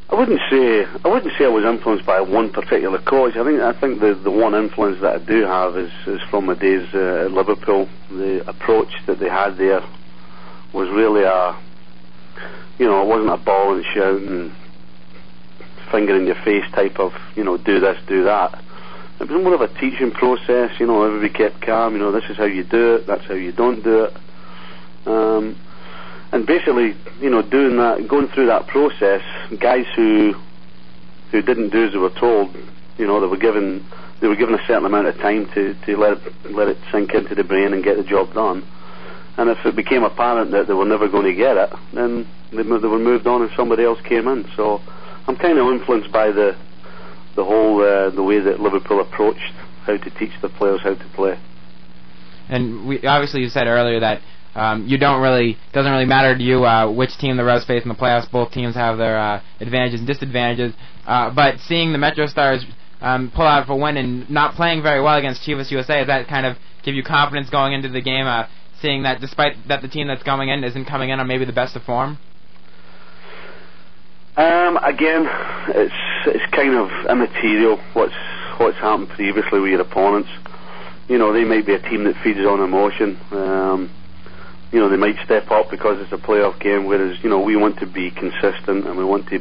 I 0.10 0.16
wouldn't 0.16 0.40
say 0.50 0.86
I 1.04 1.08
wouldn't 1.10 1.34
say 1.38 1.46
I 1.46 1.50
was 1.50 1.66
influenced 1.66 2.06
by 2.06 2.22
one 2.22 2.52
particular 2.52 3.00
coach. 3.00 3.36
I 3.36 3.44
think 3.44 3.60
I 3.60 3.78
think 3.80 4.00
the 4.00 4.14
the 4.16 4.32
one 4.32 4.56
influence 4.56 5.02
that 5.02 5.22
I 5.22 5.26
do 5.26 5.42
have 5.44 5.78
is 5.78 5.92
is 6.08 6.22
from 6.30 6.46
my 6.46 6.56
days 6.56 6.88
uh, 6.94 7.26
at 7.26 7.32
Liverpool. 7.32 7.90
The 8.10 8.48
approach 8.48 8.94
that 9.06 9.20
they 9.20 9.30
had 9.30 9.58
there 9.58 9.82
was 10.74 10.90
really 10.90 11.24
a 11.24 11.60
you 12.80 12.86
know 12.86 13.02
it 13.02 13.08
wasn't 13.08 13.32
a 13.32 13.38
ball 13.38 13.76
and 13.76 13.84
shout 13.94 14.22
and 14.22 14.52
finger 15.92 16.16
in 16.16 16.26
your 16.26 16.42
face 16.44 16.66
type 16.72 17.00
of, 17.00 17.14
you 17.36 17.44
know, 17.44 17.58
do 17.58 17.80
this, 17.80 17.98
do 18.08 18.24
that. 18.24 18.64
It 19.20 19.30
was 19.30 19.44
more 19.44 19.56
of 19.56 19.62
a 19.62 19.68
teaching 19.80 20.12
process, 20.12 20.80
you 20.80 20.86
know, 20.86 21.04
everybody 21.04 21.34
kept 21.34 21.62
calm, 21.62 21.94
you 21.94 22.00
know, 22.00 22.12
this 22.12 22.30
is 22.30 22.38
how 22.38 22.46
you 22.46 22.64
do 22.64 22.96
it, 22.96 23.08
that's 23.08 23.26
how 23.26 23.34
you 23.34 23.52
don't 23.52 23.84
do 23.84 24.04
it. 24.04 24.14
Um, 25.08 25.60
and 26.32 26.46
basically, 26.46 26.96
you 27.20 27.30
know, 27.30 27.42
doing 27.42 27.78
that, 27.78 28.08
going 28.08 28.28
through 28.28 28.48
that 28.48 28.68
process, 28.68 29.22
guys 29.60 29.86
who 29.96 30.34
who 31.32 31.42
didn't 31.42 31.70
do 31.70 31.86
as 31.86 31.92
they 31.92 31.98
were 31.98 32.10
told, 32.10 32.56
you 32.98 33.06
know, 33.06 33.20
they 33.20 33.28
were 33.28 33.38
given 33.38 33.86
they 34.20 34.28
were 34.28 34.36
given 34.36 34.56
a 34.56 34.66
certain 34.68 34.86
amount 34.86 35.08
of 35.08 35.16
time 35.18 35.48
to, 35.54 35.74
to 35.86 35.98
let 35.98 36.14
it, 36.14 36.52
let 36.52 36.68
it 36.68 36.78
sink 36.92 37.14
into 37.14 37.36
the 37.36 37.44
brain 37.44 37.74
and 37.74 37.84
get 37.84 37.98
the 37.98 38.04
job 38.04 38.34
done. 38.34 38.68
And 39.38 39.50
if 39.50 39.64
it 39.66 39.76
became 39.76 40.04
apparent 40.04 40.52
that 40.52 40.68
they 40.68 40.74
were 40.74 40.86
never 40.86 41.08
going 41.08 41.26
to 41.26 41.34
get 41.34 41.58
it, 41.58 41.70
then 41.94 42.28
they, 42.52 42.64
they 42.64 42.88
were 42.88 42.98
moved 42.98 43.28
on 43.28 43.44
and 43.44 43.52
somebody 43.56 43.84
else 43.84 44.00
came 44.02 44.28
in. 44.28 44.50
So 44.56 44.82
I'm 45.28 45.36
kind 45.36 45.58
of 45.58 45.68
influenced 45.68 46.12
by 46.12 46.32
the 46.32 46.58
the 47.36 47.44
whole 47.44 47.82
uh, 47.82 48.10
the 48.10 48.24
way 48.24 48.40
that 48.40 48.60
Liverpool 48.60 49.02
approached 49.02 49.54
how 49.86 49.98
to 49.98 50.10
teach 50.12 50.32
the 50.42 50.50
players 50.50 50.82
how 50.82 50.96
to 50.96 51.10
play. 51.16 51.40
And 52.50 52.88
we 52.88 53.06
obviously 53.06 53.42
you 53.42 53.50
said 53.50 53.68
earlier 53.68 54.00
that 54.00 54.22
um, 54.56 54.88
you 54.88 54.98
don't 54.98 55.22
really 55.22 55.58
doesn't 55.74 55.92
really 55.92 56.06
matter 56.06 56.36
to 56.36 56.44
you 56.44 56.66
uh, 56.66 56.92
which 56.92 57.16
team 57.18 57.38
the 57.38 57.44
Revs 57.44 57.66
face 57.66 57.84
in 57.84 57.90
the 57.90 57.96
playoffs. 57.96 58.30
Both 58.32 58.52
teams 58.52 58.76
have 58.76 58.98
their 58.98 59.18
uh, 59.20 59.42
advantages 59.60 60.00
and 60.00 60.08
disadvantages. 60.08 60.74
Uh, 61.06 61.30
but 61.34 61.60
seeing 61.60 61.92
the 61.92 62.00
Metro 62.00 62.26
Stars 62.26 62.66
um, 63.02 63.32
pull 63.34 63.46
out 63.46 63.68
for 63.68 63.74
a 63.74 63.78
win 63.78 63.98
and 63.98 64.30
not 64.30 64.56
playing 64.56 64.82
very 64.82 65.02
well 65.02 65.18
against 65.18 65.42
Chivas 65.48 65.70
USA, 65.70 66.00
does 66.00 66.08
that 66.08 66.28
kind 66.28 66.46
of 66.46 66.58
give 66.84 66.96
you 66.96 67.04
confidence 67.04 67.50
going 67.50 67.74
into 67.74 67.90
the 67.90 68.02
game? 68.02 68.26
Uh, 68.26 68.48
seeing 68.82 69.04
that 69.04 69.22
despite 69.22 69.56
that 69.68 69.82
the 69.82 69.88
team 69.88 70.08
that's 70.08 70.24
coming 70.24 70.50
in 70.50 70.64
isn't 70.64 70.86
coming 70.86 71.10
in 71.10 71.20
on 71.20 71.28
maybe 71.28 71.46
the 71.46 71.54
best 71.54 71.76
of 71.76 71.84
form. 71.84 72.18
Um, 74.38 74.78
again, 74.78 75.28
it's 75.70 75.96
it's 76.28 76.46
kind 76.54 76.76
of 76.76 76.92
immaterial 77.10 77.78
what's 77.94 78.14
what's 78.58 78.78
happened 78.78 79.10
previously 79.10 79.60
with 79.60 79.72
your 79.72 79.82
opponents. 79.82 80.30
You 81.10 81.18
know, 81.18 81.34
they 81.34 81.44
might 81.44 81.66
be 81.66 81.74
a 81.74 81.82
team 81.82 82.04
that 82.04 82.16
feeds 82.24 82.40
on 82.42 82.60
emotion. 82.60 83.18
Um, 83.32 83.90
you 84.72 84.80
know, 84.80 84.90
they 84.90 84.98
might 84.98 85.16
step 85.26 85.50
up 85.50 85.72
because 85.72 86.00
it's 86.02 86.12
a 86.12 86.18
playoff 86.18 86.60
game, 86.60 86.86
whereas 86.86 87.18
you 87.24 87.32
know 87.32 87.42
we 87.42 87.56
want 87.56 87.80
to 87.80 87.88
be 87.88 88.12
consistent 88.12 88.86
and 88.86 88.96
we 88.96 89.04
want 89.04 89.28
to 89.30 89.40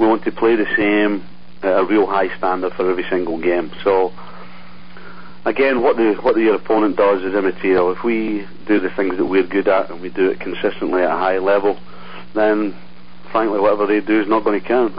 we 0.00 0.06
want 0.06 0.24
to 0.24 0.32
play 0.32 0.56
the 0.56 0.66
same 0.76 1.24
at 1.62 1.78
a 1.78 1.84
real 1.84 2.06
high 2.06 2.36
standard 2.36 2.72
for 2.72 2.90
every 2.90 3.04
single 3.08 3.40
game. 3.40 3.70
So 3.84 4.12
again, 5.44 5.82
what 5.82 5.96
the 5.96 6.14
what 6.14 6.34
the, 6.34 6.40
your 6.40 6.56
opponent 6.56 6.96
does 6.96 7.22
is 7.22 7.32
immaterial. 7.32 7.92
If 7.92 8.02
we 8.02 8.44
do 8.66 8.80
the 8.80 8.90
things 8.90 9.18
that 9.18 9.26
we're 9.26 9.46
good 9.46 9.68
at 9.68 9.88
and 9.88 10.00
we 10.00 10.08
do 10.08 10.30
it 10.30 10.40
consistently 10.40 11.02
at 11.02 11.10
a 11.12 11.16
high 11.16 11.38
level, 11.38 11.78
then 12.34 12.74
frankly, 13.36 13.60
whatever 13.60 13.86
they 13.86 14.00
do 14.00 14.22
is 14.22 14.28
not 14.28 14.44
going 14.44 14.58
to 14.58 14.66
count. 14.66 14.94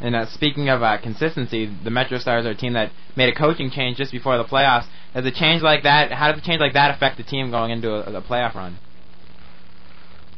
And 0.00 0.16
uh, 0.16 0.26
speaking 0.26 0.68
of 0.68 0.82
uh, 0.82 0.98
consistency, 1.00 1.70
the 1.84 1.90
Metro 1.90 2.18
Stars 2.18 2.44
are 2.46 2.50
a 2.50 2.56
team 2.56 2.72
that 2.72 2.90
made 3.16 3.28
a 3.28 3.38
coaching 3.38 3.70
change 3.70 3.96
just 3.96 4.10
before 4.10 4.36
the 4.38 4.44
playoffs. 4.44 4.86
Does 5.14 5.24
a 5.24 5.30
change 5.30 5.62
like 5.62 5.84
that, 5.84 6.10
how 6.10 6.32
does 6.32 6.40
a 6.40 6.44
change 6.44 6.58
like 6.58 6.72
that 6.72 6.94
affect 6.94 7.16
the 7.16 7.22
team 7.22 7.50
going 7.50 7.70
into 7.70 7.90
a, 7.90 8.18
a 8.18 8.22
playoff 8.22 8.54
run? 8.54 8.78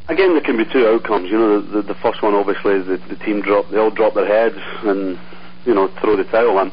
Again, 0.09 0.35
there 0.35 0.43
can 0.43 0.59
be 0.59 0.65
two 0.71 0.87
outcomes. 0.89 1.31
You 1.31 1.39
know, 1.39 1.61
the, 1.61 1.81
the, 1.81 1.95
the 1.95 2.01
first 2.03 2.23
one 2.23 2.35
obviously 2.35 2.75
is 2.75 2.87
the, 2.87 2.99
the 3.09 3.25
team 3.25 3.41
drop, 3.41 3.71
they 3.71 3.79
all 3.79 3.91
drop 3.91 4.15
their 4.15 4.27
heads 4.27 4.59
and 4.85 5.19
you 5.65 5.75
know 5.75 5.89
throw 6.01 6.17
the 6.17 6.25
towel 6.25 6.59
in. 6.59 6.73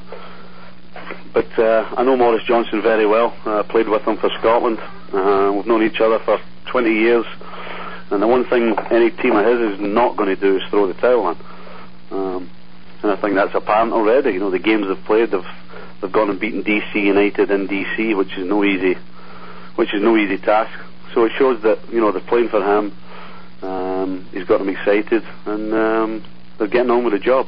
But 1.31 1.47
uh, 1.59 1.93
I 1.95 2.03
know 2.03 2.17
Maurice 2.17 2.43
Johnston 2.45 2.81
very 2.81 3.05
well. 3.05 3.37
I 3.45 3.59
uh, 3.59 3.63
played 3.63 3.87
with 3.87 4.01
him 4.01 4.17
for 4.17 4.29
Scotland. 4.39 4.79
Uh, 5.13 5.53
we've 5.55 5.67
known 5.67 5.83
each 5.83 6.01
other 6.01 6.19
for 6.25 6.39
20 6.71 6.89
years. 6.89 7.25
And 8.11 8.21
the 8.21 8.27
one 8.27 8.45
thing 8.45 8.75
any 8.91 9.11
team 9.11 9.35
of 9.35 9.45
his 9.45 9.73
is 9.73 9.79
not 9.79 10.17
going 10.17 10.29
to 10.29 10.39
do 10.39 10.57
is 10.57 10.63
throw 10.69 10.87
the 10.87 10.93
towel 10.95 11.29
in. 11.29 11.37
Um, 12.11 12.49
and 13.03 13.11
I 13.11 13.21
think 13.21 13.35
that's 13.35 13.53
apparent 13.53 13.93
already. 13.93 14.31
You 14.31 14.39
know, 14.39 14.49
the 14.51 14.59
games 14.59 14.87
they've 14.87 15.05
played, 15.05 15.31
they've 15.31 15.45
they've 16.01 16.11
gone 16.11 16.29
and 16.29 16.39
beaten 16.39 16.63
DC 16.63 16.95
United 16.95 17.51
in 17.51 17.67
DC, 17.67 18.17
which 18.17 18.35
is 18.37 18.45
no 18.47 18.63
easy, 18.63 18.95
which 19.75 19.93
is 19.93 20.01
no 20.01 20.17
easy 20.17 20.37
task. 20.37 20.71
So 21.13 21.25
it 21.25 21.31
shows 21.37 21.61
that 21.63 21.79
you 21.91 22.01
know 22.01 22.11
they're 22.11 22.21
playing 22.27 22.49
for 22.49 22.61
him. 22.61 22.93
Um, 23.61 24.27
he's 24.31 24.45
got 24.45 24.57
them 24.59 24.69
excited, 24.69 25.23
and 25.45 25.73
um, 25.73 26.25
they're 26.57 26.67
getting 26.67 26.91
on 26.91 27.03
with 27.03 27.13
the 27.13 27.19
job. 27.19 27.47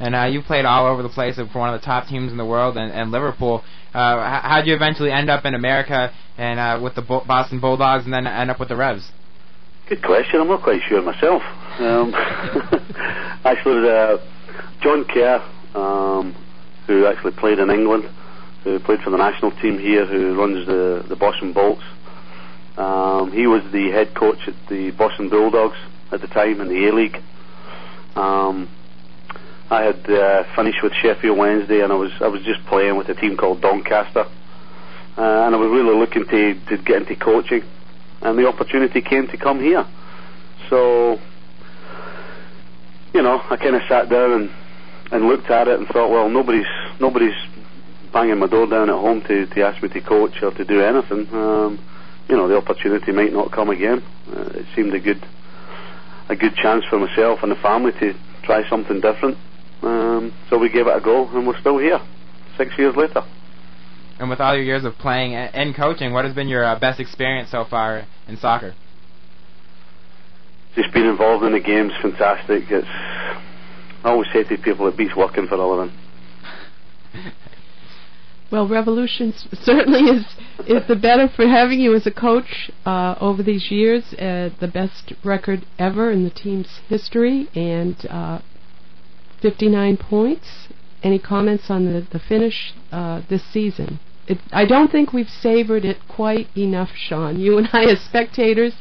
and 0.00 0.14
uh, 0.16 0.24
you 0.24 0.42
played 0.42 0.64
all 0.64 0.86
over 0.86 1.02
the 1.02 1.08
place 1.08 1.36
for 1.36 1.58
one 1.58 1.72
of 1.72 1.80
the 1.80 1.84
top 1.84 2.08
teams 2.08 2.32
in 2.32 2.38
the 2.38 2.44
world 2.44 2.76
and, 2.76 2.90
and 2.92 3.10
Liverpool. 3.12 3.62
Uh, 3.94 4.40
how 4.40 4.56
did 4.58 4.66
you 4.68 4.74
eventually 4.74 5.12
end 5.12 5.30
up 5.30 5.44
in 5.44 5.54
America 5.54 6.10
and 6.36 6.58
uh, 6.58 6.80
with 6.82 6.94
the 6.94 7.02
Bo- 7.02 7.24
Boston 7.26 7.60
Bulldogs, 7.60 8.04
and 8.04 8.12
then 8.12 8.26
end 8.26 8.50
up 8.50 8.58
with 8.58 8.68
the 8.68 8.76
Revs? 8.76 9.10
Good 9.88 10.02
question. 10.02 10.40
I'm 10.40 10.48
not 10.48 10.62
quite 10.62 10.80
sure 10.88 11.02
myself. 11.02 11.42
Um, 11.78 12.14
actually, 13.44 13.88
uh, 13.88 14.18
John 14.80 15.04
Kerr, 15.04 15.42
um, 15.74 16.34
who 16.86 17.06
actually 17.06 17.32
played 17.32 17.58
in 17.58 17.70
England, 17.70 18.08
who 18.64 18.78
played 18.78 19.00
for 19.00 19.10
the 19.10 19.16
national 19.16 19.50
team 19.50 19.78
here, 19.78 20.06
who 20.06 20.34
runs 20.38 20.66
the 20.66 21.04
the 21.08 21.16
Boston 21.16 21.52
Bolts. 21.52 21.82
Um, 22.76 23.32
he 23.32 23.46
was 23.46 23.62
the 23.72 23.90
head 23.90 24.14
coach 24.14 24.48
at 24.48 24.54
the 24.68 24.92
Boston 24.92 25.28
Bulldogs 25.28 25.76
at 26.10 26.20
the 26.20 26.26
time 26.28 26.60
in 26.60 26.68
the 26.68 26.88
A 26.88 26.92
League. 26.92 27.20
Um, 28.16 28.68
I 29.70 29.82
had 29.84 30.08
uh, 30.10 30.44
finished 30.54 30.82
with 30.82 30.92
Sheffield 30.94 31.38
Wednesday, 31.38 31.80
and 31.80 31.92
I 31.92 31.96
was 31.96 32.12
I 32.20 32.28
was 32.28 32.42
just 32.42 32.64
playing 32.66 32.96
with 32.96 33.08
a 33.08 33.14
team 33.14 33.36
called 33.36 33.60
Doncaster, 33.60 34.26
uh, 35.16 35.46
and 35.46 35.54
I 35.54 35.58
was 35.58 35.70
really 35.70 35.96
looking 35.98 36.24
to 36.26 36.54
to 36.68 36.82
get 36.82 37.02
into 37.02 37.16
coaching, 37.16 37.62
and 38.22 38.38
the 38.38 38.46
opportunity 38.46 39.00
came 39.00 39.26
to 39.28 39.36
come 39.36 39.60
here. 39.60 39.86
So, 40.70 41.18
you 43.12 43.22
know, 43.22 43.42
I 43.50 43.56
kind 43.56 43.76
of 43.76 43.82
sat 43.88 44.08
down 44.08 44.32
and 44.32 44.50
and 45.10 45.28
looked 45.28 45.50
at 45.50 45.68
it 45.68 45.78
and 45.78 45.86
thought, 45.88 46.10
well, 46.10 46.28
nobody's 46.28 46.66
nobody's 47.00 47.36
banging 48.12 48.38
my 48.38 48.46
door 48.46 48.66
down 48.66 48.88
at 48.88 48.96
home 48.96 49.22
to 49.22 49.46
to 49.46 49.62
ask 49.62 49.82
me 49.82 49.88
to 49.90 50.00
coach 50.00 50.42
or 50.42 50.52
to 50.52 50.64
do 50.64 50.80
anything. 50.80 51.28
Um, 51.34 51.78
you 52.28 52.36
know, 52.36 52.48
the 52.48 52.56
opportunity 52.56 53.12
might 53.12 53.32
not 53.32 53.52
come 53.52 53.68
again. 53.68 54.02
Uh, 54.32 54.50
it 54.54 54.66
seemed 54.74 54.94
a 54.94 55.00
good 55.00 55.24
a 56.28 56.36
good 56.36 56.54
chance 56.54 56.84
for 56.88 56.98
myself 56.98 57.40
and 57.42 57.52
the 57.52 57.56
family 57.56 57.92
to 58.00 58.14
try 58.42 58.68
something 58.68 59.00
different. 59.00 59.36
Um, 59.82 60.32
so 60.48 60.58
we 60.58 60.70
gave 60.70 60.86
it 60.86 60.96
a 60.96 61.00
go, 61.00 61.28
and 61.28 61.46
we're 61.46 61.58
still 61.60 61.78
here, 61.78 62.00
six 62.56 62.76
years 62.78 62.94
later. 62.96 63.24
And 64.18 64.30
with 64.30 64.40
all 64.40 64.54
your 64.54 64.64
years 64.64 64.84
of 64.84 64.96
playing 64.98 65.34
and 65.34 65.74
coaching, 65.74 66.12
what 66.12 66.24
has 66.24 66.34
been 66.34 66.48
your 66.48 66.64
uh, 66.64 66.78
best 66.78 67.00
experience 67.00 67.50
so 67.50 67.64
far 67.64 68.06
in 68.28 68.36
soccer? 68.36 68.74
Just 70.74 70.92
being 70.94 71.06
involved 71.06 71.44
in 71.44 71.52
the 71.52 71.60
game's 71.60 71.92
fantastic. 72.00 72.64
It's 72.70 72.86
I 74.04 74.10
always 74.10 74.28
say 74.32 74.42
to 74.42 74.58
people, 74.58 74.88
it 74.88 74.96
beats 74.96 75.14
working 75.16 75.46
for 75.46 75.54
a 75.54 75.66
living. 75.66 75.96
Well, 78.50 78.68
Revolution 78.68 79.32
certainly 79.54 80.00
is 80.14 80.26
is 80.66 80.86
the 80.86 80.94
better 80.94 81.26
for 81.26 81.46
having 81.46 81.80
you 81.80 81.94
as 81.94 82.06
a 82.06 82.10
coach 82.10 82.70
uh, 82.84 83.14
over 83.18 83.42
these 83.42 83.70
years. 83.70 84.12
Uh, 84.12 84.50
the 84.60 84.68
best 84.68 85.14
record 85.24 85.64
ever 85.78 86.10
in 86.10 86.24
the 86.24 86.30
team's 86.30 86.80
history, 86.86 87.48
and 87.54 87.96
uh, 88.10 88.40
59 89.40 89.96
points. 89.96 90.68
Any 91.02 91.18
comments 91.18 91.64
on 91.68 91.92
the 91.92 92.06
the 92.10 92.18
finish 92.18 92.74
uh, 92.90 93.22
this 93.28 93.42
season? 93.52 93.98
It, 94.26 94.38
I 94.52 94.64
don't 94.64 94.90
think 94.90 95.12
we've 95.12 95.28
savored 95.28 95.84
it 95.84 95.98
quite 96.08 96.48
enough, 96.56 96.90
Sean. 96.94 97.40
You 97.40 97.58
and 97.58 97.68
I, 97.72 97.84
as 97.84 98.00
spectators, 98.00 98.74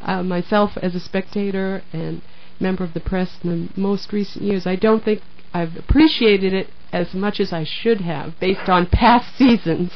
uh, 0.00 0.22
myself 0.22 0.78
as 0.80 0.94
a 0.94 1.00
spectator 1.00 1.82
and 1.92 2.22
member 2.58 2.84
of 2.84 2.94
the 2.94 3.00
press 3.00 3.38
in 3.42 3.66
the 3.74 3.80
most 3.80 4.12
recent 4.12 4.44
years, 4.44 4.66
I 4.66 4.76
don't 4.76 5.04
think 5.04 5.20
I've 5.52 5.76
appreciated 5.76 6.52
it 6.54 6.68
as 6.92 7.12
much 7.14 7.38
as 7.38 7.52
I 7.52 7.64
should 7.64 8.00
have 8.00 8.38
based 8.40 8.68
on 8.68 8.86
past 8.92 9.36
seasons. 9.36 9.92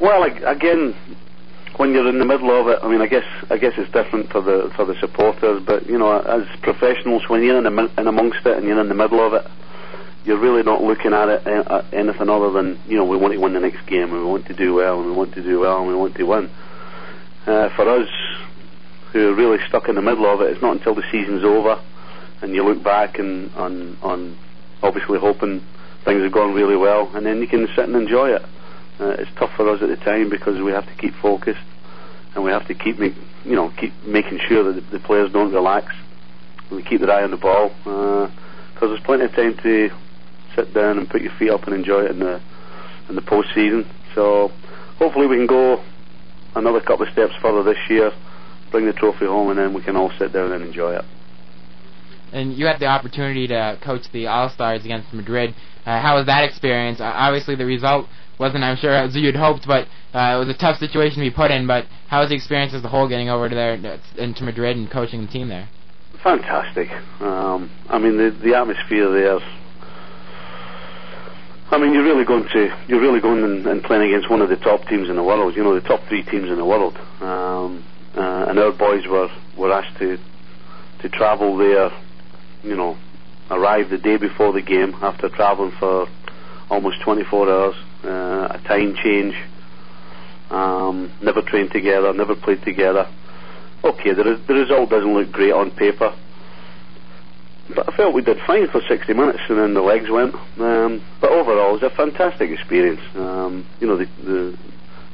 Well, 0.00 0.22
again, 0.22 0.94
when 1.76 1.92
you're 1.92 2.08
in 2.08 2.18
the 2.18 2.24
middle 2.24 2.50
of 2.50 2.68
it, 2.68 2.78
I 2.82 2.88
mean, 2.88 3.00
I 3.00 3.06
guess 3.06 3.24
I 3.50 3.56
guess 3.58 3.72
it's 3.76 3.90
different 3.92 4.30
for 4.30 4.40
the 4.40 4.70
for 4.76 4.84
the 4.84 4.94
supporters, 5.00 5.62
but 5.66 5.86
you 5.86 5.98
know, 5.98 6.18
as 6.20 6.42
professionals, 6.62 7.24
when 7.28 7.42
you're 7.42 7.58
in, 7.58 7.64
the, 7.64 7.92
in 7.98 8.06
amongst 8.06 8.46
it 8.46 8.56
and 8.56 8.66
you're 8.66 8.80
in 8.80 8.88
the 8.88 8.94
middle 8.94 9.24
of 9.24 9.32
it, 9.34 9.46
you're 10.24 10.40
really 10.40 10.62
not 10.62 10.82
looking 10.82 11.12
at 11.12 11.28
it 11.28 11.46
uh, 11.46 11.82
anything 11.92 12.28
other 12.28 12.50
than 12.50 12.80
you 12.88 12.96
know 12.96 13.04
we 13.04 13.16
want 13.16 13.32
to 13.34 13.38
win 13.38 13.52
the 13.52 13.60
next 13.60 13.86
game, 13.86 14.12
and 14.12 14.18
we 14.18 14.24
want 14.24 14.46
to 14.46 14.54
do 14.54 14.74
well, 14.74 15.00
and 15.00 15.10
we 15.10 15.12
want 15.12 15.34
to 15.34 15.42
do 15.42 15.60
well, 15.60 15.78
and 15.78 15.88
we 15.88 15.94
want 15.94 16.14
to 16.16 16.24
win. 16.24 16.50
Uh, 17.46 17.68
for 17.76 17.88
us, 17.88 18.08
who 19.12 19.28
are 19.28 19.34
really 19.34 19.58
stuck 19.68 19.88
in 19.88 19.94
the 19.94 20.02
middle 20.02 20.26
of 20.26 20.40
it, 20.40 20.50
it's 20.50 20.62
not 20.62 20.76
until 20.76 20.94
the 20.94 21.04
season's 21.12 21.44
over 21.44 21.80
and 22.44 22.54
you 22.54 22.62
look 22.62 22.82
back 22.82 23.18
and 23.18 23.52
on 23.54 23.96
on 24.02 24.36
obviously 24.82 25.18
hoping 25.18 25.62
things 26.04 26.22
have 26.22 26.32
gone 26.32 26.52
really 26.52 26.76
well, 26.76 27.10
and 27.14 27.24
then 27.24 27.40
you 27.40 27.46
can 27.46 27.66
sit 27.74 27.86
and 27.86 27.96
enjoy 27.96 28.28
it. 28.28 28.42
Uh, 29.00 29.16
it's 29.18 29.30
tough 29.36 29.50
for 29.56 29.68
us 29.70 29.82
at 29.82 29.88
the 29.88 29.96
time 29.96 30.28
because 30.28 30.60
we 30.60 30.70
have 30.70 30.86
to 30.86 30.94
keep 30.96 31.14
focused 31.14 31.64
and 32.34 32.44
we 32.44 32.50
have 32.50 32.66
to 32.68 32.74
keep 32.74 32.98
make, 32.98 33.14
you 33.44 33.56
know 33.56 33.72
keep 33.80 33.92
making 34.04 34.38
sure 34.46 34.72
that 34.72 34.90
the, 34.90 34.98
players 35.00 35.32
don't 35.32 35.52
relax. 35.52 35.94
And 36.68 36.76
we 36.76 36.82
keep 36.82 37.00
their 37.00 37.10
eye 37.10 37.24
on 37.24 37.30
the 37.30 37.38
ball 37.38 37.70
because 37.70 38.30
uh, 38.82 38.86
there's 38.86 39.00
plenty 39.00 39.24
of 39.24 39.32
time 39.32 39.56
to 39.62 39.90
sit 40.56 40.74
down 40.74 40.98
and 40.98 41.08
put 41.08 41.22
your 41.22 41.32
feet 41.38 41.50
up 41.50 41.64
and 41.64 41.74
enjoy 41.74 42.04
it 42.04 42.10
in 42.12 42.18
the 42.18 42.40
in 43.08 43.14
the 43.14 43.22
post 43.22 43.48
season. 43.54 43.86
So 44.14 44.48
hopefully 44.98 45.26
we 45.26 45.36
can 45.36 45.46
go 45.46 45.84
another 46.54 46.80
couple 46.80 47.06
of 47.06 47.12
steps 47.12 47.34
further 47.42 47.62
this 47.62 47.78
year, 47.88 48.12
bring 48.70 48.86
the 48.86 48.92
trophy 48.92 49.26
home, 49.26 49.50
and 49.50 49.58
then 49.58 49.74
we 49.74 49.82
can 49.82 49.96
all 49.96 50.10
sit 50.18 50.32
down 50.32 50.52
and 50.52 50.64
enjoy 50.64 50.96
it 50.96 51.04
and 52.34 52.52
you 52.58 52.66
had 52.66 52.80
the 52.80 52.86
opportunity 52.86 53.46
to 53.46 53.78
coach 53.82 54.02
the 54.12 54.26
All 54.26 54.50
Stars 54.50 54.84
against 54.84 55.12
Madrid. 55.14 55.54
Uh, 55.86 56.00
how 56.00 56.16
was 56.16 56.26
that 56.26 56.42
experience? 56.44 57.00
Uh, 57.00 57.04
obviously, 57.04 57.54
the 57.54 57.64
result 57.64 58.08
wasn't, 58.38 58.64
I'm 58.64 58.76
sure, 58.76 58.92
as 58.92 59.14
you'd 59.14 59.36
hoped, 59.36 59.66
but 59.66 59.86
uh, 60.12 60.34
it 60.34 60.38
was 60.38 60.48
a 60.48 60.58
tough 60.58 60.78
situation 60.78 61.22
to 61.22 61.30
be 61.30 61.34
put 61.34 61.52
in. 61.52 61.66
But 61.66 61.86
how 62.08 62.20
was 62.20 62.30
the 62.30 62.34
experience 62.34 62.74
as 62.74 62.84
a 62.84 62.88
whole 62.88 63.08
getting 63.08 63.30
over 63.30 63.48
to 63.48 63.54
there 63.54 64.00
into 64.18 64.42
Madrid 64.42 64.76
and 64.76 64.90
coaching 64.90 65.24
the 65.24 65.32
team 65.32 65.48
there? 65.48 65.68
Fantastic. 66.22 66.90
Um, 67.20 67.70
I 67.88 67.98
mean, 67.98 68.16
the 68.16 68.30
the 68.30 68.56
atmosphere 68.56 69.10
there. 69.10 69.38
I 71.74 71.78
mean, 71.78 71.92
you're 71.92 72.04
really 72.04 72.24
going 72.24 72.48
to 72.52 72.76
you're 72.86 73.00
really 73.00 73.20
going 73.20 73.42
and, 73.42 73.66
and 73.66 73.82
playing 73.82 74.10
against 74.10 74.30
one 74.30 74.40
of 74.40 74.48
the 74.48 74.56
top 74.56 74.86
teams 74.88 75.08
in 75.08 75.16
the 75.16 75.22
world. 75.22 75.56
You 75.56 75.64
know, 75.64 75.74
the 75.74 75.86
top 75.86 76.00
three 76.08 76.22
teams 76.22 76.48
in 76.48 76.56
the 76.56 76.64
world. 76.64 76.96
Um, 77.20 77.84
uh, 78.16 78.46
and 78.48 78.58
our 78.58 78.72
boys 78.72 79.06
were 79.06 79.28
were 79.58 79.72
asked 79.72 79.98
to 79.98 80.18
to 81.00 81.08
travel 81.08 81.56
there 81.56 81.90
you 82.64 82.76
know, 82.76 82.96
arrive 83.50 83.90
the 83.90 83.98
day 83.98 84.16
before 84.16 84.52
the 84.52 84.62
game 84.62 84.94
after 85.02 85.28
travelling 85.28 85.72
for 85.78 86.08
almost 86.70 87.02
24 87.02 87.50
hours, 87.50 87.74
uh, 88.04 88.58
a 88.58 88.60
time 88.66 88.96
change, 88.96 89.34
um, 90.50 91.12
never 91.22 91.42
trained 91.42 91.70
together, 91.70 92.12
never 92.12 92.34
played 92.34 92.62
together. 92.62 93.06
Okay, 93.84 94.14
the, 94.14 94.40
the 94.46 94.54
result 94.54 94.88
doesn't 94.88 95.12
look 95.12 95.30
great 95.30 95.52
on 95.52 95.70
paper, 95.70 96.14
but 97.68 97.88
I 97.92 97.96
felt 97.96 98.14
we 98.14 98.22
did 98.22 98.38
fine 98.46 98.68
for 98.68 98.80
60 98.80 99.12
minutes 99.14 99.40
and 99.48 99.58
then 99.58 99.74
the 99.74 99.82
legs 99.82 100.10
went. 100.10 100.34
Um, 100.58 101.02
but 101.20 101.30
overall, 101.30 101.70
it 101.70 101.82
was 101.82 101.82
a 101.82 101.90
fantastic 101.90 102.50
experience. 102.50 103.00
Um, 103.14 103.66
you 103.80 103.86
know, 103.86 103.96
the, 103.96 104.06
the, 104.22 104.58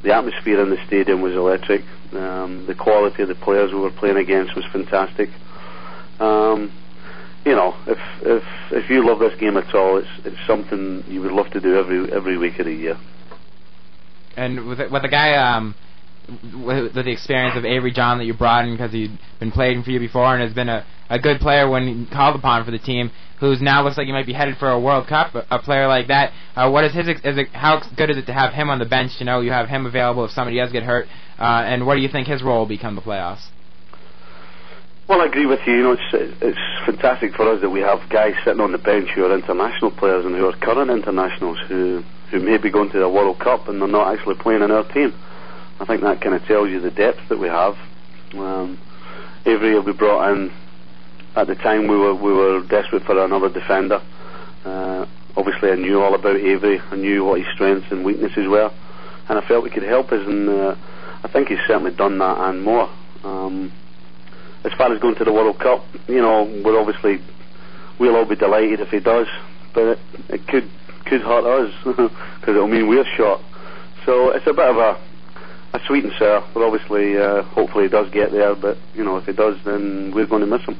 the 0.03 0.13
atmosphere 0.13 0.61
in 0.61 0.69
the 0.69 0.83
stadium 0.85 1.21
was 1.21 1.33
electric. 1.33 1.83
Um, 2.13 2.65
the 2.65 2.75
quality 2.75 3.23
of 3.23 3.29
the 3.29 3.35
players 3.35 3.71
we 3.71 3.79
were 3.79 3.91
playing 3.91 4.17
against 4.17 4.55
was 4.55 4.65
fantastic. 4.65 5.29
Um, 6.19 6.71
you 7.45 7.55
know, 7.55 7.75
if 7.87 7.99
if 8.21 8.43
if 8.71 8.89
you 8.89 9.05
love 9.05 9.19
this 9.19 9.33
game 9.39 9.57
at 9.57 9.73
all, 9.73 9.97
it's 9.97 10.09
it's 10.25 10.45
something 10.45 11.03
you 11.07 11.21
would 11.21 11.31
love 11.31 11.49
to 11.51 11.59
do 11.59 11.75
every 11.75 12.11
every 12.11 12.37
week 12.37 12.59
of 12.59 12.65
the 12.65 12.73
year. 12.73 12.97
And 14.37 14.67
with 14.67 14.79
with 14.79 15.01
the 15.01 15.07
guy 15.07 15.33
um 15.35 15.73
with, 16.29 16.95
with 16.95 17.05
the 17.05 17.11
experience 17.11 17.57
of 17.57 17.65
Avery 17.65 17.91
John 17.91 18.17
that 18.19 18.25
you 18.25 18.33
brought 18.33 18.65
in 18.65 18.73
because 18.73 18.91
he'd 18.91 19.17
been 19.39 19.51
playing 19.51 19.83
for 19.83 19.91
you 19.91 19.99
before 19.99 20.33
and 20.33 20.43
has 20.43 20.53
been 20.53 20.69
a 20.69 20.85
a 21.11 21.19
good 21.19 21.41
player 21.41 21.69
when 21.69 22.07
called 22.07 22.37
upon 22.37 22.63
for 22.63 22.71
the 22.71 22.79
team, 22.79 23.11
who's 23.41 23.61
now 23.61 23.83
looks 23.83 23.97
like 23.97 24.07
he 24.07 24.13
might 24.13 24.25
be 24.25 24.31
headed 24.31 24.55
for 24.57 24.69
a 24.69 24.79
World 24.79 25.07
Cup. 25.07 25.35
A, 25.51 25.59
player 25.59 25.85
like 25.85 26.07
that, 26.07 26.31
uh, 26.55 26.69
what 26.71 26.85
is 26.85 26.93
his? 26.93 27.09
Is 27.09 27.37
it 27.37 27.49
how 27.49 27.81
good 27.97 28.09
is 28.09 28.17
it 28.17 28.27
to 28.27 28.33
have 28.33 28.53
him 28.53 28.69
on 28.69 28.79
the 28.79 28.85
bench? 28.85 29.11
You 29.19 29.25
know, 29.25 29.41
you 29.41 29.51
have 29.51 29.67
him 29.67 29.85
available 29.85 30.23
if 30.23 30.31
somebody 30.31 30.55
does 30.55 30.71
get 30.71 30.83
hurt. 30.83 31.07
Uh, 31.37 31.63
and 31.65 31.85
what 31.85 31.95
do 31.95 32.01
you 32.01 32.07
think 32.07 32.27
his 32.27 32.41
role 32.41 32.59
will 32.59 32.65
become 32.65 32.95
the 32.95 33.01
playoffs? 33.01 33.49
Well, 35.09 35.19
I 35.19 35.25
agree 35.25 35.45
with 35.45 35.59
you. 35.67 35.73
You 35.73 35.83
know, 35.83 35.91
it's 35.91 36.39
it's 36.41 36.85
fantastic 36.85 37.33
for 37.33 37.51
us 37.51 37.59
that 37.59 37.69
we 37.69 37.81
have 37.81 38.07
guys 38.09 38.35
sitting 38.45 38.61
on 38.61 38.71
the 38.71 38.77
bench 38.77 39.09
who 39.13 39.25
are 39.25 39.35
international 39.35 39.91
players 39.91 40.23
and 40.23 40.33
who 40.33 40.45
are 40.45 40.55
current 40.55 40.89
internationals 40.89 41.59
who 41.67 42.03
who 42.31 42.39
may 42.39 42.57
be 42.57 42.71
going 42.71 42.89
to 42.91 42.99
the 42.99 43.09
World 43.09 43.37
Cup 43.39 43.67
and 43.67 43.81
they're 43.81 43.89
not 43.89 44.15
actually 44.15 44.35
playing 44.35 44.61
in 44.61 44.71
our 44.71 44.87
team. 44.93 45.13
I 45.79 45.85
think 45.85 46.01
that 46.01 46.21
kind 46.21 46.35
of 46.35 46.45
tells 46.45 46.69
you 46.69 46.79
the 46.79 46.91
depth 46.91 47.29
that 47.29 47.39
we 47.39 47.47
have. 47.47 47.75
Um, 48.33 48.79
Avery 49.45 49.73
will 49.73 49.83
be 49.83 49.93
brought 49.93 50.31
in. 50.31 50.51
At 51.35 51.47
the 51.47 51.55
time, 51.55 51.87
we 51.87 51.97
were 51.97 52.13
we 52.13 52.33
were 52.33 52.61
desperate 52.67 53.03
for 53.03 53.17
another 53.23 53.49
defender. 53.49 54.01
Uh, 54.65 55.05
obviously, 55.35 55.71
I 55.71 55.75
knew 55.75 56.01
all 56.01 56.13
about 56.13 56.35
Avery. 56.35 56.79
I 56.79 56.95
knew 56.95 57.23
what 57.23 57.39
his 57.39 57.47
strengths 57.53 57.91
and 57.91 58.03
weaknesses 58.03 58.47
were, 58.47 58.71
and 59.29 59.39
I 59.39 59.47
felt 59.47 59.63
we 59.63 59.69
could 59.69 59.83
help 59.83 60.11
us. 60.11 60.25
And 60.27 60.49
uh, 60.49 60.75
I 61.23 61.27
think 61.29 61.47
he's 61.47 61.59
certainly 61.67 61.91
done 61.95 62.17
that 62.19 62.37
and 62.37 62.61
more. 62.61 62.89
Um, 63.23 63.71
as 64.63 64.73
far 64.73 64.93
as 64.93 64.99
going 64.99 65.15
to 65.15 65.23
the 65.23 65.33
World 65.33 65.59
Cup, 65.59 65.83
you 66.07 66.21
know, 66.21 66.43
we're 66.63 66.79
obviously 66.79 67.19
we'll 67.99 68.15
all 68.15 68.25
be 68.25 68.35
delighted 68.35 68.79
if 68.81 68.89
he 68.89 68.99
does, 68.99 69.27
but 69.73 69.83
it, 69.83 69.99
it 70.29 70.47
could 70.47 70.69
could 71.05 71.21
hurt 71.21 71.45
us 71.45 71.73
because 71.85 72.09
it'll 72.49 72.67
mean 72.67 72.87
we're 72.87 73.05
shot. 73.17 73.41
So 74.05 74.29
it's 74.31 74.45
a 74.47 74.53
bit 74.53 74.65
of 74.65 74.77
a 74.77 74.99
a 75.73 75.79
sweet 75.87 76.03
and 76.03 76.13
sour. 76.17 76.49
But 76.53 76.63
obviously, 76.63 77.17
uh, 77.17 77.43
hopefully 77.43 77.85
he 77.85 77.89
does 77.89 78.09
get 78.11 78.31
there. 78.31 78.55
But 78.55 78.77
you 78.93 79.03
know, 79.03 79.17
if 79.17 79.25
he 79.25 79.33
does, 79.33 79.57
then 79.65 80.11
we're 80.13 80.27
going 80.27 80.41
to 80.41 80.47
miss 80.47 80.65
him. 80.65 80.79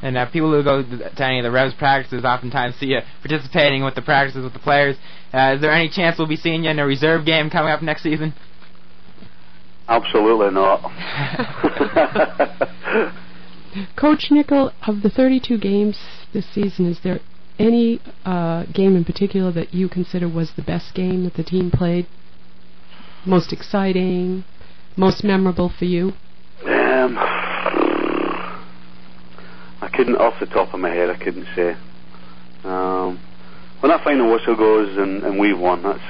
And 0.00 0.16
uh, 0.16 0.30
people 0.30 0.52
who 0.52 0.62
go 0.62 0.82
to 0.82 1.24
any 1.24 1.40
of 1.40 1.44
the 1.44 1.50
Revs 1.50 1.74
practices 1.74 2.24
oftentimes 2.24 2.76
see 2.76 2.86
you 2.86 3.00
participating 3.20 3.84
with 3.84 3.96
the 3.96 4.02
practices 4.02 4.44
with 4.44 4.52
the 4.52 4.60
players. 4.60 4.96
Uh, 5.32 5.54
is 5.56 5.60
there 5.60 5.72
any 5.72 5.88
chance 5.88 6.18
we'll 6.18 6.28
be 6.28 6.36
seeing 6.36 6.64
you 6.64 6.70
in 6.70 6.78
a 6.78 6.86
reserve 6.86 7.26
game 7.26 7.50
coming 7.50 7.72
up 7.72 7.82
next 7.82 8.04
season? 8.04 8.32
Absolutely 9.88 10.50
not. 10.50 10.82
Coach 13.96 14.28
Nicol, 14.30 14.72
of 14.86 15.02
the 15.02 15.10
32 15.10 15.58
games 15.58 15.98
this 16.32 16.46
season, 16.52 16.86
is 16.86 17.00
there 17.02 17.20
any 17.58 18.00
uh, 18.24 18.64
game 18.66 18.96
in 18.96 19.04
particular 19.04 19.50
that 19.52 19.74
you 19.74 19.88
consider 19.88 20.28
was 20.28 20.52
the 20.56 20.62
best 20.62 20.94
game 20.94 21.24
that 21.24 21.34
the 21.34 21.42
team 21.42 21.70
played? 21.70 22.06
Most 23.28 23.52
exciting, 23.52 24.42
most 24.96 25.22
memorable 25.22 25.68
for 25.68 25.84
you? 25.84 26.14
Um, 26.64 27.18
I 29.82 29.90
couldn't, 29.92 30.16
off 30.16 30.40
the 30.40 30.46
top 30.46 30.72
of 30.72 30.80
my 30.80 30.88
head, 30.88 31.10
I 31.10 31.16
couldn't 31.22 31.46
say. 31.54 31.76
Um, 32.64 33.20
when 33.80 33.90
that 33.90 34.02
final 34.02 34.32
whistle 34.32 34.56
goes 34.56 34.96
and, 34.96 35.22
and 35.24 35.38
we've 35.38 35.58
won, 35.58 35.82
that's 35.82 36.00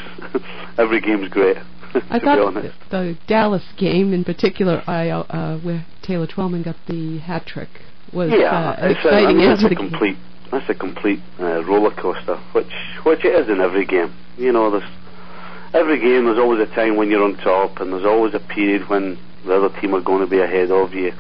every 0.78 1.00
game's 1.00 1.28
great. 1.28 1.56
I 2.08 2.20
thought 2.20 2.54
the 2.90 3.18
Dallas 3.26 3.64
game 3.76 4.12
in 4.12 4.22
particular, 4.22 4.84
I, 4.86 5.10
uh, 5.10 5.58
where 5.58 5.86
Taylor 6.02 6.28
Twellman 6.28 6.62
got 6.62 6.76
the 6.86 7.18
hat 7.18 7.46
trick, 7.46 7.68
was 8.12 8.30
yeah, 8.30 8.54
uh, 8.54 8.76
an 8.78 8.90
exciting 8.92 9.26
a, 9.26 9.28
I 9.28 9.32
mean, 9.32 9.48
that's 9.48 9.64
a 9.64 9.74
complete 9.74 10.16
that's 10.52 10.70
a 10.70 10.74
complete 10.74 11.20
uh, 11.40 11.64
roller 11.64 11.90
coaster, 11.90 12.36
which 12.52 12.68
which 13.04 13.24
it 13.24 13.34
is 13.34 13.48
in 13.48 13.60
every 13.60 13.84
game. 13.84 14.14
You 14.36 14.52
know, 14.52 14.70
there's 14.70 14.88
every 15.74 15.98
game. 15.98 16.24
There's 16.24 16.38
always 16.38 16.60
a 16.60 16.74
time 16.74 16.96
when 16.96 17.10
you're 17.10 17.24
on 17.24 17.36
top, 17.36 17.80
and 17.80 17.92
there's 17.92 18.04
always 18.04 18.34
a 18.34 18.40
period 18.40 18.88
when 18.88 19.18
the 19.44 19.54
other 19.54 19.80
team 19.80 19.94
are 19.94 20.00
going 20.00 20.20
to 20.20 20.26
be 20.26 20.40
ahead 20.40 20.70
of 20.70 20.94
you, 20.94 21.12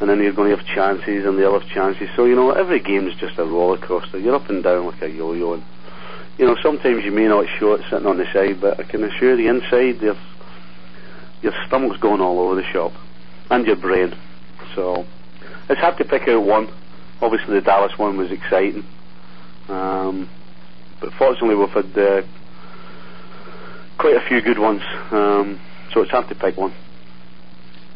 and 0.00 0.10
then 0.10 0.20
you're 0.20 0.32
going 0.32 0.50
to 0.50 0.56
have 0.56 0.66
chances, 0.66 1.24
and 1.24 1.38
they'll 1.38 1.58
have 1.58 1.68
chances. 1.68 2.08
So 2.16 2.24
you 2.24 2.34
know, 2.34 2.50
every 2.50 2.80
game 2.80 3.06
is 3.06 3.14
just 3.16 3.38
a 3.38 3.44
roller 3.44 3.78
coaster. 3.78 4.18
You're 4.18 4.34
up 4.34 4.48
and 4.50 4.62
down 4.62 4.86
like 4.86 5.02
a 5.02 5.10
yo-yo, 5.10 5.54
and 5.54 5.64
you 6.38 6.46
know 6.46 6.56
sometimes 6.62 7.04
you 7.04 7.12
may 7.12 7.26
not 7.26 7.46
show 7.58 7.74
it 7.74 7.82
sitting 7.90 8.06
on 8.06 8.18
the 8.18 8.26
side, 8.32 8.60
but 8.60 8.78
I 8.78 8.84
can 8.84 9.04
assure 9.04 9.36
you 9.36 9.36
the 9.36 9.48
inside 9.48 10.00
there's 10.00 10.16
your 11.42 11.52
stomach's 11.66 11.98
going 11.98 12.20
all 12.20 12.40
over 12.40 12.54
the 12.54 12.66
shop, 12.72 12.92
and 13.50 13.66
your 13.66 13.76
brain. 13.76 14.16
So 14.74 15.06
it's 15.68 15.80
hard 15.80 15.98
to 15.98 16.04
pick 16.04 16.28
out 16.28 16.42
one. 16.42 16.68
Obviously, 17.20 17.54
the 17.54 17.60
Dallas 17.60 17.96
one 17.96 18.16
was 18.18 18.30
exciting, 18.30 18.84
um, 19.68 20.28
but 21.00 21.12
fortunately, 21.14 21.54
we've 21.54 21.70
had 21.70 21.98
uh, 21.98 22.22
quite 23.98 24.16
a 24.16 24.28
few 24.28 24.42
good 24.42 24.58
ones. 24.58 24.82
Um, 25.10 25.60
so 25.92 26.02
it's 26.02 26.10
hard 26.10 26.28
to 26.28 26.34
pick 26.34 26.56
one. 26.56 26.74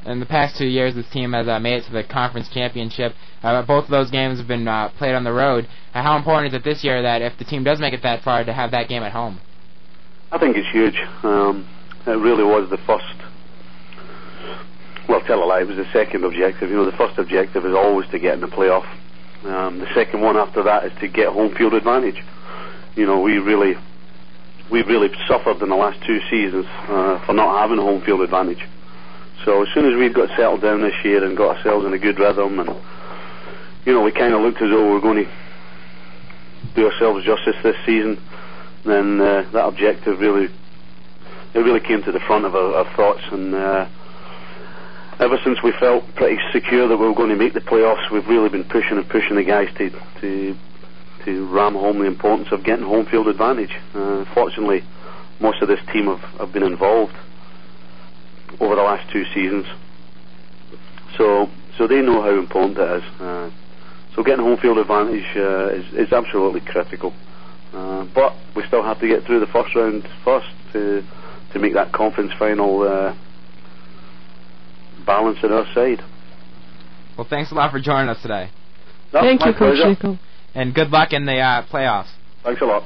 In 0.07 0.18
the 0.18 0.26
past 0.26 0.57
two 0.57 0.66
years, 0.66 0.94
this 0.94 1.09
team 1.11 1.32
has 1.32 1.46
uh, 1.46 1.59
made 1.59 1.74
it 1.74 1.84
to 1.86 1.92
the 1.92 2.03
conference 2.03 2.48
championship. 2.48 3.12
Uh, 3.42 3.62
both 3.62 3.84
of 3.84 3.90
those 3.90 4.11
games 4.11 4.38
have 4.38 4.48
been 4.48 4.66
uh, 4.66 4.88
played 4.96 5.14
on 5.14 5.24
the 5.24 5.32
road. 5.32 5.68
Uh, 5.94 6.03
how 6.03 6.16
important 6.16 6.53
is 6.53 6.59
it 6.59 6.64
this 6.64 6.82
year 6.82 7.03
that 7.03 7.20
if 7.20 7.36
the 7.38 7.44
team 7.44 7.64
does 7.64 7.80
make 7.80 7.92
it 7.92 8.03
that 8.03 8.22
far, 8.22 8.42
to 8.42 8.53
have 8.53 8.70
that 8.70 8.88
game 8.88 9.03
at 9.03 9.12
home? 9.12 9.38
I 10.32 10.38
think 10.38 10.57
it's 10.57 10.70
huge. 10.72 10.96
Um, 11.22 11.68
it 12.07 12.12
really 12.12 12.44
was 12.44 12.70
the 12.70 12.78
first 12.86 13.05
well, 15.11 15.20
tell 15.22 15.42
a 15.42 15.44
lie, 15.44 15.62
it 15.62 15.66
was 15.66 15.76
the 15.76 15.90
second 15.92 16.24
objective. 16.24 16.70
You 16.70 16.76
know, 16.76 16.86
the 16.88 16.96
first 16.96 17.18
objective 17.18 17.66
is 17.66 17.74
always 17.74 18.09
to 18.11 18.18
get 18.20 18.34
in 18.34 18.40
the 18.40 18.46
playoff. 18.46 18.86
Um, 19.44 19.80
the 19.80 19.92
second 19.92 20.20
one 20.20 20.36
after 20.36 20.62
that 20.62 20.84
is 20.84 20.92
to 21.01 21.09
get 21.09 21.28
home 21.28 21.53
field 21.57 21.74
advantage. 21.74 22.22
You 22.94 23.07
know, 23.07 23.20
we 23.20 23.38
really, 23.38 23.74
we 24.70 24.82
really 24.82 25.10
suffered 25.26 25.60
in 25.62 25.68
the 25.68 25.76
last 25.76 26.00
two 26.06 26.20
seasons 26.30 26.66
uh, 26.88 27.18
for 27.26 27.32
not 27.32 27.58
having 27.58 27.78
home 27.78 28.00
field 28.02 28.20
advantage. 28.20 28.64
So 29.44 29.62
as 29.62 29.68
soon 29.74 29.90
as 29.90 29.98
we've 29.98 30.14
got 30.14 30.28
settled 30.36 30.60
down 30.60 30.82
this 30.82 30.94
year 31.04 31.24
and 31.24 31.36
got 31.36 31.56
ourselves 31.56 31.86
in 31.86 31.92
a 31.92 31.98
good 31.98 32.18
rhythm, 32.18 32.60
and 32.60 32.68
you 33.84 33.92
know, 33.92 34.02
we 34.02 34.12
kind 34.12 34.34
of 34.34 34.42
looked 34.42 34.60
as 34.62 34.70
though 34.70 34.86
we 34.86 34.92
were 34.92 35.00
going 35.00 35.24
to 35.24 35.30
do 36.74 36.86
ourselves 36.86 37.24
justice 37.24 37.56
this 37.62 37.76
season, 37.86 38.22
then 38.84 39.20
uh, 39.20 39.48
that 39.52 39.66
objective 39.66 40.20
really, 40.20 40.48
it 41.54 41.58
really 41.58 41.80
came 41.80 42.02
to 42.02 42.12
the 42.12 42.20
front 42.20 42.44
of 42.44 42.54
our, 42.54 42.74
our 42.76 42.96
thoughts 42.96 43.22
and. 43.32 43.54
Uh, 43.54 43.88
ever 45.18 45.38
since 45.44 45.62
we 45.62 45.70
felt 45.78 46.02
pretty 46.14 46.38
secure 46.50 46.88
that 46.88 46.96
we 46.96 47.06
were 47.06 47.14
going 47.14 47.28
to 47.28 47.36
make 47.36 47.52
the 47.52 47.60
playoffs, 47.60 48.10
we've 48.10 48.26
really 48.26 48.48
been 48.48 48.64
pushing 48.64 48.96
and 48.96 49.06
pushing 49.08 49.36
the 49.36 49.44
guys 49.44 49.68
to 49.76 49.90
to 50.22 50.56
to 51.24 51.46
ram 51.48 51.74
home 51.74 51.98
the 51.98 52.06
importance 52.06 52.48
of 52.52 52.64
getting 52.64 52.84
home 52.84 53.06
field 53.06 53.28
advantage. 53.28 53.72
Uh, 53.94 54.24
fortunately, 54.34 54.82
most 55.40 55.62
of 55.62 55.68
this 55.68 55.80
team 55.92 56.06
have, 56.06 56.20
have 56.38 56.52
been 56.52 56.62
involved 56.62 57.14
over 58.60 58.74
the 58.74 58.82
last 58.82 59.10
two 59.12 59.24
seasons, 59.34 59.66
so 61.16 61.48
so 61.78 61.86
they 61.86 62.02
know 62.02 62.20
how 62.22 62.38
important 62.38 62.78
it 62.78 63.02
is. 63.02 63.20
Uh, 63.20 63.50
so 64.14 64.22
getting 64.22 64.44
home 64.44 64.58
field 64.58 64.78
advantage 64.78 65.24
uh, 65.36 65.68
is 65.68 66.08
is 66.08 66.12
absolutely 66.12 66.60
critical. 66.60 67.14
Uh, 67.72 68.04
but 68.14 68.34
we 68.56 68.64
still 68.66 68.82
have 68.82 68.98
to 69.00 69.06
get 69.06 69.24
through 69.24 69.40
the 69.40 69.46
first 69.46 69.74
round 69.74 70.06
first 70.24 70.48
to 70.72 71.02
to 71.52 71.58
make 71.58 71.74
that 71.74 71.92
conference 71.92 72.32
final 72.38 72.82
uh, 72.82 73.14
balance 75.06 75.38
at 75.42 75.50
our 75.50 75.66
side. 75.74 76.02
Well, 77.16 77.26
thanks 77.28 77.52
a 77.52 77.54
lot 77.54 77.70
for 77.70 77.80
joining 77.80 78.08
us 78.08 78.20
today. 78.22 78.50
No, 79.12 79.20
Thank 79.20 79.40
my 79.40 79.48
you, 79.48 79.52
Coach 79.54 79.98
pleasure. 79.98 80.18
And 80.55 80.74
good 80.74 80.90
luck 80.90 81.12
in 81.12 81.26
the 81.26 81.38
uh, 81.38 81.66
playoffs. 81.66 82.11
Thanks 82.42 82.61
a 82.61 82.64
lot. 82.64 82.82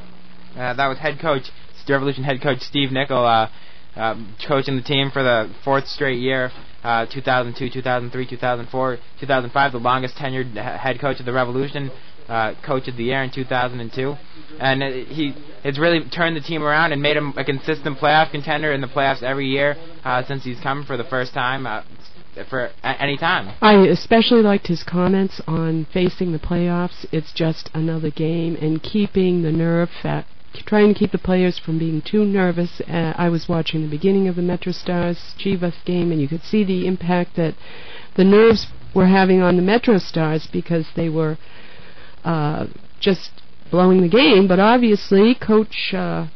Uh, 0.57 0.75
that 0.75 0.87
was 0.87 0.99
head 0.99 1.19
coach, 1.21 1.43
Revolution 1.89 2.25
head 2.25 2.41
coach 2.43 2.61
Steve 2.61 2.93
Nicol, 2.93 3.27
uh, 3.27 3.51
um, 3.97 4.37
coaching 4.47 4.77
the 4.77 4.83
team 4.83 5.11
for 5.11 5.23
the 5.23 5.53
fourth 5.65 5.87
straight 5.87 6.19
year, 6.19 6.51
uh, 6.83 7.07
2002, 7.07 7.71
2003, 7.71 8.27
2004, 8.27 8.99
2005, 9.21 9.73
the 9.73 9.79
longest 9.79 10.17
tenured 10.17 10.55
head 10.55 11.01
coach 11.01 11.21
of 11.21 11.27
the 11.27 11.33
Revolution, 11.33 11.91
uh, 12.29 12.55
coach 12.65 12.89
of 12.89 12.97
the 12.97 13.05
year 13.05 13.23
in 13.23 13.31
2002, 13.31 14.15
and 14.59 14.83
uh, 14.83 14.87
he 14.87 15.35
has 15.63 15.79
really 15.79 16.09
turned 16.09 16.37
the 16.37 16.41
team 16.41 16.63
around 16.63 16.93
and 16.93 17.03
made 17.03 17.17
him 17.17 17.35
a 17.37 17.45
consistent 17.45 17.99
playoff 17.99 18.31
contender 18.31 18.73
in 18.73 18.81
the 18.81 18.87
playoffs 18.87 19.23
every 19.23 19.47
year 19.47 19.77
uh, 20.05 20.25
since 20.27 20.45
he's 20.45 20.59
come 20.61 20.85
for 20.85 20.97
the 20.97 21.05
first 21.05 21.35
time. 21.35 21.67
Uh, 21.67 21.83
for 22.49 22.71
any 22.83 23.17
time. 23.17 23.55
I 23.61 23.75
especially 23.87 24.43
liked 24.43 24.67
his 24.67 24.83
comments 24.83 25.41
on 25.47 25.87
facing 25.93 26.33
the 26.33 26.39
playoffs. 26.39 27.07
It's 27.13 27.33
just 27.33 27.71
another 27.75 28.11
game 28.11 28.57
and 28.57 28.83
keeping 28.83 29.43
the 29.43 29.53
nerve 29.53 29.91
fat, 30.03 30.27
trying 30.67 30.93
to 30.93 30.99
keep 30.99 31.13
the 31.13 31.19
players 31.19 31.59
from 31.59 31.79
being 31.79 32.03
too 32.03 32.25
nervous. 32.25 32.81
Uh, 32.89 33.13
I 33.17 33.29
was 33.29 33.49
watching 33.49 33.83
the 33.83 33.89
beginning 33.89 34.29
of 34.29 34.37
the 34.37 34.43
Metro 34.43 34.73
Stars 34.73 35.35
Chivas 35.39 35.85
game, 35.85 36.13
and 36.13 36.21
you 36.21 36.29
could 36.29 36.43
see 36.43 36.65
the 36.65 36.87
impact 36.87 37.37
that 37.37 37.55
the 38.17 38.25
nerves 38.25 38.67
were 38.95 39.07
having 39.07 39.41
on 39.41 39.57
the 39.57 39.63
Metro 39.63 39.99
Stars 39.99 40.49
because 40.53 40.87
they 40.97 41.09
were 41.09 41.39
uh, 42.25 42.67
just 43.01 43.31
blowing 43.71 44.01
the 44.01 44.09
game. 44.09 44.47
But 44.47 44.61
obviously, 44.61 45.35
Coach. 45.35 45.93
Uh, 45.95 46.29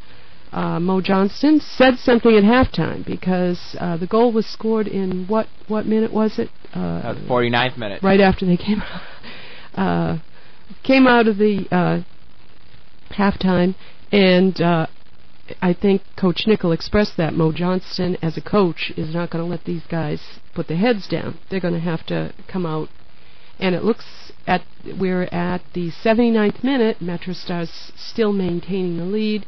uh, 0.53 0.81
Mo 0.81 1.01
Johnston 1.01 1.61
said 1.61 1.99
something 1.99 2.35
at 2.35 2.43
halftime 2.43 3.05
because 3.05 3.77
uh, 3.79 3.97
the 3.97 4.07
goal 4.07 4.33
was 4.33 4.47
scored 4.47 4.87
in 4.87 5.27
what 5.27 5.49
what 5.67 5.87
minute 5.87 6.13
was 6.13 6.39
it? 6.39 6.51
Uh, 6.73 7.15
the 7.15 7.21
49th 7.21 7.77
minute. 7.77 8.03
right 8.03 8.21
after 8.21 8.47
they 8.47 8.57
came 8.57 8.83
uh, 9.75 10.19
came 10.83 11.07
out 11.07 11.29
of 11.29 11.39
the 11.39 11.67
uh, 11.71 12.03
halftime, 13.13 13.75
and 14.11 14.61
uh, 14.61 14.87
I 15.61 15.73
think 15.75 16.03
Coach 16.17 16.45
Nicol 16.47 16.73
expressed 16.73 17.17
that 17.17 17.35
Mo 17.35 17.53
Johnston, 17.53 18.17
as 18.23 18.37
a 18.37 18.43
coach, 18.43 18.93
is 18.97 19.15
not 19.15 19.31
going 19.31 19.45
to 19.45 19.51
let 19.51 19.65
these 19.65 19.85
guys 19.89 20.21
put 20.55 20.69
their 20.69 20.77
heads 20.77 21.09
down. 21.09 21.39
They're 21.51 21.61
going 21.61 21.75
to 21.75 21.81
have 21.81 22.07
to 22.07 22.33
come 22.49 22.67
out, 22.67 22.89
and 23.59 23.75
it 23.75 23.85
looks 23.85 24.33
at 24.47 24.63
we're 24.99 25.25
at 25.25 25.63
the 25.75 25.91
79th 25.91 26.65
minute. 26.65 27.03
Metro 27.03 27.35
Stars 27.35 27.93
still 27.97 28.33
maintaining 28.33 28.97
the 28.97 29.05
lead. 29.05 29.47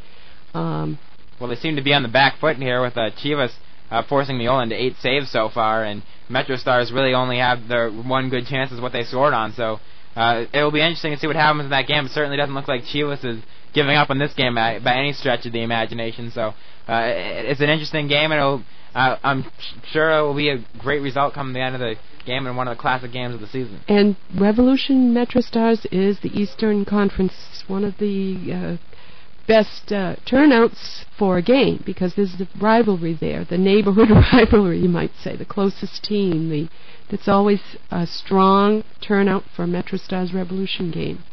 Um, 0.54 0.98
Well, 1.40 1.48
they 1.48 1.56
seem 1.56 1.76
to 1.76 1.82
be 1.82 1.94
on 1.94 2.02
the 2.02 2.08
back 2.08 2.38
foot 2.38 2.56
here 2.56 2.82
with 2.82 2.96
uh, 2.96 3.10
Chivas 3.10 3.52
uh, 3.90 4.02
forcing 4.08 4.36
Meola 4.36 4.62
into 4.64 4.80
eight 4.80 4.96
saves 5.00 5.30
so 5.30 5.48
far, 5.48 5.84
and 5.84 6.02
Metro 6.28 6.56
Stars 6.56 6.92
really 6.92 7.14
only 7.14 7.38
have 7.38 7.66
their 7.68 7.90
one 7.90 8.30
good 8.30 8.46
chance 8.46 8.70
is 8.72 8.80
what 8.80 8.92
they 8.92 9.02
scored 9.04 9.34
on. 9.34 9.52
So 9.54 9.80
uh, 10.16 10.44
it 10.52 10.62
will 10.62 10.70
be 10.70 10.80
interesting 10.80 11.12
to 11.12 11.18
see 11.18 11.26
what 11.26 11.36
happens 11.36 11.64
in 11.64 11.70
that 11.70 11.86
game. 11.86 12.06
It 12.06 12.12
certainly 12.12 12.36
doesn't 12.36 12.54
look 12.54 12.68
like 12.68 12.82
Chivas 12.82 13.24
is 13.24 13.42
giving 13.72 13.96
up 13.96 14.10
on 14.10 14.18
this 14.18 14.34
game 14.34 14.54
by, 14.54 14.78
by 14.78 14.94
any 14.94 15.12
stretch 15.12 15.46
of 15.46 15.52
the 15.52 15.62
imagination. 15.62 16.30
So 16.30 16.54
uh, 16.88 17.02
it, 17.06 17.46
it's 17.46 17.60
an 17.60 17.68
interesting 17.68 18.08
game, 18.08 18.32
and 18.32 18.40
it'll, 18.40 18.64
uh, 18.94 19.16
I'm 19.22 19.44
sure 19.92 20.18
it 20.18 20.22
will 20.22 20.34
be 20.34 20.50
a 20.50 20.64
great 20.78 21.00
result 21.00 21.34
come 21.34 21.52
the 21.52 21.60
end 21.60 21.74
of 21.74 21.80
the 21.80 21.94
game 22.26 22.46
and 22.46 22.56
one 22.56 22.68
of 22.68 22.76
the 22.76 22.80
classic 22.80 23.12
games 23.12 23.34
of 23.34 23.40
the 23.40 23.46
season. 23.46 23.80
And 23.88 24.16
Revolution 24.38 25.14
Metro 25.14 25.40
Stars 25.40 25.86
is 25.90 26.20
the 26.20 26.28
Eastern 26.28 26.84
Conference, 26.84 27.64
one 27.66 27.84
of 27.84 27.98
the 27.98 28.52
uh, 28.52 28.76
best 29.50 29.90
uh, 29.90 30.14
turnouts 30.24 31.04
for 31.18 31.36
a 31.36 31.42
game 31.42 31.82
because 31.84 32.14
there's 32.14 32.36
the 32.38 32.46
rivalry 32.60 33.18
there, 33.20 33.44
the 33.44 33.58
neighborhood 33.58 34.08
rivalry, 34.32 34.78
you 34.78 34.88
might 34.88 35.10
say, 35.20 35.34
the 35.34 35.44
closest 35.44 36.04
team. 36.04 36.48
The 36.48 36.68
it's 37.08 37.26
always 37.26 37.60
a 37.90 38.06
strong 38.06 38.84
turnout 39.00 39.42
for 39.56 39.66
Metro 39.66 39.98
Stars 39.98 40.32
Revolution 40.32 40.92
game. 40.92 41.24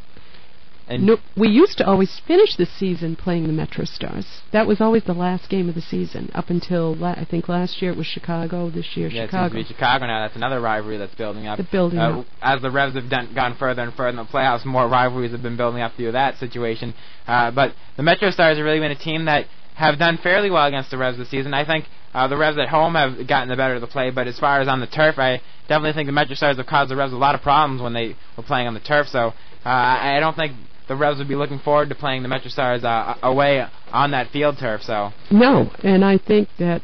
And 0.89 1.05
no, 1.05 1.17
we 1.35 1.49
used 1.49 1.77
to 1.79 1.85
always 1.85 2.21
finish 2.25 2.55
the 2.55 2.65
season 2.65 3.17
playing 3.17 3.47
the 3.47 3.53
Metro 3.53 3.83
Stars. 3.83 4.25
That 4.53 4.67
was 4.67 4.79
always 4.79 5.03
the 5.03 5.13
last 5.13 5.49
game 5.49 5.67
of 5.67 5.75
the 5.75 5.81
season 5.81 6.31
up 6.33 6.49
until 6.49 6.95
la- 6.95 7.11
I 7.11 7.25
think 7.29 7.49
last 7.49 7.81
year 7.81 7.91
it 7.91 7.97
was 7.97 8.07
Chicago. 8.07 8.69
This 8.69 8.95
year 8.95 9.09
yeah, 9.09 9.25
Chicago. 9.25 9.47
it 9.47 9.49
seems 9.49 9.67
to 9.67 9.73
be 9.73 9.75
Chicago 9.75 10.07
now. 10.07 10.25
That's 10.25 10.37
another 10.37 10.61
rivalry 10.61 10.97
that's 10.97 11.13
building 11.15 11.45
up. 11.45 11.57
The 11.57 11.67
building 11.69 11.99
uh, 11.99 12.19
up. 12.19 12.25
As 12.41 12.61
the 12.61 12.71
Revs 12.71 12.95
have 12.95 13.09
done, 13.09 13.33
gone 13.35 13.57
further 13.57 13.81
and 13.81 13.93
further 13.93 14.09
in 14.09 14.15
the 14.15 14.23
playoffs, 14.25 14.63
more 14.65 14.87
rivalries 14.87 15.31
have 15.31 15.43
been 15.43 15.57
building 15.57 15.81
up 15.81 15.93
through 15.95 16.13
that 16.13 16.37
situation. 16.37 16.93
Uh, 17.27 17.51
but 17.51 17.73
the 17.97 18.03
Metro 18.03 18.31
Stars 18.31 18.57
have 18.57 18.65
really 18.65 18.79
been 18.79 18.91
a 18.91 18.95
team 18.95 19.25
that 19.25 19.47
have 19.75 19.99
done 19.99 20.17
fairly 20.23 20.49
well 20.49 20.65
against 20.65 20.89
the 20.89 20.97
Revs 20.97 21.17
this 21.17 21.29
season. 21.29 21.53
I 21.53 21.65
think 21.65 21.85
uh, 22.13 22.27
the 22.29 22.37
Revs 22.37 22.57
at 22.57 22.69
home 22.69 22.95
have 22.95 23.27
gotten 23.27 23.49
the 23.49 23.57
better 23.57 23.75
of 23.75 23.81
the 23.81 23.87
play, 23.87 24.09
but 24.09 24.25
as 24.25 24.39
far 24.39 24.61
as 24.61 24.67
on 24.69 24.79
the 24.79 24.87
turf, 24.87 25.19
I 25.19 25.41
definitely 25.67 25.93
think 25.93 26.07
the 26.07 26.13
Metro 26.13 26.35
Stars 26.35 26.57
have 26.57 26.65
caused 26.65 26.89
the 26.89 26.95
Revs 26.95 27.13
a 27.13 27.17
lot 27.17 27.35
of 27.35 27.41
problems 27.41 27.81
when 27.81 27.93
they 27.93 28.15
were 28.37 28.43
playing 28.43 28.67
on 28.67 28.73
the 28.73 28.79
turf. 28.79 29.07
So 29.07 29.19
uh, 29.19 29.33
I 29.65 30.19
don't 30.19 30.35
think 30.35 30.53
the 30.87 30.95
Revs 30.95 31.19
would 31.19 31.27
be 31.27 31.35
looking 31.35 31.59
forward 31.59 31.89
to 31.89 31.95
playing 31.95 32.23
the 32.23 32.29
Metro 32.29 32.49
Stars 32.49 32.83
uh, 32.83 33.15
away 33.21 33.65
on 33.91 34.11
that 34.11 34.29
field 34.31 34.57
turf. 34.59 34.81
So 34.83 35.11
No, 35.31 35.71
and 35.83 36.03
I 36.03 36.17
think 36.17 36.49
that 36.59 36.81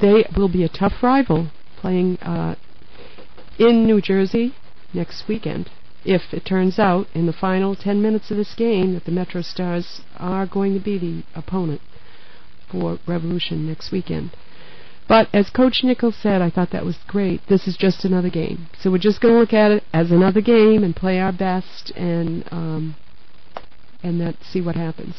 they 0.00 0.24
will 0.36 0.48
be 0.48 0.64
a 0.64 0.68
tough 0.68 1.02
rival 1.02 1.50
playing 1.80 2.18
uh, 2.18 2.54
in 3.58 3.86
New 3.86 4.00
Jersey 4.00 4.54
next 4.92 5.28
weekend. 5.28 5.70
If 6.04 6.32
it 6.32 6.44
turns 6.44 6.78
out 6.78 7.06
in 7.14 7.26
the 7.26 7.32
final 7.32 7.74
10 7.74 8.02
minutes 8.02 8.30
of 8.30 8.36
this 8.36 8.54
game 8.54 8.94
that 8.94 9.04
the 9.04 9.10
Metro 9.10 9.42
Stars 9.42 10.02
are 10.16 10.46
going 10.46 10.74
to 10.74 10.80
be 10.80 10.98
the 10.98 11.24
opponent 11.34 11.80
for 12.70 12.98
Revolution 13.06 13.66
next 13.66 13.90
weekend. 13.90 14.36
But 15.06 15.28
as 15.34 15.50
Coach 15.50 15.82
Nichols 15.84 16.16
said, 16.16 16.40
I 16.40 16.50
thought 16.50 16.70
that 16.70 16.84
was 16.84 16.96
great. 17.06 17.42
This 17.48 17.68
is 17.68 17.76
just 17.76 18.04
another 18.04 18.30
game. 18.30 18.68
So 18.80 18.90
we're 18.90 18.98
just 18.98 19.20
going 19.20 19.34
to 19.34 19.40
look 19.40 19.52
at 19.52 19.70
it 19.70 19.84
as 19.92 20.10
another 20.10 20.40
game 20.40 20.82
and 20.82 20.96
play 20.96 21.20
our 21.20 21.32
best 21.32 21.92
and 21.94 22.44
um, 22.50 22.96
and 24.02 24.20
that 24.20 24.36
see 24.42 24.60
what 24.60 24.76
happens. 24.76 25.14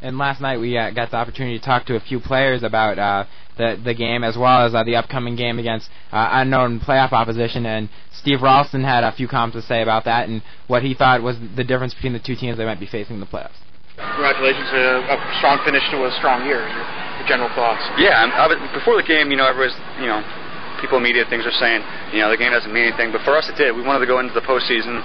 And 0.00 0.16
last 0.16 0.40
night 0.40 0.58
we 0.58 0.76
uh, 0.78 0.90
got 0.90 1.10
the 1.10 1.16
opportunity 1.16 1.58
to 1.58 1.64
talk 1.64 1.86
to 1.86 1.96
a 1.96 2.00
few 2.00 2.20
players 2.20 2.62
about 2.62 2.98
uh, 2.98 3.24
the 3.56 3.80
the 3.82 3.94
game 3.94 4.24
as 4.24 4.36
well 4.36 4.66
as 4.66 4.74
uh, 4.74 4.82
the 4.82 4.96
upcoming 4.96 5.36
game 5.36 5.58
against 5.58 5.88
uh, 6.12 6.28
unknown 6.32 6.80
playoff 6.80 7.12
opposition. 7.12 7.64
And 7.64 7.88
Steve 8.12 8.42
Ralston 8.42 8.82
had 8.82 9.04
a 9.04 9.12
few 9.12 9.28
comments 9.28 9.56
to 9.56 9.62
say 9.62 9.82
about 9.82 10.04
that 10.06 10.28
and 10.28 10.42
what 10.66 10.82
he 10.82 10.94
thought 10.94 11.22
was 11.22 11.36
the 11.56 11.64
difference 11.64 11.94
between 11.94 12.12
the 12.12 12.20
two 12.20 12.34
teams 12.34 12.58
they 12.58 12.64
might 12.64 12.80
be 12.80 12.86
facing 12.86 13.14
in 13.14 13.20
the 13.20 13.26
playoffs. 13.26 13.58
Congratulations, 13.98 14.70
a, 14.70 15.02
a 15.10 15.16
strong 15.42 15.58
finish 15.66 15.82
to 15.90 16.06
a 16.06 16.12
strong 16.22 16.46
year. 16.46 16.62
Your, 16.62 16.84
your 17.18 17.26
general 17.26 17.50
thoughts? 17.58 17.82
Yeah, 17.98 18.14
I 18.14 18.46
was, 18.46 18.58
before 18.70 18.94
the 18.94 19.02
game, 19.02 19.30
you 19.30 19.38
know, 19.38 19.46
everyone's, 19.46 19.74
you 19.98 20.06
know, 20.06 20.22
people 20.78 21.02
in 21.02 21.04
media 21.04 21.26
things 21.26 21.42
are 21.42 21.54
saying, 21.58 21.82
you 22.14 22.22
know, 22.22 22.30
the 22.30 22.38
game 22.38 22.54
doesn't 22.54 22.70
mean 22.70 22.86
anything, 22.86 23.10
but 23.10 23.26
for 23.26 23.34
us 23.34 23.50
it 23.50 23.58
did. 23.58 23.74
We 23.74 23.82
wanted 23.82 24.06
to 24.06 24.10
go 24.10 24.22
into 24.22 24.34
the 24.34 24.44
postseason, 24.46 25.02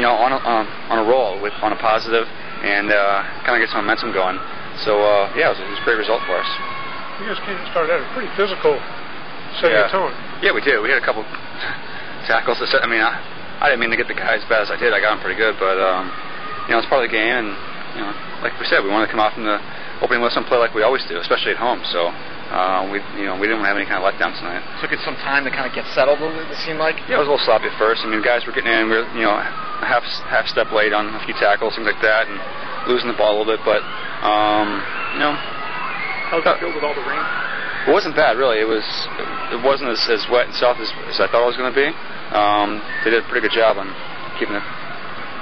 you 0.00 0.02
know, 0.02 0.16
on 0.16 0.32
a, 0.32 0.40
um, 0.40 0.64
on 0.88 1.04
a 1.04 1.06
roll 1.08 1.36
with 1.44 1.52
on 1.60 1.76
a 1.76 1.80
positive 1.80 2.24
and 2.64 2.88
uh, 2.88 3.24
kind 3.44 3.56
of 3.56 3.60
get 3.60 3.68
some 3.68 3.84
momentum 3.84 4.16
going. 4.16 4.40
So 4.88 4.96
uh, 4.96 5.28
yeah, 5.36 5.52
it 5.52 5.56
was, 5.56 5.60
it 5.60 5.68
was 5.68 5.80
a 5.80 5.84
great 5.84 6.00
result 6.00 6.24
for 6.24 6.40
us. 6.40 6.48
You 7.20 7.28
guys 7.28 7.40
came 7.44 7.60
started 7.76 7.92
out 7.92 8.00
a 8.00 8.08
pretty 8.16 8.32
physical 8.32 8.80
setting 9.60 9.76
yeah. 9.76 9.88
a 9.88 9.92
tone. 9.92 10.16
Yeah, 10.40 10.56
we 10.56 10.64
did. 10.64 10.80
We 10.80 10.88
had 10.88 10.96
a 10.96 11.04
couple 11.04 11.20
tackles. 12.28 12.56
To 12.60 12.66
set, 12.68 12.80
I 12.80 12.88
mean, 12.88 13.04
I, 13.04 13.12
I 13.60 13.68
didn't 13.68 13.84
mean 13.84 13.92
to 13.92 14.00
get 14.00 14.08
the 14.08 14.16
guy 14.16 14.40
as 14.40 14.44
bad 14.48 14.64
as 14.64 14.72
I 14.72 14.80
did. 14.80 14.96
I 14.96 15.00
got 15.04 15.16
him 15.16 15.20
pretty 15.20 15.36
good, 15.36 15.60
but 15.60 15.76
um, 15.76 16.08
you 16.64 16.72
know, 16.72 16.80
it's 16.80 16.88
part 16.88 17.04
of 17.04 17.12
the 17.12 17.12
game, 17.12 17.44
and 17.44 17.52
you 18.00 18.08
know, 18.08 18.16
like 18.40 18.56
we 18.56 18.64
said, 18.64 18.80
we 18.80 18.88
want 18.88 19.04
to 19.04 19.12
come 19.12 19.20
off 19.20 19.36
in 19.36 19.44
the 19.44 19.60
opening 20.00 20.24
whistle 20.24 20.40
and 20.40 20.48
play 20.48 20.56
like 20.56 20.72
we 20.72 20.80
always 20.80 21.04
do, 21.04 21.20
especially 21.20 21.52
at 21.52 21.60
home. 21.60 21.84
So 21.92 22.08
uh, 22.08 22.88
we, 22.88 23.04
you 23.20 23.28
know, 23.28 23.36
we 23.36 23.44
didn't 23.44 23.60
have 23.60 23.76
any 23.76 23.84
kind 23.84 24.00
of 24.00 24.08
letdown 24.08 24.32
tonight. 24.40 24.64
Took 24.80 24.96
it 24.96 25.04
some 25.04 25.20
time 25.20 25.44
to 25.44 25.52
kind 25.52 25.68
of 25.68 25.76
get 25.76 25.84
settled. 25.92 26.16
It 26.24 26.56
seemed 26.64 26.80
like. 26.80 26.96
Yeah, 27.04 27.20
it 27.20 27.28
was 27.28 27.28
a 27.28 27.36
little 27.36 27.44
sloppy 27.44 27.68
at 27.68 27.76
first. 27.76 28.00
I 28.00 28.08
mean, 28.08 28.24
guys 28.24 28.48
were 28.48 28.56
getting 28.56 28.72
in. 28.72 28.88
We 28.88 28.96
were, 28.96 29.08
you 29.12 29.28
know, 29.28 29.36
half 29.84 30.00
half 30.32 30.48
step 30.48 30.72
late 30.72 30.96
on 30.96 31.12
a 31.12 31.20
few 31.28 31.36
tackles, 31.36 31.76
things 31.76 31.84
like 31.84 32.00
that, 32.00 32.24
and 32.24 32.40
losing 32.88 33.12
the 33.12 33.18
ball 33.20 33.36
a 33.36 33.44
little 33.44 33.52
bit. 33.52 33.60
But 33.68 33.84
um, 34.24 34.80
you 35.12 35.20
know, 35.20 35.36
how's 36.32 36.40
that 36.48 36.56
feel 36.56 36.72
with 36.72 36.80
all 36.80 36.96
the 36.96 37.04
rain? 37.04 37.20
It 37.84 37.92
wasn't 37.92 38.16
bad, 38.16 38.40
really. 38.40 38.64
It 38.64 38.68
was. 38.68 38.84
It 39.52 39.60
wasn't 39.60 39.92
as, 39.92 40.00
as 40.08 40.24
wet 40.32 40.48
and 40.48 40.56
soft 40.56 40.80
as, 40.80 40.88
as 41.12 41.20
I 41.20 41.28
thought 41.28 41.44
it 41.44 41.52
was 41.52 41.60
going 41.60 41.68
to 41.68 41.76
be. 41.76 41.88
Um, 42.32 42.80
they 43.04 43.12
did 43.12 43.20
a 43.20 43.28
pretty 43.28 43.44
good 43.44 43.56
job 43.56 43.76
on 43.76 43.92
keeping 44.40 44.56
it 44.56 44.64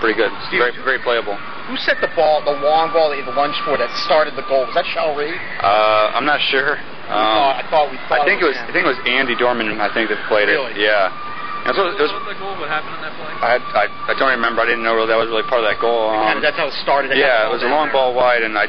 pretty 0.00 0.16
good. 0.16 0.30
Steve, 0.48 0.62
very, 0.62 0.74
very 0.82 1.00
playable. 1.02 1.36
Who 1.68 1.76
set 1.84 2.00
the 2.00 2.08
ball, 2.16 2.40
the 2.48 2.56
long 2.64 2.96
ball 2.96 3.12
that 3.12 3.20
you 3.20 3.24
had 3.24 3.28
the 3.28 3.36
for 3.60 3.76
that 3.76 3.92
started 4.08 4.32
the 4.40 4.46
goal? 4.48 4.64
Was 4.64 4.72
that 4.72 4.88
Shao 4.88 5.12
Reed? 5.12 5.36
Uh, 5.60 6.16
I'm 6.16 6.24
not 6.24 6.40
sure. 6.48 6.80
Um, 6.80 7.12
thought, 7.12 7.56
I 7.60 7.64
thought 7.68 7.86
we. 7.92 8.00
Thought 8.08 8.20
I 8.20 8.24
think 8.24 8.40
it 8.40 8.48
was. 8.48 8.56
I 8.56 8.72
think 8.72 8.88
it 8.88 8.92
was 8.96 9.00
Andy 9.04 9.36
Dorman. 9.36 9.76
I 9.76 9.92
think 9.92 10.08
that 10.08 10.16
played 10.32 10.48
really? 10.48 10.72
it. 10.72 10.88
Yeah. 10.88 11.12
And 11.68 11.76
so 11.76 11.92
it 11.92 12.00
was, 12.00 12.08
What 12.08 12.40
goal? 12.40 12.56
What 12.56 12.72
happened 12.72 12.96
on 12.96 13.04
that 13.04 13.12
play? 13.20 13.28
I, 13.28 13.60
I 13.60 13.84
I 14.08 14.14
don't 14.16 14.32
remember. 14.32 14.64
I 14.64 14.68
didn't 14.68 14.80
know 14.80 14.96
really 14.96 15.12
that 15.12 15.20
was 15.20 15.28
really 15.28 15.44
part 15.44 15.60
of 15.60 15.68
that 15.68 15.76
goal. 15.76 16.08
Um, 16.08 16.40
that's 16.40 16.56
how 16.56 16.72
it 16.72 16.76
started. 16.80 17.12
They 17.12 17.20
yeah, 17.20 17.44
it 17.44 17.52
was 17.52 17.60
a 17.60 17.68
long 17.68 17.92
there. 17.92 18.00
ball 18.00 18.16
wide, 18.16 18.40
and 18.40 18.56
I. 18.56 18.64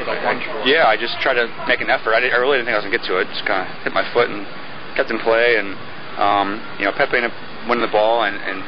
Did 0.00 0.08
a 0.08 0.16
lunge 0.24 0.40
for. 0.48 0.64
Yeah, 0.64 0.88
I 0.88 0.96
just 0.96 1.20
tried 1.20 1.36
to 1.36 1.52
make 1.68 1.84
an 1.84 1.92
effort. 1.92 2.16
I, 2.16 2.24
didn't, 2.24 2.32
I 2.32 2.40
really 2.40 2.56
didn't 2.56 2.72
think 2.72 2.76
I 2.76 2.80
was 2.80 2.88
gonna 2.88 2.96
get 2.96 3.04
to 3.12 3.20
it. 3.20 3.28
Just 3.28 3.44
kind 3.44 3.60
of 3.60 3.68
hit 3.84 3.92
my 3.92 4.08
foot 4.16 4.32
and 4.32 4.48
kept 4.96 5.12
in 5.12 5.20
play, 5.20 5.60
and 5.60 5.76
um, 6.16 6.64
you 6.80 6.88
know 6.88 6.96
Pepe 6.96 7.12
ended 7.12 7.28
up 7.28 7.36
winning 7.68 7.84
the 7.84 7.92
ball 7.92 8.24
and, 8.24 8.40
and 8.40 8.64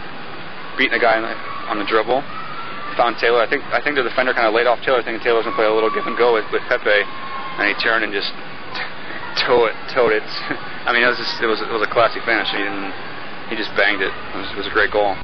beating 0.77 0.93
a 0.93 1.01
guy 1.01 1.17
on 1.17 1.25
the, 1.25 1.35
on 1.73 1.77
the 1.81 1.89
dribble. 1.89 2.21
Found 2.97 3.19
Taylor. 3.19 3.43
I 3.43 3.49
think 3.49 3.65
I 3.75 3.83
think 3.83 3.97
the 3.97 4.07
defender 4.07 4.33
kind 4.33 4.47
of 4.47 4.55
laid 4.55 4.67
off 4.67 4.79
Taylor, 4.87 5.03
thinking 5.03 5.23
Taylor 5.23 5.43
was 5.43 5.47
gonna 5.47 5.59
play 5.59 5.67
a 5.67 5.75
little 5.75 5.91
give 5.91 6.07
and 6.07 6.17
go 6.17 6.35
with, 6.35 6.47
with 6.55 6.63
Pepe, 6.71 6.87
and 6.91 7.67
he 7.67 7.75
turned 7.83 8.07
and 8.07 8.13
just 8.15 8.31
towed 9.43 9.71
it. 9.71 9.77
Towed 9.91 10.13
it. 10.15 10.23
I 10.87 10.93
mean, 10.95 11.03
it 11.03 11.11
was 11.11 11.19
just 11.19 11.43
it 11.43 11.47
was 11.51 11.61
it 11.61 11.71
was 11.71 11.83
a 11.83 11.91
classic 11.91 12.23
finish. 12.23 12.49
He 12.55 12.63
didn't. 12.63 12.95
He 13.51 13.57
just 13.57 13.75
banged 13.77 14.01
it. 14.01 14.13
It 14.13 14.37
was, 14.39 14.49
it 14.55 14.59
was 14.65 14.69
a 14.71 14.75
great 14.75 14.91
goal. 14.91 15.17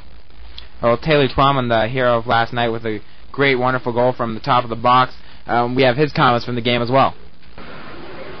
Well, 0.81 0.97
Taylor 0.97 1.27
Twellman, 1.27 1.69
the 1.69 1.87
hero 1.87 2.17
of 2.17 2.27
last 2.27 2.53
night, 2.53 2.69
with 2.69 2.85
a 2.85 2.99
great, 3.31 3.55
wonderful 3.55 3.93
goal 3.93 4.13
from 4.13 4.33
the 4.33 4.39
top 4.39 4.63
of 4.63 4.69
the 4.69 4.75
box. 4.75 5.13
Um, 5.47 5.75
we 5.75 5.83
have 5.83 5.97
his 5.97 6.11
comments 6.13 6.45
from 6.45 6.55
the 6.55 6.61
game 6.61 6.81
as 6.81 6.89
well. 6.89 7.15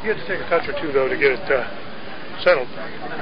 You 0.03 0.13
had 0.13 0.17
to 0.17 0.27
take 0.27 0.41
a 0.41 0.49
touch 0.49 0.67
or 0.67 0.73
two 0.81 0.91
though 0.91 1.07
to 1.07 1.17
get 1.17 1.37
it 1.37 1.45
uh, 1.51 1.65
settled. 2.43 2.67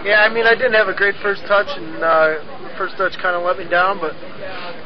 Yeah, 0.07 0.23
I 0.23 0.33
mean, 0.33 0.45
I 0.45 0.55
didn't 0.55 0.73
have 0.73 0.87
a 0.87 0.95
great 0.95 1.15
first 1.21 1.41
touch, 1.47 1.67
and 1.75 2.03
uh, 2.03 2.39
the 2.79 2.87
first 2.87 2.95
touch 2.95 3.11
kind 3.19 3.35
of 3.35 3.43
let 3.43 3.59
me 3.59 3.67
down, 3.67 3.99
but 3.99 4.15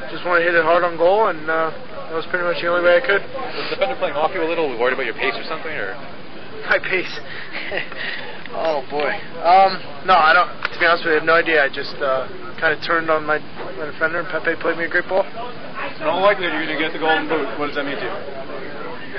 just 0.10 0.26
want 0.26 0.42
to 0.42 0.46
hit 0.46 0.58
it 0.58 0.66
hard 0.66 0.82
on 0.82 0.98
goal, 0.98 1.30
and 1.30 1.46
uh, 1.46 1.70
that 2.10 2.18
was 2.18 2.26
pretty 2.34 2.42
much 2.42 2.58
the 2.58 2.68
only 2.68 2.82
way 2.82 2.98
I 2.98 3.04
could. 3.06 3.22
Was 3.22 3.70
the 3.70 3.78
defender 3.78 3.98
playing 4.02 4.18
off 4.18 4.34
you 4.34 4.42
a 4.42 4.50
little? 4.50 4.66
Were 4.66 4.74
you 4.74 4.82
Worried 4.82 4.98
about 4.98 5.06
your 5.06 5.18
pace 5.18 5.38
or 5.38 5.46
something, 5.46 5.70
or? 5.70 5.94
My 6.74 6.82
pace. 6.82 7.14
oh 8.58 8.82
boy. 8.90 9.14
Um, 9.46 9.78
no, 10.10 10.18
I 10.18 10.34
don't. 10.34 10.50
To 10.74 10.78
be 10.82 10.86
honest 10.90 11.06
with 11.06 11.14
you, 11.14 11.18
I 11.18 11.22
have 11.22 11.30
no 11.30 11.38
idea. 11.38 11.62
I 11.62 11.70
just 11.70 11.94
uh, 12.02 12.26
kind 12.58 12.74
of 12.74 12.82
turned 12.82 13.12
on 13.12 13.28
my, 13.28 13.38
my 13.78 13.86
defender, 13.92 14.24
and 14.24 14.30
Pepe 14.32 14.58
played 14.64 14.80
me 14.80 14.86
a 14.86 14.90
great 14.90 15.06
ball. 15.06 15.28
In 15.28 16.08
all 16.08 16.24
likelihood, 16.24 16.56
you're 16.56 16.66
going 16.66 16.80
to 16.80 16.84
get 16.88 16.96
the 16.96 17.04
golden 17.04 17.28
boot. 17.28 17.46
What 17.60 17.68
does 17.68 17.76
that 17.76 17.86
mean 17.86 18.00
to 18.00 18.08
you? 18.08 18.16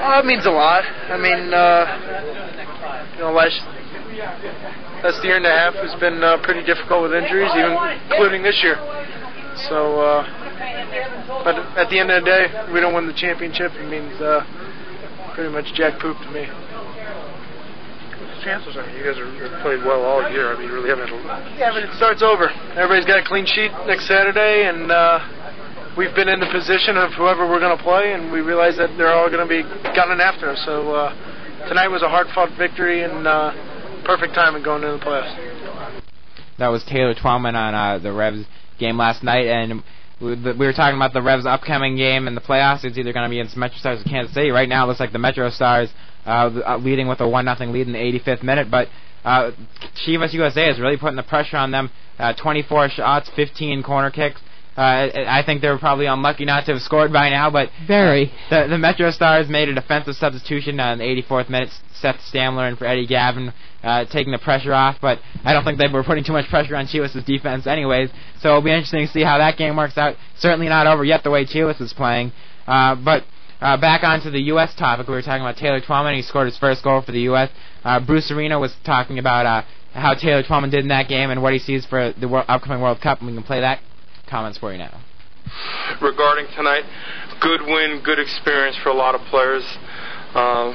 Uh, 0.00 0.24
it 0.24 0.26
means 0.26 0.46
a 0.48 0.50
lot. 0.50 0.82
I 0.82 1.20
mean, 1.20 1.52
uh, 1.52 1.84
you 3.14 3.28
know, 3.28 3.30
last 3.36 3.60
last 4.18 5.24
year 5.24 5.36
and 5.36 5.46
a 5.46 5.50
half 5.50 5.74
has 5.74 5.94
been 6.00 6.22
uh, 6.22 6.38
pretty 6.42 6.64
difficult 6.64 7.02
with 7.02 7.14
injuries, 7.14 7.50
even 7.56 7.76
including 8.10 8.42
this 8.42 8.62
year. 8.62 8.76
So, 9.68 10.00
uh, 10.00 10.22
but 11.44 11.54
at 11.78 11.90
the 11.90 11.98
end 11.98 12.10
of 12.10 12.22
the 12.22 12.26
day, 12.26 12.72
we 12.72 12.80
don't 12.80 12.94
win 12.94 13.06
the 13.06 13.14
championship. 13.14 13.72
It 13.74 13.88
means 13.88 14.20
uh, 14.20 14.42
pretty 15.34 15.50
much 15.50 15.72
jack 15.74 16.00
poop 16.00 16.18
to 16.18 16.30
me. 16.30 16.46
Chances 18.42 18.76
are 18.76 18.84
you 18.92 19.00
guys 19.04 19.16
have 19.16 19.62
played 19.62 19.80
well 19.86 20.04
all 20.04 20.28
year. 20.30 20.52
I 20.52 20.58
mean, 20.58 20.68
you 20.68 20.74
really 20.74 20.90
haven't. 20.90 21.08
Had 21.08 21.16
a, 21.16 21.56
Yeah, 21.58 21.72
but 21.72 21.82
it 21.82 21.94
starts 21.96 22.20
over. 22.20 22.50
Everybody's 22.76 23.06
got 23.06 23.20
a 23.20 23.24
clean 23.24 23.46
sheet 23.46 23.72
next 23.86 24.06
Saturday, 24.06 24.68
and 24.68 24.92
uh, 24.92 25.20
we've 25.96 26.14
been 26.14 26.28
in 26.28 26.40
the 26.40 26.50
position 26.52 26.98
of 26.98 27.12
whoever 27.14 27.48
we're 27.48 27.60
going 27.60 27.76
to 27.76 27.82
play, 27.82 28.12
and 28.12 28.30
we 28.30 28.42
realize 28.42 28.76
that 28.76 28.90
they're 28.98 29.14
all 29.14 29.30
going 29.30 29.40
to 29.40 29.48
be 29.48 29.62
gunning 29.96 30.20
after 30.20 30.50
us. 30.50 30.60
So 30.66 30.92
uh, 30.92 31.68
tonight 31.68 31.88
was 31.88 32.02
a 32.02 32.08
hard-fought 32.08 32.52
victory 32.58 33.02
and 33.02 33.26
uh, 33.26 33.73
perfect 34.04 34.34
timing 34.34 34.62
going 34.62 34.82
into 34.82 34.98
the 34.98 35.04
playoffs. 35.04 36.02
That 36.58 36.68
was 36.68 36.84
Taylor 36.84 37.14
Twellman 37.14 37.54
on 37.54 37.74
uh, 37.74 37.98
the 37.98 38.12
Revs 38.12 38.44
game 38.78 38.96
last 38.96 39.22
night, 39.22 39.46
and 39.46 39.82
we 40.20 40.34
we 40.36 40.66
were 40.66 40.72
talking 40.72 40.96
about 40.96 41.12
the 41.12 41.22
Revs' 41.22 41.46
upcoming 41.46 41.96
game 41.96 42.28
in 42.28 42.34
the 42.34 42.40
playoffs. 42.40 42.84
It's 42.84 42.96
either 42.96 43.12
going 43.12 43.24
to 43.24 43.30
be 43.30 43.40
against 43.40 43.56
Metro 43.56 43.78
Stars 43.78 44.00
or 44.00 44.04
Kansas 44.04 44.34
City. 44.34 44.50
Right 44.50 44.68
now, 44.68 44.84
it 44.84 44.88
looks 44.88 45.00
like 45.00 45.12
the 45.12 45.18
Metro 45.18 45.50
Stars 45.50 45.90
uh, 46.26 46.50
uh, 46.64 46.76
leading 46.78 47.08
with 47.08 47.20
a 47.20 47.28
one 47.28 47.44
nothing 47.44 47.72
lead 47.72 47.86
in 47.86 47.92
the 47.92 47.98
85th 47.98 48.42
minute, 48.42 48.70
but 48.70 48.88
uh, 49.24 49.52
Chivas 50.06 50.32
USA 50.34 50.68
is 50.68 50.78
really 50.78 50.96
putting 50.96 51.16
the 51.16 51.22
pressure 51.22 51.56
on 51.56 51.70
them. 51.70 51.90
Uh, 52.18 52.32
24 52.34 52.90
shots, 52.90 53.30
15 53.34 53.82
corner 53.82 54.10
kicks. 54.10 54.40
Uh, 54.76 55.08
I 55.28 55.42
think 55.46 55.62
they 55.62 55.68
were 55.68 55.78
probably 55.78 56.06
unlucky 56.06 56.44
not 56.44 56.66
to 56.66 56.72
have 56.72 56.82
scored 56.82 57.12
by 57.12 57.30
now, 57.30 57.48
but 57.48 57.70
Very. 57.86 58.32
the 58.50 58.66
the 58.68 58.78
Metro 58.78 59.10
Stars 59.12 59.48
made 59.48 59.68
a 59.68 59.74
defensive 59.74 60.16
substitution 60.16 60.80
uh, 60.80 60.92
in 60.92 60.98
the 60.98 61.04
84th 61.04 61.48
minute. 61.48 61.70
Seth 62.00 62.16
Stammler 62.32 62.68
and 62.68 62.76
for 62.76 62.84
Eddie 62.84 63.06
Gaven 63.06 63.52
uh, 63.84 64.04
taking 64.06 64.32
the 64.32 64.38
pressure 64.38 64.74
off, 64.74 64.96
but 65.00 65.20
I 65.44 65.52
don't 65.52 65.64
think 65.64 65.78
they 65.78 65.86
were 65.86 66.02
putting 66.02 66.24
too 66.24 66.32
much 66.32 66.48
pressure 66.50 66.74
on 66.74 66.86
Chivas' 66.86 67.24
defense 67.24 67.66
anyways. 67.66 68.10
So 68.40 68.48
it'll 68.48 68.62
be 68.62 68.72
interesting 68.72 69.06
to 69.06 69.12
see 69.12 69.22
how 69.22 69.38
that 69.38 69.56
game 69.56 69.76
works 69.76 69.96
out. 69.96 70.16
Certainly 70.38 70.68
not 70.68 70.86
over 70.86 71.04
yet 71.04 71.22
the 71.22 71.30
way 71.30 71.44
Chivas 71.44 71.80
is 71.80 71.92
playing. 71.92 72.32
Uh, 72.66 72.96
but 72.96 73.24
uh, 73.60 73.76
back 73.76 74.02
onto 74.02 74.30
the 74.30 74.40
U.S. 74.52 74.74
topic, 74.74 75.06
we 75.06 75.14
were 75.14 75.22
talking 75.22 75.42
about 75.42 75.56
Taylor 75.56 75.80
Twellman. 75.80 76.16
He 76.16 76.22
scored 76.22 76.46
his 76.46 76.58
first 76.58 76.82
goal 76.82 77.00
for 77.00 77.12
the 77.12 77.20
U.S. 77.20 77.50
Uh, 77.84 78.00
Bruce 78.00 78.30
Arena 78.30 78.58
was 78.58 78.74
talking 78.84 79.18
about 79.18 79.46
uh, 79.46 79.62
how 79.92 80.14
Taylor 80.14 80.42
Twellman 80.42 80.70
did 80.70 80.80
in 80.80 80.88
that 80.88 81.08
game 81.08 81.30
and 81.30 81.42
what 81.42 81.52
he 81.52 81.58
sees 81.58 81.86
for 81.86 82.12
the 82.20 82.26
wor- 82.26 82.44
upcoming 82.50 82.80
World 82.82 83.00
Cup, 83.00 83.20
and 83.20 83.28
we 83.28 83.34
can 83.34 83.44
play 83.44 83.60
that 83.60 83.80
comments 84.28 84.58
for 84.58 84.72
you 84.72 84.78
now. 84.78 85.00
regarding 86.00 86.46
tonight, 86.56 86.84
good 87.40 87.60
win, 87.62 88.02
good 88.04 88.18
experience 88.18 88.76
for 88.82 88.88
a 88.90 88.94
lot 88.94 89.14
of 89.14 89.20
players. 89.28 89.64
Uh, 90.34 90.74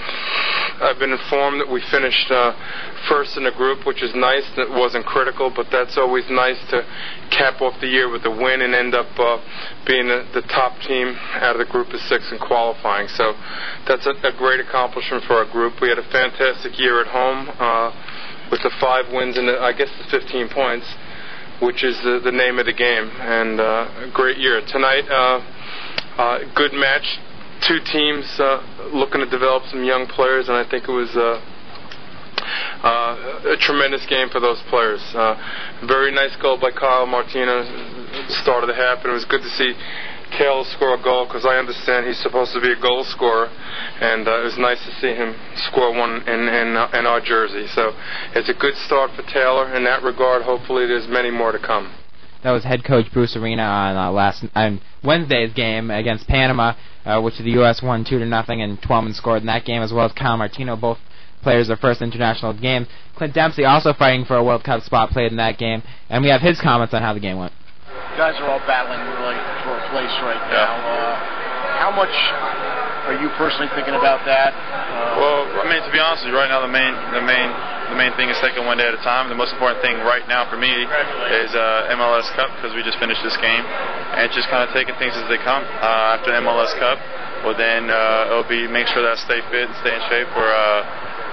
I've 0.79 0.99
been 0.99 1.11
informed 1.11 1.59
that 1.59 1.67
we 1.67 1.83
finished 1.91 2.31
uh, 2.31 2.55
first 3.11 3.35
in 3.35 3.43
the 3.43 3.51
group, 3.51 3.85
which 3.85 4.01
is 4.01 4.15
nice. 4.15 4.47
That 4.55 4.71
wasn't 4.71 5.03
critical, 5.05 5.51
but 5.51 5.67
that's 5.69 5.97
always 5.97 6.23
nice 6.31 6.55
to 6.71 6.87
cap 7.35 7.59
off 7.59 7.75
the 7.81 7.87
year 7.87 8.07
with 8.07 8.23
a 8.23 8.31
win 8.31 8.61
and 8.63 8.73
end 8.73 8.95
up 8.95 9.11
uh, 9.19 9.43
being 9.83 10.07
the, 10.07 10.23
the 10.31 10.47
top 10.47 10.79
team 10.87 11.11
out 11.43 11.59
of 11.59 11.59
the 11.59 11.67
group 11.67 11.91
of 11.91 11.99
six 12.07 12.31
in 12.31 12.39
qualifying. 12.39 13.11
So 13.11 13.35
that's 13.83 14.07
a, 14.07 14.15
a 14.23 14.31
great 14.39 14.63
accomplishment 14.63 15.27
for 15.27 15.43
our 15.43 15.51
group. 15.51 15.81
We 15.81 15.89
had 15.89 15.99
a 15.99 16.07
fantastic 16.07 16.79
year 16.79 17.01
at 17.01 17.07
home 17.11 17.51
uh, 17.59 17.91
with 18.51 18.63
the 18.63 18.71
five 18.79 19.11
wins 19.11 19.37
and 19.37 19.51
the, 19.51 19.59
I 19.59 19.73
guess 19.75 19.91
the 19.99 20.07
15 20.07 20.47
points, 20.55 20.87
which 21.61 21.83
is 21.83 21.95
the, 22.03 22.19
the 22.23 22.31
name 22.31 22.59
of 22.59 22.65
the 22.65 22.73
game, 22.73 23.09
and 23.19 23.59
uh, 23.59 24.07
a 24.07 24.11
great 24.13 24.37
year 24.37 24.61
tonight. 24.67 25.05
Uh, 25.09 25.39
uh, 26.17 26.39
good 26.55 26.73
match 26.73 27.19
two 27.67 27.79
teams 27.91 28.25
uh, 28.39 28.89
looking 28.93 29.19
to 29.19 29.29
develop 29.29 29.63
some 29.69 29.83
young 29.83 30.07
players, 30.07 30.47
and 30.47 30.55
I 30.55 30.67
think 30.69 30.87
it 30.87 30.91
was 30.91 31.11
uh, 31.15 31.43
uh, 32.83 33.53
a 33.53 33.57
tremendous 33.59 34.05
game 34.07 34.29
for 34.29 34.39
those 34.39 34.61
players. 34.69 35.01
Uh, 35.13 35.35
very 35.87 36.11
nice 36.11 36.35
goal 36.41 36.57
by 36.59 36.71
Kyle 36.71 37.05
Martino. 37.05 37.63
Start 38.41 38.63
of 38.63 38.69
the 38.69 38.75
half, 38.75 39.03
and 39.03 39.11
it 39.11 39.13
was 39.13 39.25
good 39.25 39.41
to 39.41 39.49
see 39.49 39.73
Taylor 40.37 40.63
score 40.75 40.95
a 40.95 41.03
goal 41.03 41.25
because 41.25 41.45
I 41.45 41.57
understand 41.57 42.07
he's 42.07 42.21
supposed 42.21 42.53
to 42.53 42.61
be 42.61 42.71
a 42.71 42.79
goal 42.79 43.03
scorer, 43.03 43.47
and 43.47 44.27
uh, 44.27 44.41
it 44.41 44.43
was 44.43 44.57
nice 44.57 44.79
to 44.85 44.91
see 45.01 45.13
him 45.13 45.35
score 45.55 45.93
one 45.93 46.21
in 46.27 46.47
in, 46.47 46.75
uh, 46.75 46.89
in 46.93 47.05
our 47.05 47.21
jersey. 47.21 47.67
So 47.67 47.93
it's 48.35 48.49
a 48.49 48.53
good 48.53 48.75
start 48.75 49.11
for 49.15 49.23
Taylor 49.23 49.73
in 49.75 49.83
that 49.85 50.03
regard. 50.03 50.43
Hopefully, 50.43 50.85
there's 50.87 51.07
many 51.07 51.31
more 51.31 51.51
to 51.51 51.59
come. 51.59 51.93
That 52.43 52.51
was 52.51 52.63
head 52.63 52.85
coach 52.85 53.11
Bruce 53.11 53.35
Arena 53.35 53.63
on 53.63 53.97
uh, 53.97 54.11
last 54.11 54.45
on 54.55 54.81
Wednesday's 55.03 55.53
game 55.53 55.91
against 55.91 56.27
Panama, 56.27 56.73
uh, 57.05 57.21
which 57.21 57.37
the 57.37 57.51
U.S. 57.59 57.81
won 57.81 58.05
two 58.05 58.19
to 58.19 58.25
nothing, 58.25 58.61
and 58.61 58.81
Twellman 58.81 59.13
scored 59.13 59.41
in 59.41 59.47
that 59.47 59.65
game 59.65 59.81
as 59.81 59.91
well 59.91 60.05
as 60.05 60.13
Kyle 60.13 60.37
Martino, 60.37 60.75
both 60.75 60.99
players 61.41 61.67
their 61.67 61.77
first 61.77 62.01
international 62.01 62.53
game. 62.53 62.87
Clint 63.15 63.33
Dempsey 63.33 63.65
also 63.65 63.93
fighting 63.93 64.25
for 64.25 64.35
a 64.37 64.43
World 64.43 64.63
Cup 64.63 64.83
spot 64.83 65.09
played 65.09 65.31
in 65.31 65.37
that 65.37 65.57
game, 65.57 65.83
and 66.09 66.23
we 66.23 66.29
have 66.29 66.41
his 66.41 66.59
comments 66.61 66.93
on 66.93 67.01
how 67.01 67.13
the 67.13 67.19
game 67.19 67.37
went. 67.37 67.53
Guys 68.17 68.35
are 68.43 68.49
all 68.51 68.61
battling 68.67 68.99
really 69.15 69.39
for 69.63 69.73
a 69.73 69.83
place 69.95 70.11
right 70.27 70.43
now. 70.51 70.75
Uh, 70.75 71.15
how 71.79 71.91
much 71.95 72.11
are 73.07 73.15
you 73.15 73.31
personally 73.39 73.71
thinking 73.73 73.95
about 73.95 74.21
that? 74.27 74.51
Uh, 74.51 75.15
Well, 75.15 75.39
I 75.63 75.65
mean, 75.71 75.81
to 75.81 75.91
be 75.91 75.97
honest 75.97 76.27
with 76.27 76.35
you, 76.35 76.37
right 76.37 76.51
now 76.51 76.59
the 76.59 76.69
main, 76.69 76.91
the 77.15 77.23
main, 77.23 77.49
the 77.89 77.97
main 77.97 78.11
thing 78.19 78.27
is 78.27 78.37
taking 78.43 78.67
one 78.67 78.77
day 78.77 78.85
at 78.85 78.93
a 78.93 79.01
time. 79.01 79.31
The 79.31 79.39
most 79.39 79.55
important 79.55 79.79
thing 79.81 80.03
right 80.03 80.27
now 80.27 80.43
for 80.51 80.59
me 80.59 80.69
is 80.69 81.49
uh, 81.55 81.95
MLS 81.95 82.27
Cup 82.35 82.51
because 82.59 82.75
we 82.75 82.83
just 82.83 82.99
finished 82.99 83.23
this 83.23 83.37
game, 83.39 83.63
and 83.63 84.27
just 84.35 84.51
kind 84.51 84.67
of 84.67 84.69
taking 84.75 84.93
things 84.99 85.15
as 85.15 85.25
they 85.31 85.39
come. 85.41 85.63
Uh, 85.79 86.19
after 86.19 86.35
MLS 86.43 86.75
Cup, 86.77 86.99
well 87.47 87.55
then 87.55 87.87
uh, 87.89 88.29
it'll 88.35 88.51
be 88.51 88.67
make 88.67 88.85
sure 88.91 89.01
that 89.01 89.15
I 89.15 89.19
stay 89.23 89.39
fit 89.49 89.71
and 89.71 89.75
stay 89.79 89.95
in 89.95 90.03
shape 90.11 90.27
for 90.35 90.43
uh, 90.43 90.83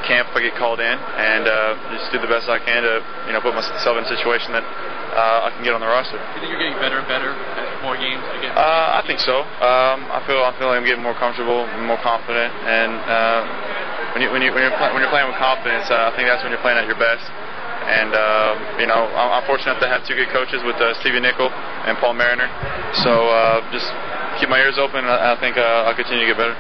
camp 0.07 0.31
if 0.31 0.39
I 0.39 0.41
get 0.47 0.55
called 0.55 0.79
in, 0.79 0.97
and 0.97 1.45
uh, 1.51 1.99
just 1.99 2.15
do 2.15 2.23
the 2.23 2.31
best 2.31 2.47
I 2.47 2.63
can 2.63 2.87
to 2.87 3.03
you 3.27 3.35
know 3.35 3.43
put 3.43 3.53
myself 3.59 3.99
in 3.99 4.07
a 4.07 4.13
situation 4.15 4.55
that 4.55 4.65
uh, 5.17 5.49
I 5.49 5.57
can 5.57 5.65
get 5.65 5.73
on 5.73 5.81
the 5.81 5.89
roster. 5.89 6.21
You 6.21 6.45
think 6.45 6.53
you're 6.53 6.61
getting 6.61 6.77
better 6.77 7.01
and 7.01 7.09
better 7.09 7.33
as 7.33 7.81
more 7.81 7.97
games 7.97 8.21
again? 8.37 8.53
Uh, 8.53 9.01
I 9.01 9.03
think 9.09 9.17
so. 9.25 9.41
Um, 9.65 10.05
I 10.13 10.21
feel 10.29 10.45
I 10.45 10.53
feel 10.61 10.69
like 10.69 10.77
I'm 10.77 10.85
getting 10.85 11.03
more 11.03 11.17
comfortable, 11.17 11.65
more 11.89 11.97
confident, 12.05 12.53
and 12.69 12.93
uh, 13.09 13.41
when 14.13 14.21
you 14.21 14.29
when 14.29 14.45
you 14.45 14.53
when 14.53 14.61
you're, 14.61 14.77
play, 14.77 14.93
when 14.93 15.01
you're 15.01 15.13
playing 15.13 15.33
with 15.33 15.41
confidence, 15.41 15.89
uh, 15.89 16.09
I 16.09 16.17
think 16.17 16.29
that's 16.29 16.45
when 16.45 16.53
you're 16.53 16.61
playing 16.61 16.77
at 16.77 16.85
your 16.85 17.01
best. 17.01 17.25
And 17.87 18.13
uh, 18.13 18.81
you 18.83 18.89
know, 18.89 19.09
I'm, 19.17 19.41
I'm 19.41 19.45
fortunate 19.49 19.81
to 19.81 19.89
have 19.89 20.05
two 20.05 20.17
good 20.17 20.29
coaches 20.37 20.61
with 20.61 20.77
uh, 20.77 20.93
Stevie 21.01 21.25
Nicol 21.25 21.49
and 21.49 21.97
Paul 21.97 22.13
Mariner. 22.13 22.49
So 23.01 23.33
uh, 23.33 23.65
just 23.73 23.89
keep 24.37 24.53
my 24.53 24.61
ears 24.61 24.77
open. 24.77 25.01
and 25.01 25.13
I 25.13 25.33
I 25.33 25.41
think 25.41 25.57
uh, 25.57 25.89
I'll 25.89 25.97
continue 25.97 26.29
to 26.29 26.31
get 26.33 26.37
better. 26.37 26.57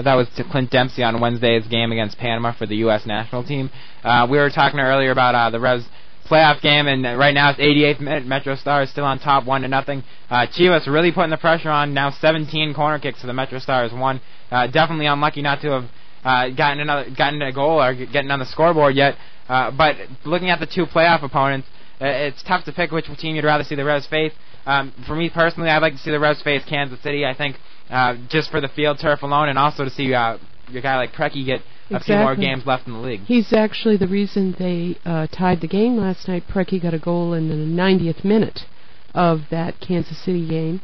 That 0.00 0.14
was 0.14 0.28
to 0.36 0.44
Clint 0.44 0.70
Dempsey 0.70 1.02
on 1.02 1.20
Wednesday's 1.20 1.66
game 1.68 1.92
against 1.92 2.16
Panama 2.16 2.52
for 2.56 2.64
the 2.64 2.76
U.S. 2.88 3.04
national 3.04 3.44
team. 3.44 3.68
Uh, 4.02 4.26
we 4.30 4.38
were 4.38 4.48
talking 4.48 4.80
earlier 4.80 5.10
about 5.10 5.34
uh, 5.34 5.50
the 5.50 5.60
Revs 5.60 5.84
playoff 6.28 6.60
game, 6.60 6.86
and 6.86 7.04
right 7.18 7.34
now 7.34 7.50
it's 7.50 7.58
88th 7.60 8.00
minute. 8.00 8.26
Metro 8.26 8.56
Stars 8.56 8.90
still 8.90 9.04
on 9.04 9.18
top, 9.18 9.44
one 9.44 9.62
to 9.62 9.68
nothing. 9.68 10.04
Uh, 10.30 10.46
Chivas 10.46 10.86
really 10.86 11.12
putting 11.12 11.30
the 11.30 11.36
pressure 11.36 11.70
on. 11.70 11.94
Now 11.94 12.10
17 12.10 12.74
corner 12.74 12.98
kicks 12.98 13.20
for 13.20 13.26
the 13.26 13.32
Metro 13.32 13.58
Stars. 13.58 13.92
One 13.92 14.20
uh, 14.50 14.66
definitely 14.66 15.06
unlucky 15.06 15.42
not 15.42 15.60
to 15.62 15.70
have 15.70 15.84
uh, 16.24 16.48
gotten 16.50 16.80
another 16.80 17.10
gotten 17.16 17.42
a 17.42 17.52
goal 17.52 17.82
or 17.82 17.94
getting 17.94 18.30
on 18.30 18.38
the 18.38 18.46
scoreboard 18.46 18.94
yet. 18.94 19.16
Uh, 19.48 19.70
but 19.70 19.96
looking 20.24 20.50
at 20.50 20.60
the 20.60 20.66
two 20.66 20.86
playoff 20.86 21.22
opponents, 21.22 21.68
uh, 22.00 22.06
it's 22.06 22.42
tough 22.42 22.64
to 22.64 22.72
pick 22.72 22.90
which 22.90 23.06
team 23.18 23.36
you'd 23.36 23.44
rather 23.44 23.64
see 23.64 23.74
the 23.74 23.84
Revs 23.84 24.06
face. 24.06 24.32
Um, 24.64 24.92
for 25.06 25.16
me 25.16 25.28
personally, 25.28 25.68
I'd 25.68 25.82
like 25.82 25.94
to 25.94 25.98
see 25.98 26.10
the 26.10 26.20
Revs 26.20 26.42
face 26.42 26.62
Kansas 26.68 27.02
City. 27.02 27.26
I 27.26 27.34
think 27.34 27.56
uh, 27.90 28.16
just 28.28 28.50
for 28.50 28.60
the 28.60 28.68
field 28.68 28.98
turf 29.00 29.22
alone, 29.22 29.48
and 29.48 29.58
also 29.58 29.84
to 29.84 29.90
see 29.90 30.14
uh, 30.14 30.38
a 30.68 30.80
guy 30.80 30.96
like 30.96 31.12
Preki 31.12 31.44
get 31.44 31.60
a 31.94 32.00
few 32.00 32.16
more 32.16 32.36
games 32.36 32.66
left 32.66 32.86
in 32.86 32.92
the 32.92 32.98
league. 32.98 33.20
He's 33.22 33.52
actually 33.52 33.96
the 33.96 34.08
reason 34.08 34.54
they 34.58 34.98
uh, 35.04 35.26
tied 35.28 35.60
the 35.60 35.68
game 35.68 35.96
last 35.96 36.28
night. 36.28 36.44
Preki 36.48 36.82
got 36.82 36.94
a 36.94 36.98
goal 36.98 37.32
in 37.32 37.48
the 37.48 37.54
90th 37.54 38.24
minute 38.24 38.66
of 39.14 39.42
that 39.50 39.80
Kansas 39.80 40.18
City 40.22 40.46
game, 40.48 40.80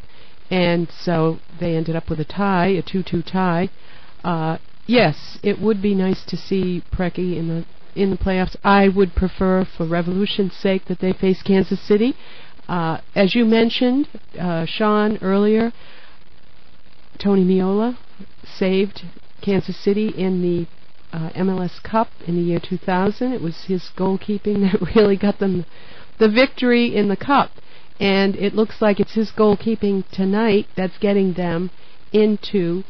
and 0.50 0.90
so 0.90 1.38
they 1.61 1.76
ended 1.76 1.96
up 1.96 2.09
with 2.09 2.20
a 2.20 2.24
tie, 2.24 2.68
a 2.68 2.82
2-2 2.82 3.24
tie. 3.24 3.70
Uh, 4.24 4.59
yes, 4.86 5.38
it 5.42 5.61
would 5.61 5.80
be 5.80 5.94
nice 5.94 6.24
to 6.26 6.36
see 6.36 6.82
Preki 6.92 7.36
in 7.36 7.48
the 7.48 7.64
in 7.94 8.11
the 8.11 8.16
playoffs. 8.16 8.54
I 8.62 8.88
would 8.88 9.14
prefer, 9.14 9.64
for 9.64 9.86
Revolution's 9.86 10.54
sake, 10.54 10.84
that 10.86 11.00
they 11.00 11.12
face 11.12 11.42
Kansas 11.42 11.80
City. 11.80 12.14
Uh, 12.68 13.00
as 13.14 13.34
you 13.34 13.44
mentioned, 13.44 14.09
uh, 14.38 14.66
Sean 14.66 15.18
earlier, 15.20 15.72
Tony 17.18 17.44
Meola 17.44 17.96
saved 18.44 19.02
Kansas 19.40 19.76
City 19.76 20.09
in 20.09 20.42
the 20.42 20.66
uh, 21.12 21.30
MLS 21.30 21.82
Cup 21.82 22.09
in 22.26 22.36
the 22.36 22.42
year 22.42 22.61
2000. 22.62 23.32
It 23.32 23.40
was 23.40 23.64
his 23.66 23.90
goalkeeping 23.96 24.61
that 24.72 24.94
really 24.94 25.16
got 25.16 25.38
them 25.38 25.64
the 26.18 26.28
victory 26.28 26.96
in 26.96 27.09
the 27.09 27.16
Cup. 27.16 27.50
And 28.00 28.36
it 28.36 28.54
looks 28.54 28.80
like 28.80 29.00
it's 29.00 29.14
his 29.14 29.32
goalkeeping 29.32 30.09
tonight 30.11 30.66
that's 30.76 30.98
getting 30.98 31.32
them 31.32 31.70
into 32.12 32.84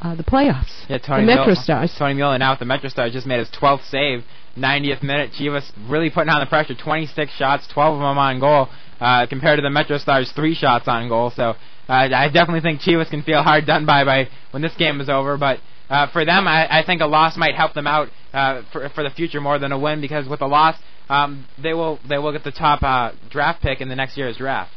uh, 0.00 0.16
the 0.16 0.24
playoffs. 0.24 0.84
Yeah, 0.88 0.98
Tony 0.98 1.22
the 1.22 1.26
Metro 1.26 1.46
Mil- 1.46 1.56
Stars. 1.56 1.94
Tony 1.96 2.14
Miller 2.14 2.38
now 2.38 2.52
with 2.52 2.58
the 2.58 2.64
Metro 2.64 2.88
Stars 2.88 3.12
just 3.12 3.26
made 3.26 3.38
his 3.38 3.50
12th 3.50 3.88
save, 3.88 4.24
90th 4.56 5.02
minute. 5.02 5.30
Chivas 5.38 5.70
really 5.88 6.10
putting 6.10 6.28
on 6.28 6.40
the 6.40 6.46
pressure. 6.46 6.74
26 6.74 7.32
shots, 7.32 7.68
12 7.68 7.94
of 7.94 8.00
them 8.00 8.18
on 8.18 8.40
goal, 8.40 8.68
uh, 9.00 9.26
compared 9.26 9.58
to 9.58 9.62
the 9.62 9.70
Metro 9.70 9.98
Stars 9.98 10.32
three 10.32 10.54
shots 10.54 10.88
on 10.88 11.08
goal. 11.08 11.30
So 11.30 11.50
uh, 11.50 11.54
I 11.88 12.28
definitely 12.28 12.62
think 12.62 12.80
Chivas 12.80 13.10
can 13.10 13.22
feel 13.22 13.42
hard 13.44 13.64
done 13.64 13.86
by 13.86 14.04
by 14.04 14.28
when 14.50 14.62
this 14.62 14.74
game 14.76 15.00
is 15.00 15.08
over. 15.08 15.36
But 15.36 15.60
uh, 15.92 16.06
for 16.10 16.24
them, 16.24 16.48
I, 16.48 16.80
I 16.80 16.86
think 16.86 17.02
a 17.02 17.06
loss 17.06 17.36
might 17.36 17.54
help 17.54 17.74
them 17.74 17.86
out 17.86 18.08
uh, 18.32 18.62
for 18.72 18.88
for 18.88 19.04
the 19.04 19.10
future 19.10 19.42
more 19.42 19.58
than 19.58 19.72
a 19.72 19.78
win 19.78 20.00
because 20.00 20.26
with 20.26 20.40
a 20.40 20.46
loss, 20.46 20.74
um, 21.10 21.46
they 21.62 21.74
will 21.74 22.00
they 22.08 22.16
will 22.16 22.32
get 22.32 22.44
the 22.44 22.50
top 22.50 22.82
uh, 22.82 23.12
draft 23.28 23.60
pick 23.60 23.82
in 23.82 23.90
the 23.90 23.94
next 23.94 24.16
year's 24.16 24.38
draft. 24.38 24.70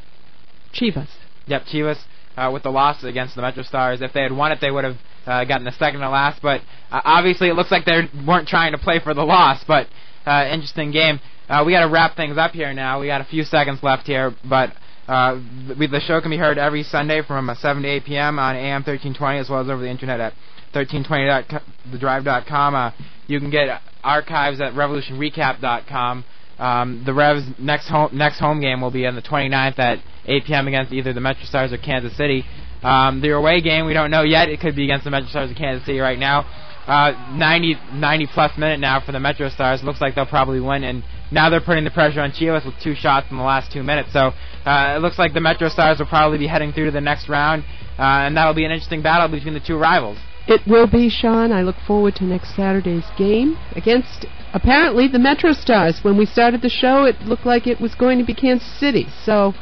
Chivas. 0.74 1.08
Yep, 1.48 1.64
Chivas 1.74 2.04
uh, 2.36 2.50
with 2.52 2.64
the 2.64 2.70
loss 2.70 3.02
against 3.06 3.36
the 3.36 3.42
Metro 3.42 3.64
Stars. 3.64 4.02
If 4.02 4.12
they 4.12 4.24
had 4.24 4.34
won 4.34 4.52
it, 4.52 4.60
they 4.60 4.70
would 4.70 4.84
have 4.84 4.98
uh, 5.26 5.46
gotten 5.46 5.64
the 5.64 5.72
second 5.72 6.02
to 6.02 6.10
last. 6.10 6.42
But 6.42 6.60
uh, 6.92 7.00
obviously, 7.06 7.48
it 7.48 7.54
looks 7.54 7.72
like 7.72 7.86
they 7.86 8.10
weren't 8.28 8.50
trying 8.50 8.74
to 8.74 8.78
play 8.78 9.00
for 9.00 9.14
the 9.14 9.24
loss. 9.24 9.64
But 9.66 9.88
uh, 10.26 10.50
interesting 10.52 10.92
game. 10.92 11.22
Uh, 11.48 11.64
we 11.66 11.72
got 11.72 11.86
to 11.86 11.92
wrap 11.94 12.18
things 12.18 12.38
up 12.38 12.52
here 12.52 12.74
now. 12.74 13.00
We 13.00 13.08
got 13.08 13.22
a 13.22 13.26
few 13.26 13.44
seconds 13.44 13.80
left 13.82 14.06
here, 14.06 14.36
but. 14.48 14.74
Uh, 15.08 15.40
we, 15.78 15.86
the 15.86 16.00
show 16.00 16.20
can 16.20 16.32
be 16.32 16.38
heard 16.38 16.58
every 16.58 16.82
Sunday 16.82 17.22
from 17.22 17.48
uh, 17.48 17.54
7 17.54 17.84
to 17.84 17.88
8 17.88 18.06
p.m. 18.06 18.40
on 18.40 18.56
AM 18.56 18.82
1320 18.82 19.38
as 19.38 19.48
well 19.48 19.62
as 19.62 19.70
over 19.70 19.84
the 19.84 19.88
internet 19.88 20.20
at 20.20 20.34
1320thedrive.com. 20.76 22.76
Uh, 22.76 22.92
you 23.28 23.40
can 23.40 23.50
get 23.50 23.82
archives 24.04 24.62
at 24.62 24.74
revolutionrecap.com. 24.74 26.26
Um, 26.58 27.04
the 27.06 27.14
Revs' 27.14 27.44
next 27.60 27.90
home 27.90 28.12
next 28.14 28.40
home 28.40 28.62
game 28.62 28.82
will 28.82 28.92
be 28.92 29.06
on 29.06 29.16
the 29.16 29.22
29th 29.22 29.78
at 29.78 30.00
8 30.26 30.46
p.m. 30.46 30.68
against 30.68 30.94
either 30.94 31.12
the 31.12 31.20
Metro 31.20 31.44
Stars 31.44 31.74
or 31.74 31.78
Kansas 31.78 32.16
City. 32.16 32.46
Um, 32.82 33.22
the 33.22 33.32
away 33.32 33.62
game 33.62 33.86
we 33.86 33.94
don't 33.94 34.12
know 34.12 34.24
yet. 34.24 34.48
It 34.48 34.62
could 34.62 34.76
be 34.76 34.86
against 34.86 35.04
the 35.04 35.12
Metro 35.12 35.30
Stars 35.30 35.52
or 35.52 35.56
Kansas 35.56 35.86
City 35.86 36.00
right 36.00 36.20
now. 36.20 36.46
Uh, 36.88 37.34
90 37.36 37.76
90 37.94 38.28
plus 38.28 38.58
minute 38.58 38.80
now 38.80 39.02
for 39.02 39.12
the 39.12 39.20
Metro 39.20 39.50
Stars. 39.50 39.84
Looks 39.84 40.00
like 40.00 40.16
they'll 40.16 40.28
probably 40.28 40.62
win, 40.62 40.84
and 40.84 41.04
now 41.32 41.50
they're 41.50 41.60
putting 41.60 41.84
the 41.84 41.90
pressure 41.90 42.22
on 42.22 42.32
Chivas 42.32 42.64
with 42.64 42.76
two 42.82 42.96
shots 42.96 43.28
in 43.32 43.38
the 43.38 43.44
last 43.44 43.74
two 43.74 43.82
minutes. 43.82 44.14
So 44.14 44.32
uh, 44.66 44.94
it 44.96 45.02
looks 45.02 45.18
like 45.18 45.34
the 45.34 45.42
Metro 45.42 45.68
Stars 45.68 45.98
will 45.98 46.06
probably 46.06 46.38
be 46.38 46.48
heading 46.48 46.72
through 46.72 46.86
to 46.86 46.92
the 46.92 47.02
next 47.02 47.28
round, 47.28 47.64
uh, 47.98 48.30
and 48.30 48.38
that'll 48.38 48.54
be 48.54 48.66
an 48.66 48.72
interesting 48.72 49.02
battle 49.02 49.28
between 49.28 49.56
the 49.56 49.60
two 49.60 49.78
rivals. 49.78 50.20
It 50.48 50.62
will 50.68 50.88
be, 50.88 51.10
Sean. 51.10 51.52
I 51.52 51.64
look 51.64 51.78
forward 51.88 52.16
to 52.16 52.24
next 52.24 52.56
Saturday's 52.56 53.06
game 53.18 53.58
against 53.76 54.28
apparently 54.54 55.08
the 55.08 55.18
Metro 55.18 55.54
Stars. 55.54 56.00
When 56.04 56.18
we 56.18 56.26
started 56.26 56.62
the 56.62 56.70
show, 56.70 57.06
it 57.06 57.22
looked 57.22 57.46
like 57.46 57.66
it 57.66 57.82
was 57.82 57.96
going 57.96 58.20
to 58.20 58.26
be 58.26 58.36
Kansas 58.36 58.80
City. 58.80 59.08
So 59.24 59.54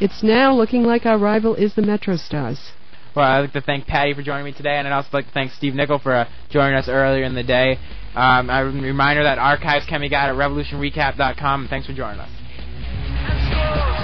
it's 0.00 0.22
now 0.22 0.54
looking 0.54 0.84
like 0.84 1.04
our 1.04 1.18
rival 1.18 1.54
is 1.54 1.74
the 1.74 1.82
Metro 1.82 2.16
Stars. 2.16 2.72
Well, 3.14 3.26
I'd 3.26 3.40
like 3.40 3.52
to 3.52 3.60
thank 3.60 3.86
Patty 3.86 4.14
for 4.14 4.22
joining 4.22 4.44
me 4.44 4.52
today, 4.52 4.76
and 4.76 4.88
I'd 4.88 4.92
also 4.92 5.10
like 5.12 5.26
to 5.26 5.32
thank 5.32 5.52
Steve 5.52 5.74
Nicol 5.74 5.98
for 5.98 6.14
uh, 6.14 6.28
joining 6.48 6.78
us 6.78 6.88
earlier 6.88 7.24
in 7.24 7.34
the 7.34 7.42
day. 7.42 7.76
Um, 8.14 8.48
a 8.48 8.64
reminder 8.64 9.24
that 9.24 9.38
archives 9.38 9.84
can 9.86 10.00
be 10.00 10.08
got 10.08 10.30
at 10.30 10.36
revolutionrecap.com, 10.36 11.60
and 11.62 11.70
thanks 11.70 11.86
for 11.86 11.92
joining 11.92 12.20
us. 12.20 13.99